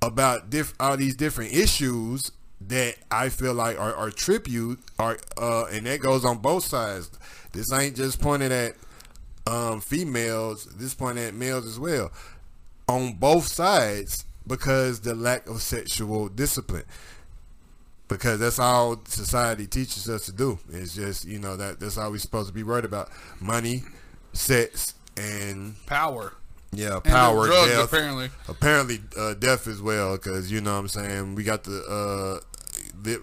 about 0.00 0.50
diff- 0.50 0.74
all 0.80 0.96
these 0.96 1.14
different 1.14 1.52
issues 1.52 2.32
that 2.60 2.96
I 3.10 3.28
feel 3.28 3.54
like 3.54 3.78
are, 3.78 3.94
are 3.94 4.10
tribute 4.10 4.78
are 4.98 5.18
uh 5.36 5.64
and 5.66 5.86
that 5.86 6.00
goes 6.00 6.24
on 6.24 6.38
both 6.38 6.64
sides. 6.64 7.10
This 7.52 7.72
ain't 7.72 7.96
just 7.96 8.20
pointed 8.20 8.52
at 8.52 8.74
um 9.46 9.80
females, 9.80 10.66
this 10.66 10.94
pointed 10.94 11.28
at 11.28 11.34
males 11.34 11.66
as 11.66 11.78
well. 11.78 12.10
On 12.88 13.12
both 13.14 13.46
sides 13.46 14.24
because 14.46 15.00
the 15.00 15.14
lack 15.14 15.46
of 15.48 15.62
sexual 15.62 16.28
discipline. 16.28 16.84
Because 18.08 18.40
that's 18.40 18.58
all 18.58 19.00
society 19.06 19.66
teaches 19.66 20.08
us 20.10 20.26
to 20.26 20.32
do. 20.32 20.58
It's 20.70 20.94
just, 20.94 21.24
you 21.24 21.38
know, 21.38 21.56
that 21.56 21.80
that's 21.80 21.96
all 21.96 22.10
we're 22.10 22.18
supposed 22.18 22.48
to 22.48 22.52
be 22.54 22.62
worried 22.62 22.84
about. 22.84 23.08
Money, 23.40 23.84
sex, 24.34 24.94
and 25.16 25.74
Power. 25.86 26.34
yeah, 26.72 26.96
And 26.96 27.04
power, 27.04 27.46
drugs, 27.46 27.70
death. 27.70 27.84
apparently. 27.84 28.30
Apparently, 28.48 29.00
uh, 29.16 29.32
death 29.34 29.66
as 29.66 29.80
well, 29.80 30.16
because 30.16 30.52
you 30.52 30.60
know 30.60 30.72
what 30.74 30.80
I'm 30.80 30.88
saying. 30.88 31.34
We 31.36 31.42
got 31.44 31.64
the 31.64 31.82
uh, 32.42 32.61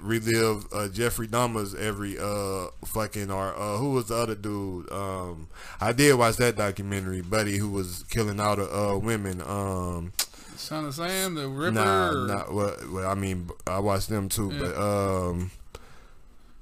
relive 0.01 0.65
uh, 0.73 0.87
Jeffrey 0.89 1.27
Dahmer's 1.27 1.73
every 1.75 2.17
uh, 2.19 2.67
fucking 2.85 3.31
or 3.31 3.53
uh, 3.55 3.77
who 3.77 3.91
was 3.91 4.07
the 4.07 4.15
other 4.15 4.35
dude? 4.35 4.91
Um, 4.91 5.47
I 5.79 5.91
did 5.93 6.15
watch 6.15 6.37
that 6.37 6.55
documentary, 6.57 7.21
Buddy, 7.21 7.57
who 7.57 7.69
was 7.69 8.03
killing 8.09 8.39
all 8.39 8.55
the 8.55 8.69
uh, 8.73 8.97
women. 8.97 9.41
Um, 9.41 10.13
Son 10.55 10.85
of 10.85 10.93
Sam, 10.95 11.35
the 11.35 11.47
Ripper. 11.47 11.71
nah, 11.71 12.09
or- 12.09 12.27
nah, 12.27 12.43
well, 12.51 12.75
well, 12.91 13.09
I 13.09 13.15
mean, 13.15 13.49
I 13.65 13.79
watched 13.79 14.09
them 14.09 14.27
too, 14.27 14.51
Yeah. 14.53 14.59
but 14.59 14.77
um, 14.77 15.51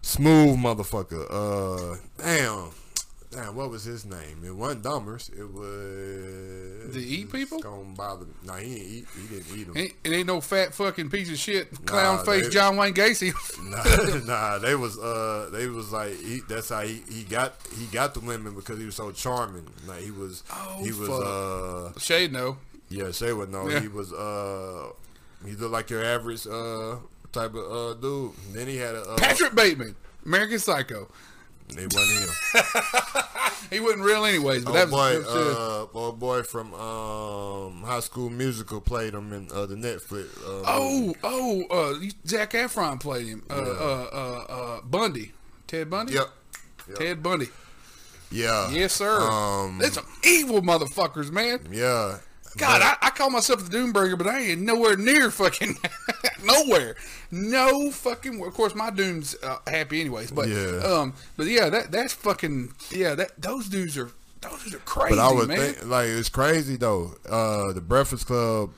smooth 0.01 0.57
motherfucker. 0.59 1.25
Uh, 1.29 1.97
damn. 2.17 2.69
Damn, 3.29 3.55
what 3.55 3.69
was 3.69 3.83
his 3.83 4.05
name? 4.05 4.41
It 4.45 4.55
wasn't 4.55 4.83
Dahmer's. 4.83 5.27
It 5.29 5.43
was. 5.43 6.93
the 6.93 7.01
he 7.01 7.15
eat 7.17 7.31
people? 7.31 7.59
Don't 7.59 7.93
bother. 7.93 8.25
No, 8.45 8.53
he 8.53 8.73
didn't 8.75 8.87
eat. 8.87 9.07
He 9.19 9.27
didn't 9.35 9.57
eat 9.57 9.67
them. 9.67 9.77
Ain't, 9.77 9.93
it 10.03 10.11
ain't 10.13 10.27
no 10.27 10.39
fat 10.39 10.73
fucking 10.73 11.09
piece 11.09 11.29
of 11.29 11.37
shit 11.37 11.69
clown 11.85 12.17
Nah, 12.17 12.23
face 12.23 12.45
they- 12.45 12.49
John 12.53 12.77
Wayne 12.77 12.93
Gacy. 12.93 13.33
nah, 14.25 14.25
nah, 14.53 14.57
they 14.59 14.75
was 14.75 14.97
uh, 14.97 15.49
they 15.51 15.67
was 15.67 15.91
like 15.91 16.17
he, 16.21 16.39
that's 16.47 16.69
how 16.69 16.81
he, 16.81 17.01
he 17.11 17.23
got 17.23 17.55
he 17.77 17.85
got 17.87 18.13
the 18.13 18.21
women 18.21 18.55
because 18.55 18.79
he 18.79 18.85
was 18.85 18.95
so 18.95 19.11
charming. 19.11 19.67
Like 19.85 20.01
he 20.03 20.11
was 20.11 20.43
Oh, 20.53 20.79
he 20.81 20.91
was 20.93 21.09
fuck. 21.09 21.95
uh 21.95 21.99
Shade 21.99 22.31
no. 22.31 22.57
yeah 22.89 23.11
Shay 23.11 23.33
would 23.33 23.51
know 23.51 23.67
Yeah. 23.69 23.81
he 23.81 23.89
was 23.89 24.13
uh 24.13 24.87
he 25.45 25.51
looked 25.51 25.73
like 25.73 25.89
your 25.89 26.03
average 26.05 26.47
uh 26.47 26.95
type 27.33 27.53
of 27.55 27.71
uh 27.71 27.93
dude. 27.99 28.31
Then 28.53 28.67
he 28.67 28.77
had 28.77 28.95
a 28.95 29.01
uh, 29.01 29.17
Patrick 29.17 29.53
Bateman, 29.53 29.95
American 30.25 30.59
Psycho. 30.59 31.09
It 31.69 31.93
wasn't 31.93 32.29
him. 32.29 33.23
He 33.69 33.81
wasn't 33.81 34.03
real 34.03 34.23
anyways, 34.23 34.63
but 34.63 34.71
Oh 34.71 34.73
that 34.75 34.89
was, 34.89 35.25
boy, 35.25 35.29
uh, 35.29 35.87
old 35.93 36.19
boy 36.19 36.43
from 36.43 36.73
um, 36.73 37.83
High 37.83 37.99
School 37.99 38.29
Musical 38.29 38.79
played 38.79 39.13
him 39.13 39.33
in 39.33 39.49
uh, 39.53 39.65
the 39.65 39.75
Netflix. 39.75 40.27
Uh, 40.41 40.63
Oh, 40.65 41.13
oh, 41.23 41.63
uh, 41.69 42.09
Zac 42.25 42.51
Efron 42.51 42.99
played 42.99 43.27
him. 43.27 43.43
Uh, 43.49 43.53
uh, 43.55 44.07
uh, 44.13 44.53
uh, 44.53 44.81
Bundy, 44.83 45.33
Ted 45.65 45.89
Bundy. 45.89 46.13
Yep. 46.13 46.27
Ted 46.95 47.21
Bundy. 47.21 47.47
Yeah. 48.31 48.69
Yes, 48.71 48.93
sir. 48.93 49.19
Um, 49.19 49.79
That's 49.79 49.95
some 49.95 50.07
evil 50.23 50.61
motherfuckers, 50.61 51.31
man. 51.31 51.59
yeah. 51.69 52.19
God, 52.57 52.79
But- 52.81 52.97
I, 53.03 53.07
I 53.07 53.09
call 53.11 53.29
myself 53.29 53.69
the 53.69 53.77
Doombringer, 53.77 54.17
but 54.17 54.27
I 54.27 54.39
ain't 54.39 54.61
nowhere 54.61 54.97
near 54.97 55.31
fucking 55.31 55.77
nowhere. 56.43 56.95
No 57.31 57.91
fucking. 57.91 58.43
Of 58.45 58.53
course, 58.53 58.75
my 58.75 58.89
Doom's 58.89 59.35
uh, 59.43 59.57
happy 59.67 60.01
anyways. 60.01 60.31
But 60.31 60.49
Yeah. 60.49 60.79
um, 60.85 61.13
but 61.35 61.47
yeah, 61.47 61.69
that 61.69 61.91
that's 61.91 62.13
fucking 62.13 62.73
yeah. 62.91 63.15
That 63.15 63.31
those 63.41 63.67
dudes 63.69 63.97
are 63.97 64.09
those 64.41 64.63
dudes 64.63 64.75
are 64.75 64.79
crazy, 64.79 65.15
But 65.15 65.21
I 65.27 65.31
was 65.33 65.47
man. 65.47 65.57
think 65.57 65.85
like 65.85 66.07
it's 66.07 66.29
crazy 66.29 66.75
though. 66.77 67.15
Uh, 67.29 67.73
the 67.73 67.81
Breakfast 67.81 68.27
Club 68.27 68.71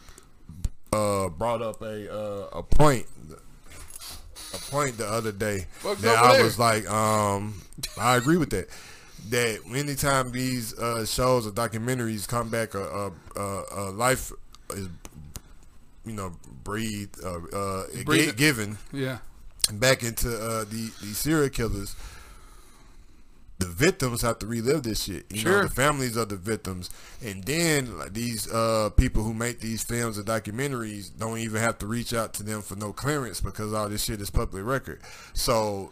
uh, 0.93 1.29
brought 1.29 1.61
up 1.61 1.81
a 1.81 2.11
uh, 2.11 2.47
a 2.53 2.63
point 2.63 3.05
a 4.53 4.57
point 4.71 4.97
the 4.97 5.05
other 5.07 5.31
day 5.31 5.67
Fuck's 5.73 6.01
that 6.01 6.17
I 6.17 6.41
was 6.41 6.57
like, 6.57 6.89
um, 6.89 7.61
I 7.99 8.15
agree 8.15 8.37
with 8.37 8.49
that. 8.51 8.67
That 9.29 9.59
anytime 9.75 10.31
these 10.31 10.77
uh, 10.77 11.05
shows 11.05 11.45
or 11.45 11.51
documentaries 11.51 12.27
come 12.27 12.49
back, 12.49 12.73
a 12.73 12.81
uh, 12.83 13.09
uh, 13.35 13.61
uh, 13.75 13.91
life 13.91 14.31
is 14.71 14.87
you 16.05 16.13
know 16.13 16.33
breathed, 16.63 17.23
uh, 17.23 17.37
uh, 17.55 17.83
Breathe 18.05 18.35
given 18.37 18.77
yeah, 18.91 19.19
back 19.73 20.03
into 20.03 20.29
uh, 20.29 20.63
the 20.63 20.91
these 21.01 21.17
serial 21.17 21.49
killers. 21.49 21.95
The 23.59 23.67
victims 23.67 24.21
have 24.21 24.39
to 24.39 24.47
relive 24.47 24.83
this 24.83 25.03
shit. 25.03 25.25
You 25.29 25.43
know, 25.43 25.51
Sure. 25.51 25.63
the 25.63 25.69
families 25.69 26.15
of 26.15 26.29
the 26.29 26.37
victims, 26.37 26.89
and 27.21 27.43
then 27.43 27.99
like, 27.99 28.13
these 28.13 28.49
uh, 28.49 28.89
people 28.95 29.21
who 29.23 29.33
make 29.33 29.59
these 29.59 29.83
films 29.83 30.17
and 30.17 30.25
documentaries 30.25 31.11
don't 31.17 31.39
even 31.39 31.61
have 31.61 31.77
to 31.79 31.85
reach 31.85 32.13
out 32.13 32.33
to 32.35 32.43
them 32.43 32.61
for 32.61 32.77
no 32.77 32.93
clearance 32.93 33.41
because 33.41 33.73
all 33.73 33.89
this 33.89 34.05
shit 34.05 34.21
is 34.21 34.29
public 34.29 34.63
record. 34.63 35.01
So 35.33 35.91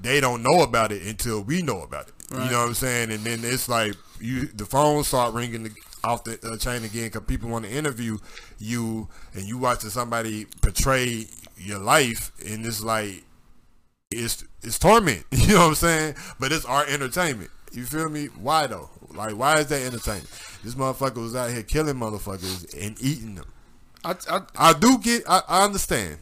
they 0.00 0.20
don't 0.20 0.44
know 0.44 0.62
about 0.62 0.92
it 0.92 1.02
until 1.02 1.42
we 1.42 1.60
know 1.60 1.82
about 1.82 2.06
it. 2.06 2.14
You 2.30 2.38
know 2.38 2.60
what 2.60 2.68
I'm 2.68 2.74
saying? 2.74 3.10
And 3.10 3.20
then 3.20 3.40
it's 3.42 3.68
like 3.68 3.94
you, 4.20 4.46
the 4.46 4.66
phone 4.66 5.02
start 5.04 5.34
ringing 5.34 5.62
the, 5.64 5.70
off 6.04 6.24
the 6.24 6.38
uh, 6.42 6.56
chain 6.58 6.84
again 6.84 7.04
because 7.04 7.22
people 7.22 7.48
want 7.48 7.64
to 7.64 7.70
interview 7.70 8.18
you, 8.58 9.08
and 9.34 9.44
you 9.44 9.58
watching 9.58 9.90
somebody 9.90 10.46
portray 10.60 11.26
your 11.56 11.78
life, 11.78 12.32
and 12.46 12.66
it's 12.66 12.82
like 12.82 13.24
it's 14.10 14.44
it's 14.62 14.78
torment. 14.78 15.24
You 15.32 15.54
know 15.54 15.60
what 15.60 15.68
I'm 15.68 15.74
saying? 15.76 16.14
But 16.38 16.52
it's 16.52 16.66
our 16.66 16.84
entertainment. 16.86 17.50
You 17.72 17.84
feel 17.84 18.10
me? 18.10 18.26
Why 18.26 18.66
though? 18.66 18.90
Like 19.14 19.34
why 19.34 19.60
is 19.60 19.66
that 19.68 19.82
entertainment? 19.82 20.30
This 20.62 20.74
motherfucker 20.74 21.22
was 21.22 21.34
out 21.34 21.50
here 21.50 21.62
killing 21.62 21.96
motherfuckers 21.96 22.74
and 22.78 23.00
eating 23.00 23.36
them. 23.36 23.46
I, 24.04 24.14
I, 24.30 24.40
I 24.56 24.72
do 24.74 24.98
get. 24.98 25.22
I, 25.28 25.42
I 25.48 25.64
understand. 25.64 26.18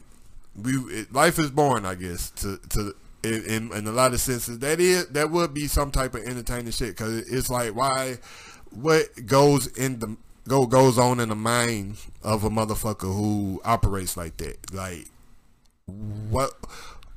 We 0.61 0.73
it, 0.73 1.13
life 1.13 1.39
is 1.39 1.51
boring. 1.51 1.85
I 1.85 1.97
guess 1.97 2.31
to 2.31 2.59
to 2.71 2.95
in, 3.27 3.45
in, 3.45 3.73
in 3.73 3.87
a 3.87 3.93
lot 3.93 4.13
of 4.13 4.21
senses 4.21 4.59
that 4.61 4.81
is 4.81 5.07
that 5.09 5.31
would 5.31 5.53
be 5.53 5.67
some 5.67 5.91
type 5.91 6.15
of 6.15 6.23
entertaining 6.23 6.73
shit 6.73 6.91
because 6.91 7.29
it's 7.31 7.51
like 7.51 7.75
why 7.75 8.17
what 8.71 9.27
goes 9.27 9.67
in 9.67 9.99
the 9.99 10.17
go 10.49 10.67
goes 10.67 10.99
on 10.99 11.21
in 11.21 11.29
the 11.29 11.37
mind 11.37 11.97
of 12.23 12.45
a 12.45 12.51
motherfucker 12.51 13.13
who 13.15 13.61
operates 13.65 14.17
like 14.17 14.37
that? 14.39 14.73
Like 14.73 15.09
what 15.87 16.53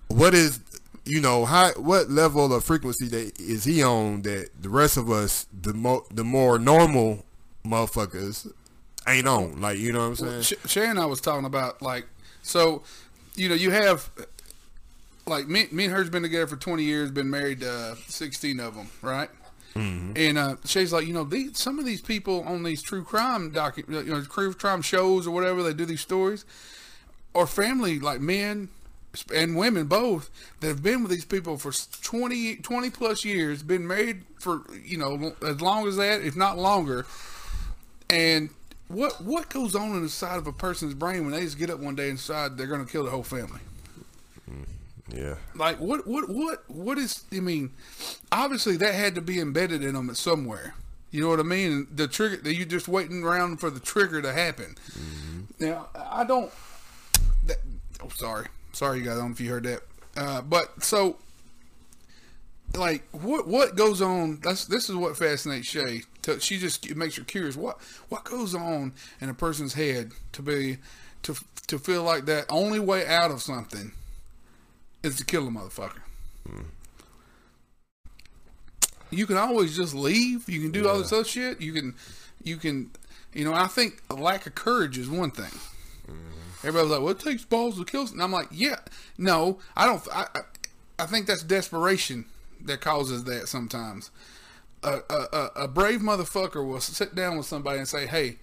what 0.08 0.34
is 0.34 0.60
you 1.06 1.22
know 1.22 1.45
how 1.45 1.72
what 1.74 2.10
level 2.10 2.54
of 2.54 2.63
frequency 2.63 3.08
that 3.08 3.39
is 3.39 3.63
he 3.63 3.84
on 3.84 4.22
that 4.24 4.50
the 4.60 4.69
rest 4.69 4.98
of 4.98 5.10
us 5.10 5.48
the 5.62 5.74
mo 5.74 6.06
the 6.12 6.24
more 6.24 6.60
normal 6.60 7.26
motherfuckers 7.65 8.52
ain't 9.08 9.28
on? 9.28 9.62
Like 9.62 9.78
you 9.78 9.91
know 9.93 10.10
what 10.10 10.19
I'm 10.22 10.41
saying? 10.41 10.60
Shay 10.65 10.88
and 10.88 11.00
I 11.00 11.06
was 11.06 11.22
talking 11.22 11.45
about 11.45 11.82
like 11.82 12.06
so, 12.41 12.84
you 13.36 13.50
know, 13.50 13.56
you 13.56 13.72
have 13.72 14.10
like 15.30 15.48
me, 15.48 15.68
me 15.72 15.86
and 15.86 15.94
her's 15.94 16.10
been 16.10 16.24
together 16.24 16.48
for 16.48 16.56
twenty 16.58 16.84
years, 16.84 17.12
been 17.12 17.30
married 17.30 17.63
uh, 17.63 17.96
sixteen 18.08 18.60
of 18.60 18.76
them, 18.76 18.89
right? 19.02 19.30
And 20.18 20.38
uh, 20.38 20.56
Shay's 20.65 20.92
like, 20.92 21.06
you 21.06 21.13
know, 21.13 21.24
these, 21.24 21.58
some 21.58 21.78
of 21.80 21.86
these 21.86 22.02
people 22.02 22.44
on 22.44 22.63
these 22.63 22.82
true 22.82 23.04
crime 23.04 23.52
docu- 23.52 23.88
you 23.88 24.12
know, 24.12 24.22
true 24.24 24.54
crime 24.54 24.82
shows 24.82 25.28
or 25.28 25.32
whatever 25.32 25.62
they 25.63 25.74
do 25.74 25.86
these 25.86 26.02
stories, 26.02 26.44
are 27.36 27.46
family 27.48 28.00
like 28.00 28.20
men 28.20 28.70
and 29.34 29.56
women 29.56 29.86
both 29.88 30.30
that 30.60 30.68
have 30.68 30.84
been 30.84 31.02
with 31.04 31.12
these 31.12 31.26
people 31.26 31.58
for 31.58 31.72
20, 32.02 32.58
20 32.58 32.89
plus 32.89 33.24
years, 33.24 33.63
been 33.63 33.88
married 33.88 34.24
for 34.39 34.62
you 34.84 34.98
know 34.98 35.34
as 35.46 35.62
long 35.62 35.88
as 35.88 35.96
that, 35.98 36.22
if 36.22 36.36
not 36.36 36.58
longer, 36.58 37.06
and 38.10 38.50
what 38.88 39.22
what 39.24 39.50
goes 39.50 39.76
on 39.76 39.92
inside 39.98 40.38
of 40.38 40.48
a 40.48 40.52
person's 40.52 40.96
brain 40.96 41.24
when 41.24 41.32
they 41.32 41.42
just 41.42 41.60
get 41.60 41.70
up 41.70 41.80
one 41.80 41.96
day 41.96 42.10
and 42.10 42.18
decide 42.18 42.58
they're 42.58 42.68
going 42.68 42.84
to 42.84 42.92
kill 42.92 43.04
the 43.04 43.12
whole 43.12 43.24
family? 43.24 43.60
Yeah 45.13 45.36
Like 45.56 45.80
what 45.80 46.08
what 46.08 46.30
what 46.30 46.63
what 46.69 46.98
is? 46.98 47.24
I 47.32 47.39
mean, 47.39 47.72
obviously 48.32 48.78
that 48.78 48.93
had 48.93 49.15
to 49.15 49.22
be 49.22 49.39
embedded 49.39 49.84
in 49.84 49.95
them 49.95 50.13
somewhere. 50.15 50.76
You 51.12 51.24
know 51.24 51.30
what 51.30 51.39
I 51.39 51.43
mean? 51.43 51.88
The 51.93 52.08
trigger 52.08 52.38
that 52.38 52.56
you 52.56 52.65
just 52.65 52.88
waiting 52.88 53.24
around 53.24 53.60
for 53.60 53.69
the 53.69 53.80
trigger 53.80 54.22
to 54.22 54.32
happen. 54.32 54.76
Now 55.60 55.88
I 55.95 56.24
don't. 56.24 56.52
That, 57.48 57.58
oh, 58.04 58.10
sorry, 58.10 58.48
sorry, 58.74 59.00
you 59.00 59.06
guys. 59.06 59.13
I 59.13 59.17
don't 59.17 59.30
know 59.30 59.34
if 59.34 59.41
you 59.41 59.50
heard 59.50 59.63
that. 59.63 59.82
Uh, 60.15 60.41
but 60.41 60.84
so, 60.84 61.17
like, 62.76 63.04
what 63.12 63.48
what 63.48 63.76
goes 63.76 64.02
on? 64.02 64.39
That's 64.43 64.65
this 64.65 64.89
is 64.89 64.95
what 64.95 65.17
fascinates 65.17 65.67
Shay. 65.67 66.04
To, 66.24 66.39
she 66.39 66.58
just 66.60 66.93
makes 66.95 67.15
her 67.15 67.24
curious. 67.24 67.56
What 67.56 67.80
what 68.10 68.24
goes 68.24 68.54
on 68.54 68.93
in 69.19 69.30
a 69.30 69.34
person's 69.34 69.74
head 69.74 70.12
to 70.34 70.41
be 70.43 70.78
to 71.24 71.36
to 71.67 71.80
feel 71.80 72.04
like 72.04 72.26
that 72.26 72.45
only 72.50 72.80
way 72.80 73.08
out 73.08 73.32
of 73.32 73.41
something 73.41 73.91
is 75.04 75.18
to 75.18 75.26
kill 75.26 75.48
a 75.48 75.52
motherfucker. 75.52 76.02
Hmm. 76.48 76.62
You 79.12 79.26
can 79.26 79.38
always 79.38 79.76
just 79.76 79.94
leave. 79.94 80.48
You 80.48 80.62
can 80.62 80.72
do 80.72 80.88
all 80.88 81.00
this 81.00 81.12
other 81.12 81.24
shit. 81.24 81.62
You 81.62 81.74
can, 81.74 81.96
you 82.44 82.58
can, 82.58 82.92
you 83.34 83.44
know. 83.44 83.54
I 83.54 83.68
think 83.68 84.04
a 84.10 84.14
lack 84.14 84.46
of 84.46 84.54
courage 84.54 84.98
is 84.98 85.10
one 85.10 85.32
thing. 85.32 85.46
Mm-hmm. 86.08 86.68
Everybody's 86.68 86.92
like, 86.92 87.02
"Well, 87.02 87.10
it 87.10 87.20
takes 87.20 87.44
balls 87.44 87.78
to 87.80 87.86
kill," 87.86 88.06
and 88.08 88.22
I'm 88.22 88.32
like, 88.32 88.50
"Yeah, 88.52 88.78
no, 89.18 89.60
I 89.76 89.88
don't. 89.88 90.08
I, 90.14 90.28
I, 90.36 90.40
I 91.00 91.06
think 91.08 91.26
that's 91.26 91.42
desperation 91.42 92.26
that 92.62 92.82
causes 92.82 93.24
that 93.24 93.48
sometimes. 93.48 94.12
A, 94.84 95.00
a, 95.10 95.28
a, 95.34 95.52
a 95.64 95.68
brave 95.68 96.02
motherfucker 96.02 96.66
will 96.66 96.80
sit 96.80 97.16
down 97.16 97.36
with 97.36 97.48
somebody 97.48 97.80
and 97.80 97.88
say, 97.88 98.06
"Hey, 98.06 98.38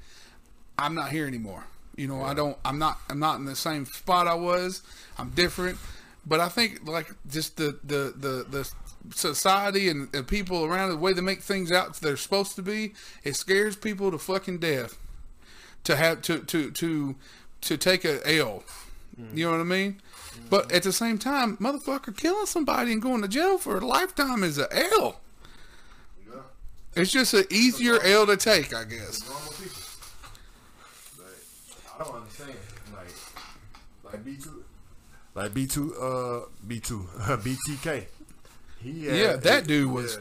I'm 0.79 0.95
not 0.95 1.11
here 1.11 1.27
anymore. 1.27 1.65
You 1.97 2.09
know, 2.09 2.23
I 2.23 2.35
don't. 2.35 2.59
I'm 2.65 2.79
not. 2.79 2.99
I'm 3.09 3.19
not 3.19 3.39
in 3.39 3.45
the 3.45 3.57
same 3.57 3.87
spot 3.87 4.27
I 4.27 4.35
was. 4.35 4.83
I'm 5.17 5.31
different. 5.31 5.79
But 6.27 6.41
I 6.41 6.49
think 6.49 6.87
like 6.87 7.09
just 7.29 7.57
the 7.57 7.79
the 7.85 8.13
the 8.17 8.47
the 8.49 8.71
society 9.15 9.89
and, 9.89 10.13
and 10.15 10.27
people 10.27 10.65
around 10.65 10.91
the 10.91 10.97
way 10.97 11.13
they 11.13 11.21
make 11.21 11.41
things 11.41 11.71
out 11.71 11.95
they're 12.01 12.17
supposed 12.17 12.57
to 12.57 12.63
be, 12.63 12.95
it 13.23 13.37
scares 13.37 13.77
people 13.77 14.11
to 14.11 14.19
fucking 14.19 14.59
death 14.59 14.99
to 15.85 15.97
have 15.97 16.23
to 16.23 16.41
to 16.41 16.71
to 16.73 17.15
to 17.63 17.77
take 17.77 18.05
a 18.05 18.27
L. 18.39 18.65
You 19.33 19.47
know 19.47 19.53
what 19.53 19.61
I 19.61 19.65
mean? 19.65 20.03
But 20.51 20.67
mm-hmm. 20.67 20.77
at 20.77 20.83
the 20.83 20.93
same 20.93 21.19
time, 21.19 21.57
motherfucker, 21.57 22.15
killing 22.15 22.45
somebody 22.45 22.93
and 22.93 23.01
going 23.01 23.23
to 23.23 23.29
jail 23.29 23.57
for 23.57 23.79
a 23.79 23.87
lifetime 23.87 24.45
is 24.45 24.59
a 24.59 24.69
L. 24.71 25.21
It's 26.95 27.13
just 27.13 27.35
an 27.35 27.45
easier 27.51 28.01
L 28.03 28.27
to 28.27 28.37
take, 28.39 28.75
I 28.75 28.85
guess. 28.85 29.23
normal 29.29 29.53
people. 29.53 29.83
Like, 31.19 32.01
I 32.01 32.05
don't 32.05 32.23
understand. 32.23 32.55
Like, 32.95 34.13
like 34.13 34.25
B 34.25 34.37
two, 34.43 34.56
like 35.37 35.55
B 35.55 35.67
two, 35.69 35.95
uh, 35.95 36.41
B 36.67 36.81
two, 36.81 37.07
BTK. 37.21 38.07
He 38.83 39.05
had- 39.07 39.17
Yeah, 39.17 39.37
that 39.37 39.67
dude 39.69 39.91
was- 39.91 40.17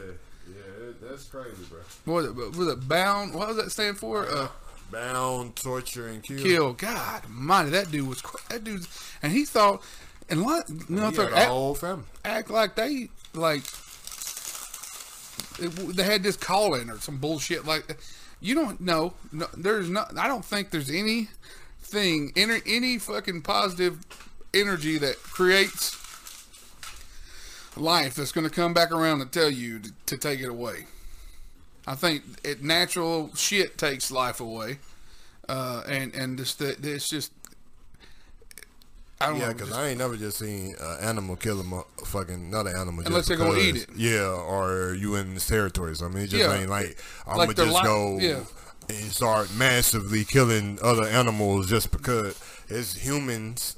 Yeah, 0.48 0.54
yeah, 0.56 0.92
that's 1.02 1.24
crazy, 1.24 1.56
bro. 1.68 1.80
What 2.04 2.14
was 2.14 2.26
it, 2.54 2.56
was 2.58 2.68
it 2.68 2.88
bound? 2.88 3.34
What 3.34 3.48
does 3.48 3.56
that 3.56 3.70
stand 3.70 3.98
for? 3.98 4.28
Uh, 4.30 4.48
Bound, 4.92 5.56
torture, 5.56 6.06
and 6.06 6.22
kill. 6.22 6.38
kill. 6.38 6.72
God, 6.74 7.22
mighty, 7.28 7.70
that 7.70 7.90
dude 7.90 8.08
was 8.08 8.22
that 8.50 8.62
dude's, 8.62 8.86
and 9.20 9.32
he 9.32 9.44
thought, 9.44 9.82
and 10.30 10.42
lot, 10.44 10.68
you 10.68 10.76
know, 10.90 11.10
He 11.10 11.16
had 11.16 11.32
act, 11.32 11.48
whole 11.48 11.74
family. 11.74 12.04
act 12.24 12.50
like 12.50 12.76
they 12.76 13.08
like 13.34 13.64
it, 15.58 15.68
they 15.96 16.02
had 16.04 16.22
this 16.22 16.36
call 16.36 16.74
in 16.74 16.88
or 16.90 16.98
some 17.00 17.18
bullshit 17.18 17.64
like 17.66 17.88
that. 17.88 17.96
You 18.40 18.54
don't 18.54 18.80
know. 18.80 19.14
No, 19.32 19.48
there's 19.56 19.88
not. 19.90 20.16
I 20.16 20.28
don't 20.28 20.44
think 20.44 20.70
there's 20.70 20.90
anything, 20.90 22.32
any, 22.36 22.60
any 22.66 22.98
fucking 22.98 23.42
positive 23.42 23.98
energy 24.60 24.98
that 24.98 25.16
creates 25.22 25.94
life 27.76 28.14
that's 28.14 28.32
going 28.32 28.48
to 28.48 28.52
come 28.54 28.72
back 28.74 28.90
around 28.90 29.20
and 29.20 29.30
tell 29.30 29.50
you 29.50 29.78
to, 29.80 29.92
to 30.06 30.16
take 30.16 30.40
it 30.40 30.48
away. 30.48 30.86
I 31.86 31.94
think 31.94 32.22
it 32.42 32.62
natural 32.62 33.30
shit 33.36 33.78
takes 33.78 34.10
life 34.10 34.40
away, 34.40 34.78
uh, 35.48 35.82
and 35.88 36.12
and 36.16 36.36
this 36.38 36.54
the, 36.54 36.76
it's 36.82 37.08
just 37.08 37.30
I 39.20 39.28
don't 39.28 39.38
Yeah, 39.38 39.52
because 39.52 39.72
I 39.72 39.88
ain't 39.88 39.98
never 39.98 40.16
just 40.16 40.38
seen 40.38 40.74
an 40.80 40.98
animal 41.00 41.36
kill 41.36 41.60
a 41.60 41.64
mo- 41.64 41.86
fucking 42.04 42.34
another 42.34 42.70
animal. 42.76 43.02
just 43.02 43.06
Unless 43.08 43.28
they're 43.28 43.36
gonna 43.36 43.58
eat 43.58 43.76
it. 43.76 43.88
Yeah, 43.96 44.26
or 44.30 44.94
you 44.94 45.14
in 45.14 45.34
this 45.34 45.46
territory. 45.46 45.94
So 45.94 46.06
I 46.06 46.08
mean, 46.08 46.24
it 46.24 46.30
just 46.30 46.42
Yeah. 46.42 46.54
ain't 46.58 46.68
like 46.68 46.98
I'm 47.26 47.36
Like 47.38 47.54
gonna 47.56 47.70
just 47.70 47.84
go 47.84 48.18
yeah. 48.18 48.40
and 48.88 49.12
start 49.12 49.54
massively 49.54 50.24
killing 50.24 50.80
other 50.82 51.04
animals 51.06 51.68
just 51.68 51.92
because 51.92 52.36
it's 52.68 52.96
humans. 52.96 53.76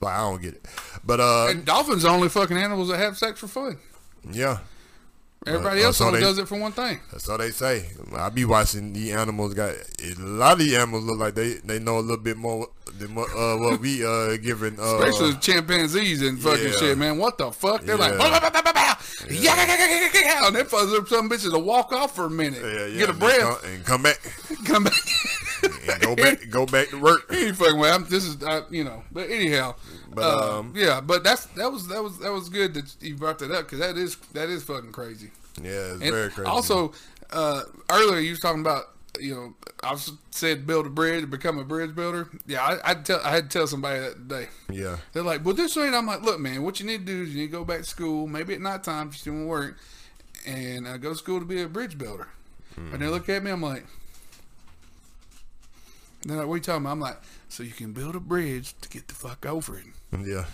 Like 0.00 0.14
I 0.14 0.18
don't 0.30 0.40
get 0.40 0.54
it, 0.54 0.66
but 1.04 1.20
uh, 1.20 1.48
and 1.50 1.64
dolphins 1.64 2.04
are 2.04 2.08
the 2.08 2.14
only 2.14 2.28
fucking 2.28 2.56
animals 2.56 2.88
that 2.88 2.98
have 2.98 3.18
sex 3.18 3.38
for 3.40 3.46
fun. 3.48 3.78
yeah, 4.32 4.58
Everybody 5.46 5.82
Uh, 5.82 5.86
else 5.86 6.00
only 6.00 6.20
they- 6.20 6.24
does 6.26 6.38
it 6.38 6.48
for 6.48 6.58
one 6.58 6.72
thing. 6.72 7.00
that's 7.12 7.28
all 7.28 7.38
they 7.38 7.50
say. 7.50 7.88
I 8.16 8.28
be 8.30 8.44
watching 8.44 8.92
the 8.92 9.12
animals. 9.12 9.54
Got 9.54 9.74
a 10.02 10.14
lot 10.20 10.52
of 10.54 10.58
the 10.60 10.76
animals 10.76 11.04
look 11.04 11.18
like 11.18 11.34
they 11.34 11.54
they 11.64 11.78
know 11.78 11.98
a 11.98 12.00
little 12.00 12.16
bit 12.22 12.36
more 12.36 12.68
than 12.98 13.16
uh, 13.16 13.56
what 13.56 13.80
we 13.80 14.04
uh 14.04 14.36
giving. 14.38 14.78
Uh, 14.80 14.98
Especially 15.00 15.34
chimpanzees 15.34 16.22
and 16.22 16.40
fucking 16.40 16.64
yeah. 16.72 16.76
shit, 16.78 16.98
man. 16.98 17.16
What 17.18 17.36
the 17.38 17.50
fuck? 17.52 17.82
They're 17.82 17.96
like, 17.96 18.12
Yeah. 18.12 18.18
"Bah, 18.18 18.40
bah, 18.40 18.50
bah, 18.52 18.62
bah, 18.64 18.72
bah." 18.74 18.96
yeah, 19.30 20.10
yeah, 20.14 20.46
and 20.46 20.56
they 20.56 20.64
fucking 20.64 21.06
some 21.06 21.28
bitches 21.28 21.52
to 21.52 21.58
walk 21.58 21.92
off 21.92 22.14
for 22.16 22.24
a 22.26 22.30
minute, 22.30 22.60
yeah, 22.62 22.86
yeah, 22.86 22.98
get 22.98 23.08
a 23.08 23.12
and 23.12 23.20
breath, 23.20 23.40
come, 23.62 23.70
and 23.70 23.84
come 23.84 24.02
back 24.02 24.18
come 24.64 24.84
back. 24.84 24.94
go 26.00 26.16
back 26.16 26.48
go 26.50 26.66
back 26.66 26.88
to 26.90 27.00
work. 27.00 27.26
Any 27.30 27.52
fucking 27.52 27.78
way. 27.78 27.90
I'm, 27.90 28.04
this 28.08 28.24
is, 28.24 28.42
uh, 28.42 28.62
you 28.70 28.84
know. 28.84 29.02
But 29.12 29.30
anyhow, 29.30 29.74
But, 30.14 30.22
uh, 30.24 30.58
um, 30.58 30.72
yeah. 30.76 31.00
But 31.00 31.24
that's 31.24 31.46
that 31.46 31.70
was 31.70 31.88
that 31.88 32.02
was 32.02 32.18
that 32.18 32.32
was 32.32 32.48
good 32.48 32.74
that 32.74 32.94
you 33.00 33.16
brought 33.16 33.38
that 33.40 33.50
up 33.50 33.64
because 33.66 33.78
that 33.80 33.96
is 33.96 34.16
that 34.34 34.48
is 34.48 34.62
fucking 34.64 34.92
crazy. 34.92 35.30
Yeah, 35.62 35.70
it's 35.70 36.02
And 36.02 36.10
very 36.12 36.30
crazy. 36.30 36.48
also, 36.48 36.92
uh, 37.30 37.62
earlier 37.90 38.20
you 38.20 38.30
was 38.30 38.40
talking 38.40 38.60
about 38.60 38.84
you 39.18 39.34
know 39.34 39.54
I 39.82 39.96
said 40.30 40.66
build 40.66 40.86
a 40.86 40.90
bridge, 40.90 41.28
become 41.28 41.58
a 41.58 41.64
bridge 41.64 41.94
builder. 41.94 42.28
Yeah, 42.46 42.62
I, 42.62 42.92
I 42.92 42.94
tell 42.94 43.20
I 43.24 43.30
had 43.30 43.50
to 43.50 43.58
tell 43.58 43.66
somebody 43.66 43.98
that 44.00 44.14
today. 44.14 44.48
yeah, 44.70 44.98
They're 45.12 45.22
like, 45.24 45.44
well, 45.44 45.54
this 45.54 45.76
ain't. 45.76 45.94
I'm 45.94 46.06
like, 46.06 46.22
look, 46.22 46.38
man, 46.38 46.62
what 46.62 46.78
you 46.80 46.86
need 46.86 47.04
to 47.06 47.12
do 47.12 47.22
is 47.22 47.30
you 47.34 47.40
need 47.42 47.46
to 47.48 47.52
go 47.52 47.64
back 47.64 47.78
to 47.78 47.84
school, 47.84 48.26
maybe 48.28 48.54
at 48.54 48.60
night 48.60 48.84
time 48.84 49.08
if 49.08 49.24
you're 49.26 49.34
doing 49.34 49.46
work, 49.48 49.76
and 50.46 50.86
uh, 50.86 50.96
go 50.98 51.10
to 51.10 51.16
school 51.16 51.40
to 51.40 51.44
be 51.46 51.60
a 51.62 51.68
bridge 51.68 51.98
builder. 51.98 52.28
And 52.76 53.02
they 53.02 53.08
look 53.08 53.28
at 53.28 53.42
me, 53.42 53.50
I'm 53.50 53.60
like, 53.60 53.84
they're 56.24 56.36
like, 56.36 56.46
what 56.46 56.54
are 56.54 56.56
you 56.58 56.62
talking 56.62 56.82
about? 56.82 56.92
I'm 56.92 57.00
like, 57.00 57.18
so 57.48 57.62
you 57.62 57.72
can 57.72 57.92
build 57.92 58.14
a 58.16 58.20
bridge 58.20 58.74
to 58.80 58.88
get 58.88 59.08
the 59.08 59.14
fuck 59.14 59.46
over 59.46 59.78
it. 59.78 59.84
yeah, 60.26 60.44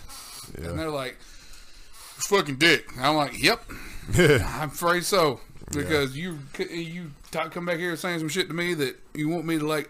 And 0.57 0.79
they're 0.79 0.89
like, 0.89 1.17
it's 2.17 2.27
fucking 2.27 2.55
dick. 2.55 2.85
I'm 2.99 3.15
like, 3.15 3.41
yep, 3.41 3.61
I'm 4.17 4.69
afraid 4.69 5.03
so. 5.03 5.39
Because 5.71 6.15
you 6.17 6.39
you 6.69 7.11
talk, 7.31 7.51
come 7.51 7.65
back 7.65 7.77
here 7.77 7.95
saying 7.97 8.19
some 8.19 8.29
shit 8.29 8.47
to 8.47 8.53
me 8.53 8.73
that 8.75 8.95
you 9.13 9.27
want 9.27 9.45
me 9.45 9.59
to 9.59 9.67
like. 9.67 9.89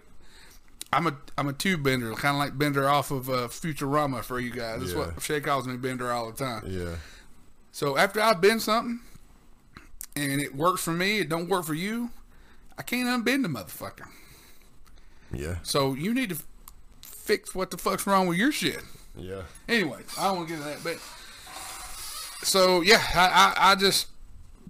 I'm 0.91 1.05
a 1.05 1.15
I'm 1.37 1.47
a 1.49 1.53
tube 1.53 1.83
bender, 1.83 2.11
kind 2.13 2.35
of 2.35 2.39
like 2.39 2.57
Bender 2.57 2.89
off 2.89 3.11
of 3.11 3.29
uh, 3.29 3.47
Futurama 3.49 4.23
for 4.23 4.39
you 4.39 4.49
guys. 4.51 4.79
That's 4.79 4.93
Yeah. 4.93 4.97
what 4.99 5.21
Shay 5.21 5.39
calls 5.41 5.67
me 5.67 5.75
Bender 5.77 6.11
all 6.11 6.31
the 6.31 6.37
time. 6.37 6.63
yeah, 6.65 6.95
So 7.71 7.97
after 7.97 8.19
I've 8.21 8.39
been 8.41 8.59
something, 8.59 9.01
and 10.15 10.41
it 10.41 10.55
works 10.55 10.81
for 10.83 10.93
me, 10.93 11.19
it 11.19 11.29
don't 11.29 11.47
work 11.49 11.65
for 11.65 11.73
you, 11.73 12.09
I 12.77 12.81
can't 12.83 13.07
unbend 13.23 13.43
the 13.43 13.49
motherfucker. 13.49 14.07
Yeah, 15.33 15.55
So 15.63 15.93
you 15.93 16.13
need 16.13 16.29
to 16.29 16.37
fix 17.01 17.53
what 17.55 17.71
the 17.71 17.77
fuck's 17.77 18.07
wrong 18.07 18.27
with 18.27 18.37
your 18.37 18.51
shit. 18.51 18.79
yeah. 19.17 19.41
Anyway, 19.67 19.99
I 20.17 20.25
don't 20.27 20.37
want 20.37 20.49
to 20.49 20.55
get 20.55 20.63
into 20.65 20.73
that, 20.73 20.83
but 20.83 22.45
so 22.45 22.81
yeah, 22.81 23.01
I, 23.13 23.53
I, 23.57 23.71
I 23.71 23.75
just 23.75 24.07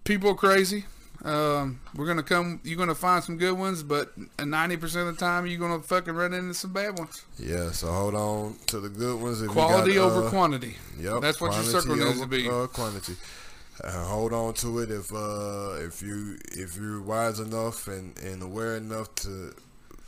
people 0.03 0.31
are 0.31 0.35
crazy. 0.35 0.85
Um, 1.25 1.81
we're 1.95 2.05
gonna 2.05 2.23
come. 2.23 2.61
You're 2.63 2.77
gonna 2.77 2.95
find 2.95 3.23
some 3.23 3.37
good 3.37 3.57
ones, 3.57 3.83
but 3.83 4.13
ninety 4.43 4.77
percent 4.77 5.09
of 5.09 5.17
the 5.17 5.19
time 5.19 5.45
you're 5.47 5.59
gonna 5.59 5.81
fucking 5.81 6.13
run 6.13 6.31
into 6.33 6.53
some 6.53 6.71
bad 6.71 6.97
ones. 6.97 7.23
Yeah, 7.39 7.71
so 7.71 7.91
hold 7.91 8.15
on 8.15 8.55
to 8.67 8.79
the 8.79 8.87
good 8.89 9.19
ones. 9.19 9.41
If 9.41 9.47
you 9.47 9.53
Quality 9.53 9.95
got, 9.95 10.11
over 10.11 10.27
uh, 10.27 10.29
quantity. 10.29 10.75
Yep, 10.99 11.21
that's 11.21 11.41
what 11.41 11.53
your 11.53 11.63
circle 11.63 11.95
needs 11.95 12.17
to 12.17 12.23
over, 12.23 12.25
be. 12.27 12.47
Uh, 12.47 12.67
quantity. 12.67 13.15
Uh, 13.83 14.05
hold 14.05 14.31
on 14.33 14.53
to 14.55 14.79
it 14.79 14.89
if 14.91 15.11
uh, 15.13 15.73
if 15.79 16.01
you 16.01 16.37
if 16.51 16.77
you're 16.77 17.01
wise 17.01 17.39
enough 17.39 17.87
and, 17.87 18.17
and 18.19 18.41
aware 18.41 18.77
enough 18.77 19.13
to 19.15 19.53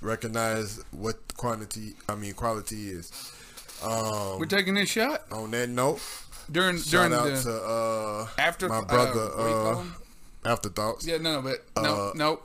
recognize 0.02 0.84
what 0.92 1.16
quantity 1.38 1.94
I 2.08 2.16
mean 2.16 2.34
quality 2.34 2.90
is. 2.90 3.12
Um, 3.84 4.40
We're 4.40 4.46
taking 4.46 4.74
this 4.74 4.90
shot 4.90 5.24
on 5.32 5.52
that 5.52 5.70
note, 5.70 6.02
during 6.52 6.78
shout 6.78 7.12
during 7.12 7.14
out 7.14 7.26
the 7.26 7.42
to 7.44 7.64
uh, 7.64 8.28
after 8.38 8.68
my 8.70 8.84
brother 8.84 9.22
Uh, 9.22 9.38
what 9.38 9.44
do 9.44 9.50
you 9.50 9.56
call 9.56 9.80
uh, 10.46 10.50
afterthoughts. 10.52 11.06
Yeah, 11.08 11.18
no, 11.18 11.42
no, 11.42 11.42
but 11.42 11.84
no, 11.84 11.94
Uh, 12.10 12.12
no, 12.16 12.40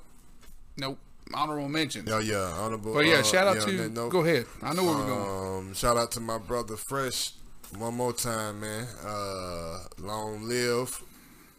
nope. 0.77 0.99
Honorable 1.33 1.69
mention. 1.71 2.07
Yeah, 2.07 2.21
yeah, 2.21 2.37
honorable. 2.61 2.93
But 2.93 3.07
yeah, 3.07 3.15
uh, 3.17 3.23
shout 3.23 3.47
out 3.49 3.57
yeah, 3.57 3.65
to. 3.79 3.89
note, 3.89 4.11
Go 4.11 4.21
ahead. 4.21 4.47
I 4.63 4.75
know 4.75 4.85
where 4.85 4.95
we're 4.95 5.07
going. 5.07 5.69
Um, 5.69 5.75
shout 5.75 5.97
out 5.97 6.11
to 6.13 6.21
my 6.21 6.39
brother 6.39 6.77
Fresh. 6.77 7.33
One 7.79 7.95
more 7.95 8.13
time, 8.13 8.61
man. 8.61 8.87
Uh, 9.05 9.79
long 9.99 10.47
live, 10.47 11.03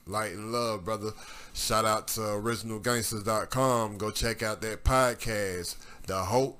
light 0.06 0.34
and 0.34 0.52
love, 0.52 0.86
brother. 0.86 1.12
Shout 1.56 1.86
out 1.86 2.10
to 2.10 2.20
originalgangsters.com. 2.20 3.98
Go 3.98 4.12
check 4.12 4.44
out 4.44 4.62
that 4.62 4.84
podcast, 4.84 5.78
the 6.06 6.18
Hope 6.18 6.60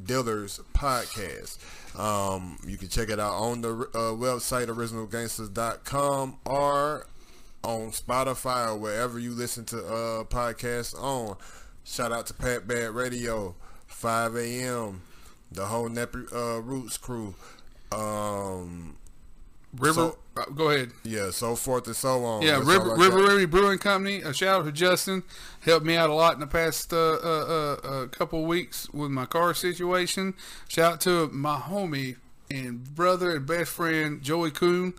Dealers 0.00 0.60
podcast. 0.72 1.58
Um, 1.98 2.56
you 2.64 2.76
can 2.76 2.88
check 2.88 3.10
it 3.10 3.18
out 3.18 3.32
on 3.32 3.62
the 3.62 3.70
uh, 3.70 4.14
website 4.14 4.68
originalgangsters.com 4.68 6.38
or 6.46 7.08
on 7.64 7.90
Spotify 7.90 8.68
or 8.68 8.76
wherever 8.76 9.18
you 9.18 9.32
listen 9.32 9.64
to 9.66 9.78
uh, 9.84 10.24
podcasts 10.24 10.94
on. 10.96 11.36
Shout 11.82 12.12
out 12.12 12.26
to 12.26 12.34
Pat 12.34 12.68
Bad 12.68 12.90
Radio, 12.90 13.56
5 13.88 14.36
a.m., 14.36 15.02
the 15.50 15.66
whole 15.66 15.88
Nappy 15.88 16.32
uh, 16.32 16.60
Roots 16.62 16.96
crew. 16.96 17.34
Um, 17.90 18.98
River. 19.78 19.94
so- 19.94 20.18
uh, 20.36 20.44
go 20.54 20.70
ahead. 20.70 20.92
yeah, 21.02 21.30
so 21.30 21.56
forth 21.56 21.88
and 21.88 21.96
so 21.96 22.24
on. 22.24 22.42
Yeah, 22.42 22.58
That's 22.58 22.66
River 22.66 22.94
River. 22.94 23.16
River 23.16 23.46
Brewing 23.48 23.78
Company. 23.78 24.22
A 24.22 24.32
shout 24.32 24.60
out 24.60 24.66
to 24.66 24.72
Justin, 24.72 25.24
helped 25.62 25.84
me 25.84 25.96
out 25.96 26.10
a 26.10 26.14
lot 26.14 26.34
in 26.34 26.40
the 26.40 26.46
past 26.46 26.92
uh, 26.92 26.96
uh, 26.96 27.18
uh, 27.84 27.88
uh, 27.88 28.06
couple 28.06 28.44
weeks 28.44 28.88
with 28.90 29.10
my 29.10 29.26
car 29.26 29.52
situation. 29.52 30.34
Shout 30.68 30.92
out 30.92 31.00
to 31.00 31.28
my 31.32 31.56
homie 31.56 32.16
and 32.50 32.84
brother 32.94 33.34
and 33.34 33.46
best 33.46 33.72
friend 33.72 34.22
Joey 34.22 34.52
Coon. 34.52 34.94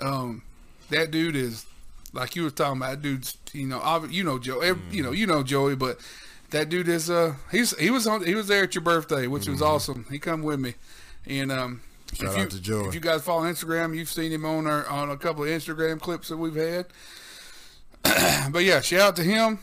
Um, 0.00 0.42
that 0.90 1.12
dude 1.12 1.36
is 1.36 1.64
like 2.12 2.34
you 2.34 2.42
were 2.42 2.50
talking 2.50 2.82
about. 2.82 3.02
Dude's 3.02 3.36
you 3.52 3.68
know 3.68 4.04
you 4.10 4.24
know 4.24 4.40
Joe 4.40 4.60
ev- 4.60 4.82
you 4.90 5.04
know 5.04 5.12
you 5.12 5.28
know 5.28 5.44
Joey, 5.44 5.76
but 5.76 6.00
that 6.50 6.68
dude 6.68 6.88
is 6.88 7.08
uh 7.08 7.34
he's 7.52 7.78
he 7.78 7.90
was 7.90 8.08
on 8.08 8.26
he 8.26 8.34
was 8.34 8.48
there 8.48 8.64
at 8.64 8.74
your 8.74 8.82
birthday, 8.82 9.28
which 9.28 9.46
was 9.46 9.62
awesome. 9.62 10.06
He 10.10 10.18
come 10.18 10.42
with 10.42 10.58
me, 10.58 10.74
and 11.24 11.52
um. 11.52 11.82
Shout 12.14 12.34
if 12.34 12.38
out 12.38 12.50
to 12.50 12.60
Joey. 12.60 12.88
If 12.88 12.94
you 12.94 13.00
guys 13.00 13.22
follow 13.22 13.42
Instagram, 13.42 13.96
you've 13.96 14.10
seen 14.10 14.32
him 14.32 14.44
on 14.44 14.66
our 14.66 14.86
on 14.88 15.10
a 15.10 15.16
couple 15.16 15.44
of 15.44 15.48
Instagram 15.48 16.00
clips 16.00 16.28
that 16.28 16.36
we've 16.36 16.54
had. 16.54 16.86
but 18.52 18.64
yeah, 18.64 18.80
shout 18.80 19.00
out 19.00 19.16
to 19.16 19.22
him. 19.22 19.58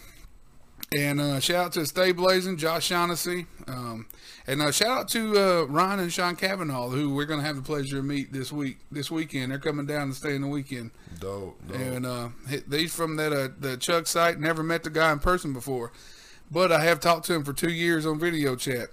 And 0.91 1.21
uh, 1.21 1.39
shout 1.39 1.65
out 1.65 1.71
to 1.73 1.85
Stay 1.85 2.13
Blazing, 2.13 2.57
Josh 2.57 2.85
Shaughnessy. 2.87 3.45
Um, 3.67 4.07
and 4.47 4.59
uh, 4.59 4.71
shout 4.71 5.01
out 5.01 5.07
to 5.09 5.37
uh, 5.37 5.63
Ryan 5.65 5.99
and 5.99 6.11
Sean 6.11 6.35
Cavanaugh, 6.35 6.89
who 6.89 7.13
we're 7.13 7.25
going 7.25 7.39
to 7.39 7.45
have 7.45 7.57
the 7.57 7.61
pleasure 7.61 7.99
of 7.99 8.05
meet 8.05 8.33
this 8.33 8.51
week, 8.51 8.79
this 8.91 9.11
weekend. 9.11 9.51
They're 9.51 9.59
coming 9.59 9.85
down 9.85 10.09
to 10.09 10.15
stay 10.15 10.33
in 10.33 10.41
the 10.41 10.47
weekend. 10.47 10.89
Dope, 11.19 11.59
dope. 11.67 11.77
And 11.77 12.05
uh, 12.07 12.29
he- 12.49 12.87
from 12.87 13.17
that 13.17 13.31
uh, 13.31 13.49
the 13.59 13.77
Chuck 13.77 14.07
site. 14.07 14.39
Never 14.39 14.63
met 14.63 14.83
the 14.83 14.89
guy 14.89 15.11
in 15.11 15.19
person 15.19 15.53
before, 15.53 15.91
but 16.49 16.71
I 16.71 16.83
have 16.85 16.99
talked 16.99 17.27
to 17.27 17.35
him 17.35 17.43
for 17.43 17.53
two 17.53 17.71
years 17.71 18.07
on 18.07 18.17
video 18.19 18.55
chat. 18.55 18.87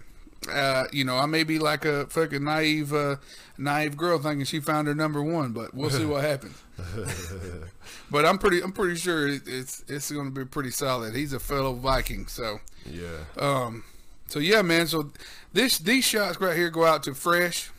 Uh, 0.49 0.87
you 0.93 1.05
know, 1.05 1.17
I 1.17 1.27
may 1.27 1.45
be 1.45 1.59
like 1.59 1.85
a 1.85 2.07
fucking 2.07 2.45
naive, 2.45 2.93
uh, 2.93 3.17
naive 3.59 3.97
girl 3.97 4.19
thinking 4.19 4.45
she 4.45 4.61
found 4.61 4.89
her 4.89 4.95
number 4.95 5.23
one, 5.23 5.53
but 5.53 5.75
we'll 5.75 5.91
see 5.91 6.05
what 6.05 6.25
happens. 6.25 6.63
but 8.11 8.25
I'm 8.25 8.39
pretty, 8.39 8.63
I'm 8.63 8.73
pretty 8.73 8.97
sure 8.97 9.29
it's 9.29 9.85
it's 9.89 10.11
going 10.11 10.27
to 10.27 10.31
be 10.31 10.45
pretty 10.45 10.71
solid. 10.71 11.15
He's 11.15 11.33
a 11.33 11.41
fellow 11.41 11.75
Viking, 11.75 12.27
so 12.27 12.61
yeah. 12.85 13.25
um, 13.39 13.85
so 14.27 14.39
yeah, 14.39 14.63
man. 14.63 14.87
So 14.87 15.11
this 15.53 15.79
these 15.79 16.05
shots 16.05 16.41
right 16.41 16.57
here 16.57 16.71
go 16.71 16.85
out 16.85 17.03
to 17.05 17.15
Fresh, 17.15 17.71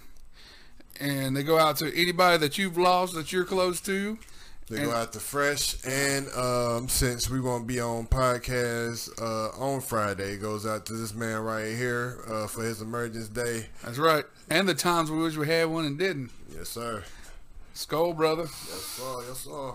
and 1.00 1.36
they 1.36 1.44
go 1.44 1.58
out 1.58 1.78
to 1.78 1.96
anybody 1.96 2.38
that 2.40 2.58
you've 2.58 2.78
lost 2.78 3.14
that 3.16 3.32
you're 3.32 3.46
close 3.46 3.82
to. 3.82 4.18
They 4.70 4.78
And- 4.82 4.86
go 4.88 4.92
out 4.94 5.14
to 5.14 5.20
Fresh, 5.22 5.78
and 5.86 6.28
um, 6.34 6.90
since 6.90 7.30
we 7.30 7.40
won't 7.40 7.68
be 7.68 7.80
on 7.80 8.06
podcast 8.08 9.10
uh, 9.22 9.58
on 9.58 9.80
Friday, 9.80 10.34
it 10.34 10.42
goes 10.42 10.66
out 10.66 10.86
to 10.88 10.94
this 10.94 11.14
man 11.14 11.40
right 11.40 11.74
here 11.74 12.20
uh, 12.28 12.48
for 12.48 12.64
his 12.64 12.82
emergence 12.82 13.30
day. 13.30 13.68
That's 13.86 13.98
right. 13.98 14.26
And 14.50 14.68
the 14.68 14.74
times 14.76 15.10
we 15.10 15.20
wish 15.20 15.38
we 15.38 15.48
had 15.48 15.66
one 15.70 15.86
and 15.86 15.98
didn't. 15.98 16.32
Yes, 16.54 16.68
sir. 16.68 17.04
Skull, 17.74 18.14
brother. 18.14 18.44
Yes, 18.44 18.52
sir. 18.98 19.24
Yes, 19.30 19.38
sir. 19.40 19.72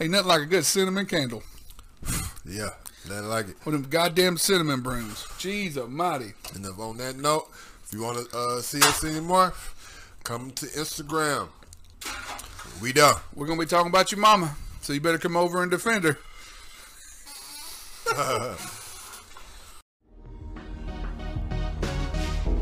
Ain't 0.00 0.10
nothing 0.10 0.28
like 0.28 0.42
a 0.42 0.46
good 0.46 0.64
cinnamon 0.64 1.06
candle 1.06 1.42
Yeah, 2.44 2.70
nothing 3.08 3.28
like 3.28 3.48
it. 3.48 3.56
with 3.64 3.74
them 3.74 3.82
goddamn 3.88 4.36
cinnamon 4.38 4.80
brooms. 4.80 5.24
Jeez 5.38 5.76
almighty. 5.76 6.32
And 6.54 6.64
if 6.66 6.78
on 6.78 6.96
that 6.98 7.16
note, 7.16 7.48
you 7.94 8.02
want 8.02 8.28
to 8.28 8.36
uh, 8.36 8.60
see 8.60 8.82
us 8.82 9.04
anymore, 9.04 9.54
come 10.24 10.50
to 10.52 10.66
Instagram. 10.66 11.48
We 12.82 12.92
done. 12.92 13.14
We're 13.34 13.46
gonna 13.46 13.60
be 13.60 13.66
talking 13.66 13.88
about 13.88 14.10
your 14.10 14.20
mama, 14.20 14.56
so 14.80 14.92
you 14.92 15.00
better 15.00 15.18
come 15.18 15.36
over 15.36 15.62
and 15.62 15.70
defend 15.70 16.04
her. 16.04 16.18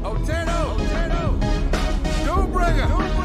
Otero, 0.05 0.77
Otero, 0.77 1.39
Doombringer. 2.25 2.87
Doombringer. 2.87 3.22